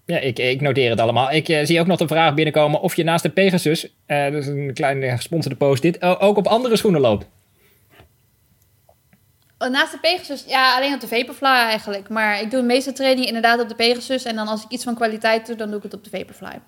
ja, 0.05 0.17
ik, 0.17 0.39
ik 0.39 0.61
noteer 0.61 0.89
het 0.89 0.99
allemaal. 0.99 1.31
Ik 1.31 1.49
eh, 1.49 1.65
zie 1.65 1.79
ook 1.79 1.87
nog 1.87 1.97
de 1.97 2.07
vraag 2.07 2.33
binnenkomen 2.33 2.81
of 2.81 2.95
je 2.95 3.03
naast 3.03 3.23
de 3.23 3.29
Pegasus, 3.29 3.87
eh 4.05 4.23
dat 4.23 4.33
is 4.33 4.47
een 4.47 4.73
kleine 4.73 5.09
gesponsorde 5.09 5.57
post 5.57 5.81
dit, 5.81 6.01
ook 6.01 6.37
op 6.37 6.47
andere 6.47 6.75
schoenen 6.75 7.01
loopt. 7.01 7.25
Oh, 9.57 9.69
naast 9.69 9.91
de 9.91 9.99
Pegasus, 9.99 10.43
ja, 10.47 10.75
alleen 10.75 10.93
op 10.93 10.99
de 10.99 11.07
Vaporfly 11.07 11.47
eigenlijk. 11.47 12.09
Maar 12.09 12.41
ik 12.41 12.51
doe 12.51 12.59
de 12.59 12.65
meeste 12.65 12.93
training 12.93 13.27
inderdaad 13.27 13.61
op 13.61 13.69
de 13.69 13.75
Pegasus. 13.75 14.23
En 14.23 14.35
dan 14.35 14.47
als 14.47 14.63
ik 14.63 14.71
iets 14.71 14.83
van 14.83 14.95
kwaliteit 14.95 15.47
doe, 15.47 15.55
dan 15.55 15.67
doe 15.67 15.77
ik 15.77 15.83
het 15.83 15.93
op 15.93 16.03
de 16.03 16.09
Vaporfly. 16.09 16.59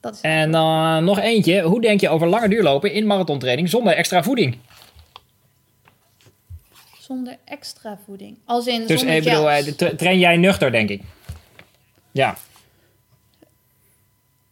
Dat 0.00 0.14
is 0.14 0.20
en 0.20 0.52
dan 0.52 1.04
nog 1.04 1.18
eentje. 1.18 1.62
Hoe 1.62 1.80
denk 1.80 2.00
je 2.00 2.08
over 2.08 2.28
lange 2.28 2.48
duurlopen 2.48 2.92
in 2.92 3.06
marathontraining 3.06 3.68
zonder 3.68 3.92
extra 3.92 4.22
voeding? 4.22 4.58
Zonder 7.00 7.36
extra 7.44 7.98
voeding? 8.04 8.38
Als 8.44 8.66
in 8.66 8.86
dus 8.86 8.98
zonder 8.98 9.16
ik 9.16 9.24
bedoel, 9.24 9.50
eh, 9.50 9.88
train 9.88 10.18
jij 10.18 10.36
nuchter, 10.36 10.72
denk 10.72 10.88
ik? 10.88 11.02
Ja. 12.18 12.34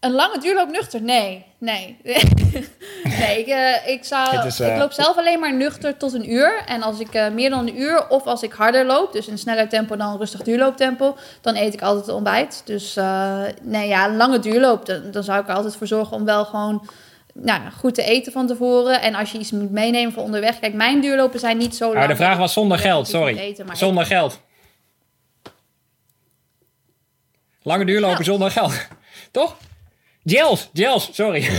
Een 0.00 0.12
lange 0.12 0.38
duurloop 0.38 0.70
nuchter? 0.70 1.02
Nee, 1.02 1.44
nee. 1.58 1.98
nee, 3.18 3.38
ik, 3.38 3.46
uh, 3.46 3.88
ik, 3.88 4.04
zou, 4.04 4.46
ik 4.46 4.58
eh, 4.58 4.78
loop 4.78 4.92
zelf 4.92 5.16
alleen 5.16 5.40
maar 5.40 5.54
nuchter 5.54 5.96
tot 5.96 6.12
een 6.12 6.32
uur. 6.32 6.62
En 6.66 6.82
als 6.82 7.00
ik 7.00 7.14
uh, 7.14 7.28
meer 7.28 7.50
dan 7.50 7.66
een 7.66 7.80
uur 7.80 8.08
of 8.08 8.26
als 8.26 8.42
ik 8.42 8.52
harder 8.52 8.84
loop, 8.86 9.12
dus 9.12 9.26
in 9.26 9.38
sneller 9.38 9.68
tempo 9.68 9.96
dan 9.96 10.16
rustig 10.16 10.42
duurlooptempo, 10.42 11.16
dan 11.40 11.56
eet 11.56 11.74
ik 11.74 11.82
altijd 11.82 12.08
ontbijt. 12.08 12.62
Dus 12.64 12.94
nee, 13.62 13.88
ja, 13.88 14.08
een 14.08 14.16
lange 14.16 14.38
duurloop, 14.38 14.86
dan, 14.86 15.10
dan, 15.10 15.22
zou 15.22 15.40
ik 15.40 15.48
er 15.48 15.54
altijd 15.54 15.76
voor 15.76 15.86
zorgen 15.86 16.16
om 16.16 16.24
wel 16.24 16.44
gewoon 16.44 16.88
nou, 17.32 17.60
goed 17.78 17.94
te 17.94 18.02
eten 18.02 18.32
van 18.32 18.46
tevoren. 18.46 19.00
En 19.00 19.14
als 19.14 19.32
je 19.32 19.38
iets 19.38 19.50
moet 19.50 19.70
meenemen 19.70 20.12
voor 20.12 20.22
onderweg. 20.22 20.58
Kijk, 20.58 20.74
mijn 20.74 21.00
duurlopen 21.00 21.40
zijn 21.40 21.56
niet 21.56 21.76
zo 21.76 21.84
lang. 21.84 21.98
Maar 21.98 22.08
de 22.08 22.16
vraag 22.16 22.38
was 22.38 22.52
zonder 22.52 22.78
geld, 22.78 23.08
sorry. 23.08 23.36
Eten, 23.38 23.66
zonder 23.76 24.06
geld. 24.06 24.44
Lange 27.66 27.84
duurlopen 27.84 28.24
zonder 28.24 28.50
geld. 28.50 28.74
Toch? 29.30 29.56
Gels, 30.24 30.70
gels, 30.72 31.08
sorry. 31.12 31.42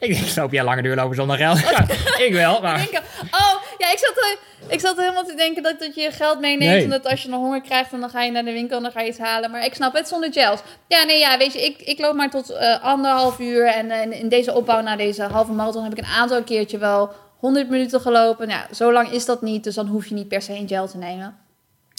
ik 0.00 0.14
denk, 0.14 0.36
loop 0.36 0.52
jij 0.52 0.64
lange 0.64 0.82
duurlopen 0.82 1.16
zonder 1.16 1.36
geld? 1.36 1.58
ik 2.26 2.32
wel, 2.32 2.60
maar... 2.60 2.82
Ik 2.82 2.90
denk, 2.90 3.04
oh, 3.30 3.54
ja, 3.78 3.92
ik 3.92 3.98
zat, 3.98 4.16
er, 4.16 4.38
ik 4.68 4.80
zat 4.80 4.96
helemaal 4.96 5.24
te 5.24 5.34
denken 5.34 5.62
dat, 5.62 5.78
dat 5.78 5.94
je 5.94 6.10
geld 6.10 6.40
meeneemt... 6.40 6.82
en 6.82 6.90
dat 6.90 7.06
als 7.06 7.22
je 7.22 7.28
nog 7.28 7.40
honger 7.40 7.60
krijgt, 7.60 7.90
dan 7.90 8.10
ga 8.10 8.22
je 8.22 8.30
naar 8.30 8.44
de 8.44 8.52
winkel 8.52 8.76
en 8.76 8.82
dan 8.82 8.92
ga 8.92 9.00
je 9.00 9.08
iets 9.08 9.18
halen. 9.18 9.50
Maar 9.50 9.64
ik 9.64 9.74
snap 9.74 9.94
het, 9.94 10.08
zonder 10.08 10.32
gels. 10.32 10.60
Ja, 10.86 11.04
nee, 11.04 11.18
ja, 11.18 11.38
weet 11.38 11.52
je, 11.52 11.64
ik, 11.64 11.80
ik 11.80 11.98
loop 11.98 12.14
maar 12.14 12.30
tot 12.30 12.50
uh, 12.50 12.82
anderhalf 12.82 13.38
uur... 13.38 13.66
en 13.66 13.86
uh, 13.86 14.20
in 14.20 14.28
deze 14.28 14.54
opbouw 14.54 14.80
naar 14.80 14.96
deze 14.96 15.22
halve 15.22 15.52
marathon 15.52 15.82
heb 15.82 15.92
ik 15.92 15.98
een 15.98 16.10
aantal 16.10 16.42
keertje 16.42 16.78
wel 16.78 17.12
100 17.38 17.68
minuten 17.68 18.00
gelopen. 18.00 18.48
Nou, 18.48 18.74
zo 18.74 18.92
lang 18.92 19.10
is 19.10 19.24
dat 19.24 19.42
niet, 19.42 19.64
dus 19.64 19.74
dan 19.74 19.86
hoef 19.86 20.06
je 20.06 20.14
niet 20.14 20.28
per 20.28 20.42
se 20.42 20.52
een 20.52 20.68
gel 20.68 20.88
te 20.88 20.98
nemen. 20.98 21.38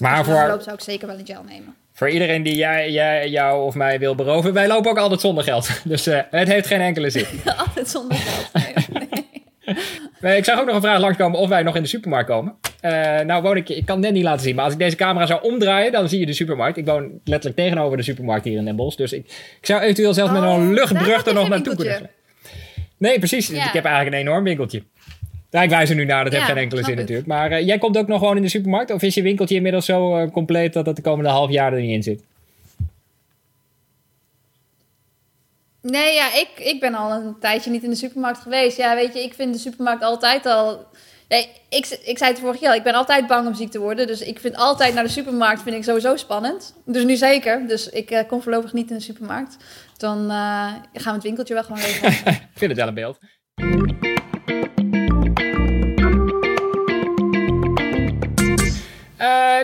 Maar 0.02 0.26
voor... 0.26 0.48
loopt 0.48 0.64
zou 0.64 0.76
ik 0.76 0.82
zeker 0.82 1.08
wel 1.08 1.18
een 1.18 1.26
gel 1.26 1.44
nemen. 1.44 1.76
Voor 1.94 2.10
iedereen 2.10 2.44
die 2.44 2.56
jij, 2.56 2.91
jij, 2.91 3.30
jou 3.30 3.66
of 3.66 3.76
mij 3.76 4.00
wil 4.00 4.16
beroven, 4.16 4.54
wij 4.54 4.68
lopen 4.68 4.91
ook 4.91 4.98
altijd 4.98 5.22
zonder 5.22 5.44
geld. 5.44 5.70
Dus 5.84 6.08
uh, 6.08 6.20
het 6.30 6.48
heeft 6.48 6.68
geen 6.68 6.82
enkele 6.82 7.10
zin. 7.10 7.26
altijd 7.66 7.89
zonder 7.89 8.18
geld. 8.18 8.50
Nee, 10.20 10.38
ik 10.41 10.46
zag 10.46 10.60
ook 10.60 10.66
nog 10.66 10.76
een 10.76 10.82
vraag 10.82 11.00
langskomen 11.00 11.39
of 11.39 11.50
wij 11.50 11.64
nog 11.64 11.76
in 11.76 11.82
de 11.82 11.88
supermarkt 11.88 12.30
komen. 12.30 12.56
Uh, 12.82 13.20
nou 13.20 13.41
woon 13.41 13.58
ik, 13.58 13.70
ik 13.70 13.86
kan 13.86 14.00
net 14.00 14.14
niet 14.14 14.24
laten 14.24 14.41
zien, 14.41 14.56
maar 14.56 14.64
als 14.64 14.74
ik 14.74 14.80
deze 14.80 14.96
camera 14.96 15.26
zou 15.26 15.44
omdraaien, 15.44 15.91
dan 15.91 16.10
zie 16.10 16.20
je 16.20 16.26
de 16.26 16.34
supermarkt. 16.34 16.78
Ik 16.78 16.86
woon 16.86 17.20
letterlijk 17.24 17.62
tegenover 17.62 17.98
de 17.98 18.04
supermarkt 18.04 18.46
hier 18.46 18.58
in 18.58 18.66
Den 18.66 18.76
Bosch. 18.76 18.98
Dus 18.98 19.14
ik, 19.14 19.26
ik 19.60 19.66
zou 19.66 19.82
eventueel 19.82 20.14
zelfs 20.14 20.32
met 20.32 20.41
een 20.41 20.50
oh, 20.50 20.70
luchtbrug 20.70 21.26
er 21.26 21.34
nog 21.34 21.50
naartoe 21.50 21.76
kunnen. 21.76 22.10
Nee, 22.98 23.20
precies. 23.20 23.50
Ik 23.50 23.60
heb 23.74 23.86
eigenlijk 23.86 24.16
een 24.16 24.22
enorm 24.22 24.44
winkeltje. 24.44 24.84
Daar 25.54 25.64
ik 25.64 25.70
wijs 25.70 25.89
er 25.89 25.95
nu 25.95 26.06
naar, 26.06 26.24
dat 26.24 26.34
heeft 26.34 26.45
geen 26.45 26.58
enkele 26.58 26.84
zin 26.84 26.95
natuurlijk. 26.95 27.28
Maar 27.28 27.51
uh, 27.51 27.66
jij 27.66 27.78
komt 27.78 27.97
ook 27.97 28.08
nog 28.08 28.20
gewoon 28.20 28.36
in 28.36 28.41
de 28.41 28.49
supermarkt? 28.49 28.91
Of 28.91 29.01
is 29.01 29.14
je 29.14 29.22
winkeltje 29.22 29.56
inmiddels 29.56 29.86
zo 29.86 30.18
uh, 30.18 30.32
compleet 30.32 30.74
dat 30.74 30.86
het 30.86 30.95
de 30.95 31.01
komende 31.01 31.30
half 31.30 31.49
jaar 31.49 31.74
er 31.74 31.82
niet 31.82 31.91
in 31.91 32.04
zit? 32.04 32.24
Nee, 35.82 36.14
ja, 36.14 36.28
ik, 36.28 36.49
ik 36.58 36.80
ben 36.80 36.93
al 36.93 37.12
een 37.12 37.36
tijdje 37.39 37.72
niet 37.72 37.84
in 37.84 37.89
de 37.89 37.95
supermarkt 37.95 38.39
geweest. 38.39 38.78
Ja, 38.78 38.95
weet 38.95 39.14
je, 39.14 39.24
ik 39.24 39.34
vind 39.34 39.54
de 39.54 39.60
supermarkt 39.60 40.04
altijd 40.04 40.45
al... 40.45 40.86
Nee, 41.30 41.47
ik, 41.70 41.99
ik 42.04 42.18
zei 42.18 42.32
het 42.32 42.39
vorig 42.39 42.60
jaar, 42.60 42.76
ik 42.76 42.84
ben 42.84 42.93
altijd 42.93 43.28
bang 43.28 43.47
om 43.47 43.54
ziek 43.54 43.72
te 43.72 43.80
worden. 43.80 44.08
Dus 44.08 44.22
ik 44.22 44.39
vind 44.39 44.56
altijd 44.56 44.93
naar 44.93 45.04
de 45.04 45.10
supermarkt 45.10 45.62
vind 45.62 45.76
ik 45.76 45.84
sowieso 45.84 46.16
spannend. 46.16 46.76
Dus 46.86 47.04
nu 47.04 47.16
zeker. 47.16 47.68
Dus 47.68 47.89
ik 47.89 48.12
uh, 48.12 48.20
kom 48.28 48.41
voorlopig 48.41 48.74
niet 48.74 48.89
in 48.89 48.95
de 48.95 49.04
supermarkt. 49.04 49.58
Dan 49.97 50.30
gaan 50.30 50.84
we 50.93 51.12
het 51.12 51.24
winkeltje 51.24 51.54
wel 51.54 51.64
gewoon 51.64 51.82
regelen. 51.88 52.34
ik 52.34 52.47
vind 52.54 52.72
het 52.72 52.80
wel 52.80 52.88
een 52.88 52.93
beeld. 52.93 53.20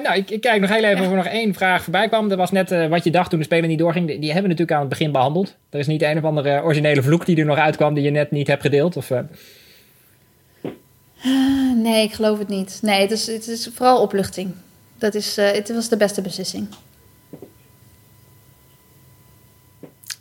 Nou, 0.01 0.23
ik, 0.25 0.41
kijk 0.41 0.61
nog 0.61 0.69
heel 0.69 0.83
even 0.83 1.05
of 1.05 1.09
er 1.09 1.15
nog 1.15 1.25
één 1.25 1.53
vraag 1.53 1.83
voorbij 1.83 2.07
kwam. 2.07 2.29
Dat 2.29 2.37
was 2.37 2.51
net 2.51 2.71
uh, 2.71 2.87
wat 2.87 3.03
je 3.03 3.11
dacht 3.11 3.29
toen 3.29 3.39
de 3.39 3.45
speler 3.45 3.69
niet 3.69 3.79
doorging. 3.79 4.07
Die, 4.07 4.15
hebben 4.17 4.41
we 4.41 4.47
natuurlijk 4.47 4.71
aan 4.71 4.79
het 4.79 4.89
begin 4.89 5.11
behandeld. 5.11 5.55
Er 5.69 5.79
is 5.79 5.87
niet 5.87 6.01
een 6.01 6.17
of 6.17 6.23
andere 6.23 6.63
originele 6.63 7.01
vloek 7.03 7.25
die 7.25 7.37
er 7.37 7.45
nog 7.45 7.57
uitkwam 7.57 7.93
die 7.93 8.03
je 8.03 8.09
net 8.09 8.31
niet 8.31 8.47
hebt 8.47 8.61
gedeeld? 8.61 8.97
Of, 8.97 9.09
uh... 9.09 9.19
nee, 11.83 12.03
ik 12.03 12.13
geloof 12.13 12.39
het 12.39 12.47
niet. 12.47 12.79
Nee, 12.81 13.01
het 13.01 13.11
is, 13.11 13.27
het 13.27 13.47
is 13.47 13.69
vooral 13.73 14.01
opluchting. 14.01 14.51
Dat 14.97 15.15
is, 15.15 15.35
het 15.35 15.73
was 15.73 15.89
de 15.89 15.97
beste 15.97 16.21
beslissing. 16.21 16.67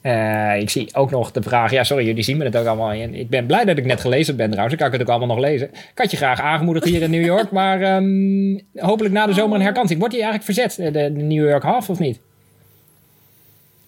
Uh, 0.02 0.60
ik 0.60 0.70
zie 0.70 0.94
ook 0.94 1.10
nog 1.10 1.32
de 1.32 1.42
vraag, 1.42 1.70
ja 1.70 1.84
sorry, 1.84 2.06
jullie 2.06 2.22
zien 2.22 2.36
me 2.36 2.44
het 2.44 2.56
ook 2.56 2.66
allemaal. 2.66 2.90
En 2.90 3.14
ik 3.14 3.30
ben 3.30 3.46
blij 3.46 3.64
dat 3.64 3.78
ik 3.78 3.84
net 3.84 4.00
gelezen 4.00 4.36
ben 4.36 4.50
trouwens, 4.50 4.78
dan 4.78 4.84
kan 4.84 4.94
ik 4.94 5.00
het 5.00 5.08
ook 5.08 5.16
allemaal 5.16 5.36
nog 5.36 5.44
lezen. 5.44 5.68
Ik 5.68 5.92
had 5.94 6.10
je 6.10 6.16
graag 6.16 6.40
aangemoedigd 6.40 6.84
hier 6.86 7.02
in 7.02 7.10
New 7.10 7.24
York, 7.24 7.50
maar 7.60 7.96
um, 7.96 8.60
hopelijk 8.74 9.14
na 9.14 9.26
de 9.26 9.32
zomer 9.32 9.56
een 9.56 9.64
herkansing. 9.64 9.98
Wordt 9.98 10.14
die 10.14 10.24
eigenlijk 10.24 10.54
verzet, 10.54 10.92
de, 10.94 11.12
de 11.12 11.22
New 11.22 11.48
York 11.48 11.62
Half 11.62 11.90
of 11.90 11.98
niet? 11.98 12.18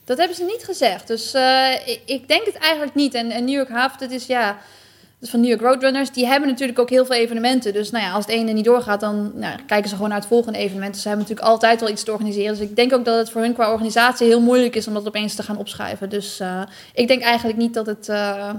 Dat 0.05 0.19
hebben 0.19 0.37
ze 0.37 0.45
niet 0.45 0.65
gezegd, 0.65 1.07
dus 1.07 1.35
uh, 1.35 1.73
ik, 1.85 2.01
ik, 2.05 2.29
denk 2.29 2.47
het 2.47 2.55
eigenlijk 2.55 2.95
niet. 2.95 3.15
En, 3.15 3.31
en 3.31 3.45
New 3.45 3.55
York 3.55 3.69
Half, 3.69 3.97
dat 3.97 4.11
is 4.11 4.27
ja, 4.27 4.59
dus 5.21 5.31
van 5.31 5.41
New 5.41 5.49
York 5.49 5.61
Roadrunners, 5.61 6.11
die 6.11 6.27
hebben 6.27 6.49
natuurlijk 6.49 6.79
ook 6.79 6.91
heel 6.91 7.05
veel 7.05 7.17
evenementen. 7.17 7.73
Dus 7.73 7.91
nou 7.91 8.05
ja, 8.05 8.13
als 8.13 8.27
het 8.27 8.35
ene 8.35 8.53
niet 8.53 8.65
doorgaat, 8.65 9.01
dan 9.01 9.33
nou, 9.35 9.59
kijken 9.67 9.89
ze 9.89 9.95
gewoon 9.95 10.11
naar 10.11 10.19
het 10.19 10.29
volgende 10.29 10.59
evenement. 10.59 10.93
Dus 10.93 11.03
ze 11.03 11.09
hebben 11.09 11.27
natuurlijk 11.27 11.53
altijd 11.53 11.81
wel 11.81 11.91
iets 11.91 12.03
te 12.03 12.13
organiseren. 12.13 12.59
Dus 12.59 12.69
ik 12.69 12.77
denk 12.77 12.93
ook 12.93 13.05
dat 13.05 13.19
het 13.19 13.31
voor 13.31 13.41
hun 13.41 13.55
qua 13.55 13.73
organisatie 13.73 14.27
heel 14.27 14.41
moeilijk 14.41 14.77
is 14.77 14.87
om 14.87 14.95
dat 14.95 15.07
opeens 15.07 15.35
te 15.35 15.43
gaan 15.43 15.57
opschrijven. 15.57 16.09
Dus 16.09 16.41
uh, 16.41 16.63
ik 16.95 17.09
denk 17.09 17.23
eigenlijk 17.23 17.59
niet 17.59 17.75
dat 17.75 17.87
het, 17.87 18.09
uh, 18.09 18.51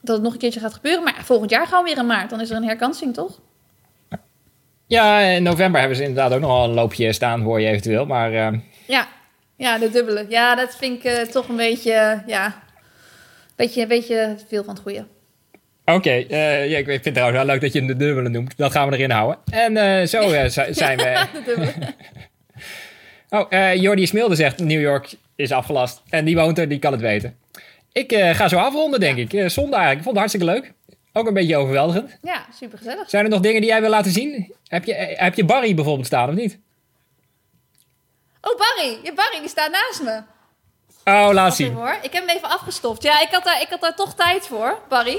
dat 0.00 0.14
het 0.14 0.22
nog 0.22 0.32
een 0.32 0.38
keertje 0.38 0.60
gaat 0.60 0.74
gebeuren. 0.74 1.02
Maar 1.02 1.20
volgend 1.24 1.50
jaar 1.50 1.66
gaan 1.66 1.82
we 1.82 1.88
weer 1.88 1.98
in 1.98 2.06
maart. 2.06 2.30
Dan 2.30 2.40
is 2.40 2.50
er 2.50 2.56
een 2.56 2.64
herkansing, 2.64 3.14
toch? 3.14 3.40
Ja, 4.86 5.20
in 5.20 5.42
november 5.42 5.80
hebben 5.80 5.98
ze 5.98 6.04
inderdaad 6.04 6.32
ook 6.32 6.40
nog 6.40 6.64
een 6.64 6.74
loopje 6.74 7.12
staan, 7.12 7.40
hoor 7.40 7.60
je 7.60 7.68
eventueel. 7.68 8.06
Maar, 8.06 8.32
uh... 8.32 8.60
ja. 8.86 9.08
ja, 9.56 9.78
de 9.78 9.90
dubbele. 9.90 10.26
Ja, 10.28 10.54
dat 10.54 10.76
vind 10.76 11.04
ik 11.04 11.24
toch 11.30 11.48
een 11.48 11.56
beetje, 11.56 12.22
ja, 12.26 12.62
beetje, 13.56 13.82
een 13.82 13.88
beetje 13.88 14.36
veel 14.48 14.64
van 14.64 14.74
het 14.74 14.82
goede. 14.82 15.04
Oké, 15.94 16.24
uh, 16.28 16.70
ja, 16.70 16.78
ik 16.78 16.84
vind 16.84 17.04
het 17.04 17.14
trouwens 17.14 17.38
wel 17.38 17.46
leuk 17.46 17.60
dat 17.60 17.72
je 17.72 17.78
hem 17.78 17.88
de 17.88 17.96
dubbele 17.96 18.28
noemt. 18.28 18.56
Dat 18.56 18.72
gaan 18.72 18.88
we 18.88 18.96
erin 18.96 19.10
houden. 19.10 19.38
En 19.50 19.76
uh, 19.76 20.06
zo 20.06 20.30
uh, 20.30 20.44
zijn 20.82 20.98
we. 20.98 21.26
oh, 23.36 23.74
Jordi 23.74 24.06
Smilde 24.06 24.34
zegt 24.34 24.58
New 24.58 24.80
York 24.80 25.14
is 25.36 25.52
afgelast. 25.52 26.02
En 26.08 26.24
die 26.24 26.36
woont 26.36 26.58
er, 26.58 26.68
die 26.68 26.78
kan 26.78 26.92
het 26.92 27.00
weten. 27.00 27.36
Ik 27.92 28.14
ga 28.32 28.48
zo 28.48 28.56
afronden, 28.56 29.00
denk 29.00 29.18
ik. 29.18 29.30
zondag 29.30 29.80
eigenlijk. 29.80 29.98
Ik 29.98 30.02
vond 30.02 30.06
het 30.06 30.16
hartstikke 30.16 30.46
leuk. 30.46 30.72
Ook 31.12 31.26
een 31.26 31.34
beetje 31.34 31.56
overweldigend. 31.56 32.18
Ja, 32.22 32.46
super 32.58 32.78
gezellig. 32.78 33.10
Zijn 33.10 33.24
er 33.24 33.30
nog 33.30 33.40
dingen 33.40 33.60
die 33.60 33.70
jij 33.70 33.80
wil 33.80 33.90
laten 33.90 34.12
zien? 34.12 34.54
Heb 34.68 34.84
je, 34.84 34.94
heb 34.94 35.34
je 35.34 35.44
Barry 35.44 35.74
bijvoorbeeld 35.74 36.06
staan 36.06 36.28
of 36.28 36.34
niet? 36.34 36.58
Oh, 38.40 38.58
Barry. 38.58 38.98
Ja, 39.02 39.12
Barry, 39.14 39.40
die 39.40 39.48
staat 39.48 39.70
naast 39.70 40.02
me. 40.02 40.22
Oh, 41.04 41.28
laat 41.32 41.56
zien. 41.56 41.72
Hoor. 41.72 41.98
Ik 42.02 42.12
heb 42.12 42.26
hem 42.26 42.36
even 42.36 42.48
afgestoft. 42.48 43.02
Ja, 43.02 43.20
ik 43.20 43.28
had, 43.30 43.44
daar, 43.44 43.60
ik 43.60 43.68
had 43.68 43.80
daar 43.80 43.94
toch 43.94 44.14
tijd 44.14 44.46
voor, 44.46 44.78
Barry. 44.88 45.18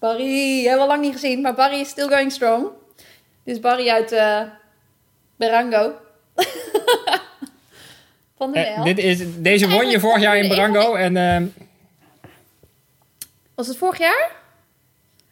Barry, 0.00 0.56
hebben 0.56 0.74
we 0.74 0.80
al 0.80 0.86
lang 0.86 1.00
niet 1.00 1.12
gezien, 1.12 1.40
maar 1.40 1.54
Barry 1.54 1.80
is 1.80 1.88
still 1.88 2.08
going 2.08 2.32
strong. 2.32 2.68
Dit 3.44 3.54
is 3.54 3.60
Barry 3.60 3.88
uit 3.88 4.12
uh, 4.12 4.42
Berango. 5.36 5.92
Van 8.36 8.52
de 8.52 8.58
eh, 8.58 8.82
dit 8.82 8.98
is, 8.98 9.22
deze 9.36 9.68
won 9.68 9.88
je 9.88 10.00
vorig 10.00 10.22
jaar 10.22 10.36
in 10.36 10.48
Berango. 10.48 10.94
En, 10.94 11.16
uh, 11.16 11.48
was 13.54 13.66
het 13.66 13.76
vorig 13.76 13.98
jaar? 13.98 14.30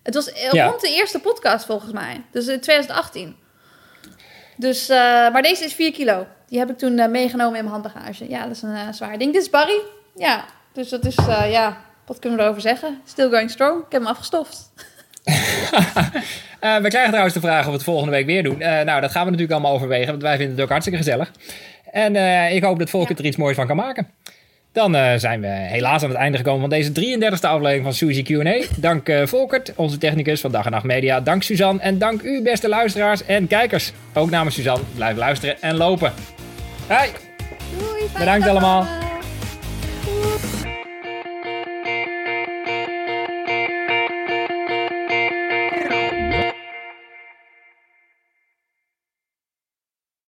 Het 0.02 0.14
was 0.14 0.30
ja. 0.52 0.66
rond 0.66 0.80
de 0.80 0.90
eerste 0.90 1.18
podcast 1.18 1.66
volgens 1.66 1.92
mij. 1.92 2.24
Dus 2.30 2.46
in 2.46 2.60
2018. 2.60 3.36
Dus, 4.56 4.88
maar 4.88 5.42
deze 5.42 5.64
is 5.64 5.74
4 5.74 5.92
kilo. 5.92 6.26
Die 6.48 6.58
heb 6.58 6.70
ik 6.70 6.78
toen 6.78 7.10
meegenomen 7.10 7.58
in 7.58 7.64
mijn 7.64 7.82
handbagage. 7.82 8.28
Ja, 8.28 8.42
dat 8.42 8.56
is 8.56 8.62
een 8.62 8.94
zwaar 8.94 9.18
ding. 9.18 9.32
Dit 9.32 9.42
is 9.42 9.50
Barry. 9.50 9.80
Ja, 10.14 10.44
dus 10.72 10.88
dat 10.88 11.04
is, 11.04 11.14
ja, 11.48 11.87
wat 12.08 12.18
kunnen 12.18 12.38
we 12.38 12.44
erover 12.44 12.62
zeggen? 12.62 13.00
Still 13.04 13.30
going 13.30 13.50
strong. 13.50 13.78
Ik 13.78 13.92
heb 13.92 14.00
hem 14.00 14.10
afgestoft. 14.10 14.72
uh, 15.24 16.76
we 16.84 16.88
krijgen 16.88 17.08
trouwens 17.08 17.34
de 17.34 17.40
vraag 17.40 17.60
of 17.60 17.66
we 17.66 17.72
het 17.72 17.82
volgende 17.82 18.12
week 18.12 18.26
weer 18.26 18.42
doen. 18.42 18.60
Uh, 18.60 18.80
nou, 18.80 19.00
dat 19.00 19.10
gaan 19.10 19.24
we 19.24 19.30
natuurlijk 19.30 19.52
allemaal 19.52 19.72
overwegen, 19.72 20.06
want 20.06 20.22
wij 20.22 20.36
vinden 20.36 20.54
het 20.54 20.64
ook 20.64 20.70
hartstikke 20.70 20.98
gezellig. 20.98 21.32
En 21.90 22.14
uh, 22.14 22.54
ik 22.54 22.62
hoop 22.62 22.78
dat 22.78 22.90
Volker 22.90 23.14
ja. 23.14 23.18
er 23.18 23.26
iets 23.26 23.36
moois 23.36 23.56
van 23.56 23.66
kan 23.66 23.76
maken. 23.76 24.08
Dan 24.72 25.20
zijn 25.20 25.40
we 25.40 25.46
helaas 25.46 26.02
aan 26.02 26.08
het 26.08 26.18
einde 26.18 26.38
gekomen 26.38 26.60
van 26.60 26.70
deze 26.70 26.90
33e 26.90 27.40
aflevering 27.40 27.82
van 27.82 27.92
Suzy 27.92 28.22
Q&A. 28.22 28.64
Dank 28.76 29.10
Volkert, 29.24 29.72
onze 29.76 29.98
technicus 29.98 30.40
van 30.40 30.50
Dag 30.50 30.64
en 30.64 30.70
Nacht 30.70 30.84
Media. 30.84 31.20
Dank 31.20 31.42
Suzanne 31.42 31.80
en 31.80 31.98
dank 31.98 32.22
u 32.22 32.42
beste 32.42 32.68
luisteraars 32.68 33.24
en 33.24 33.46
kijkers. 33.46 33.92
Ook 34.14 34.30
namens 34.30 34.54
Suzanne, 34.54 34.84
blijf 34.94 35.16
luisteren 35.16 35.62
en 35.62 35.76
lopen. 35.76 36.12
Hoi! 36.88 37.10
Doei, 37.78 38.02
Bedankt 38.18 38.48
allemaal. 38.48 39.07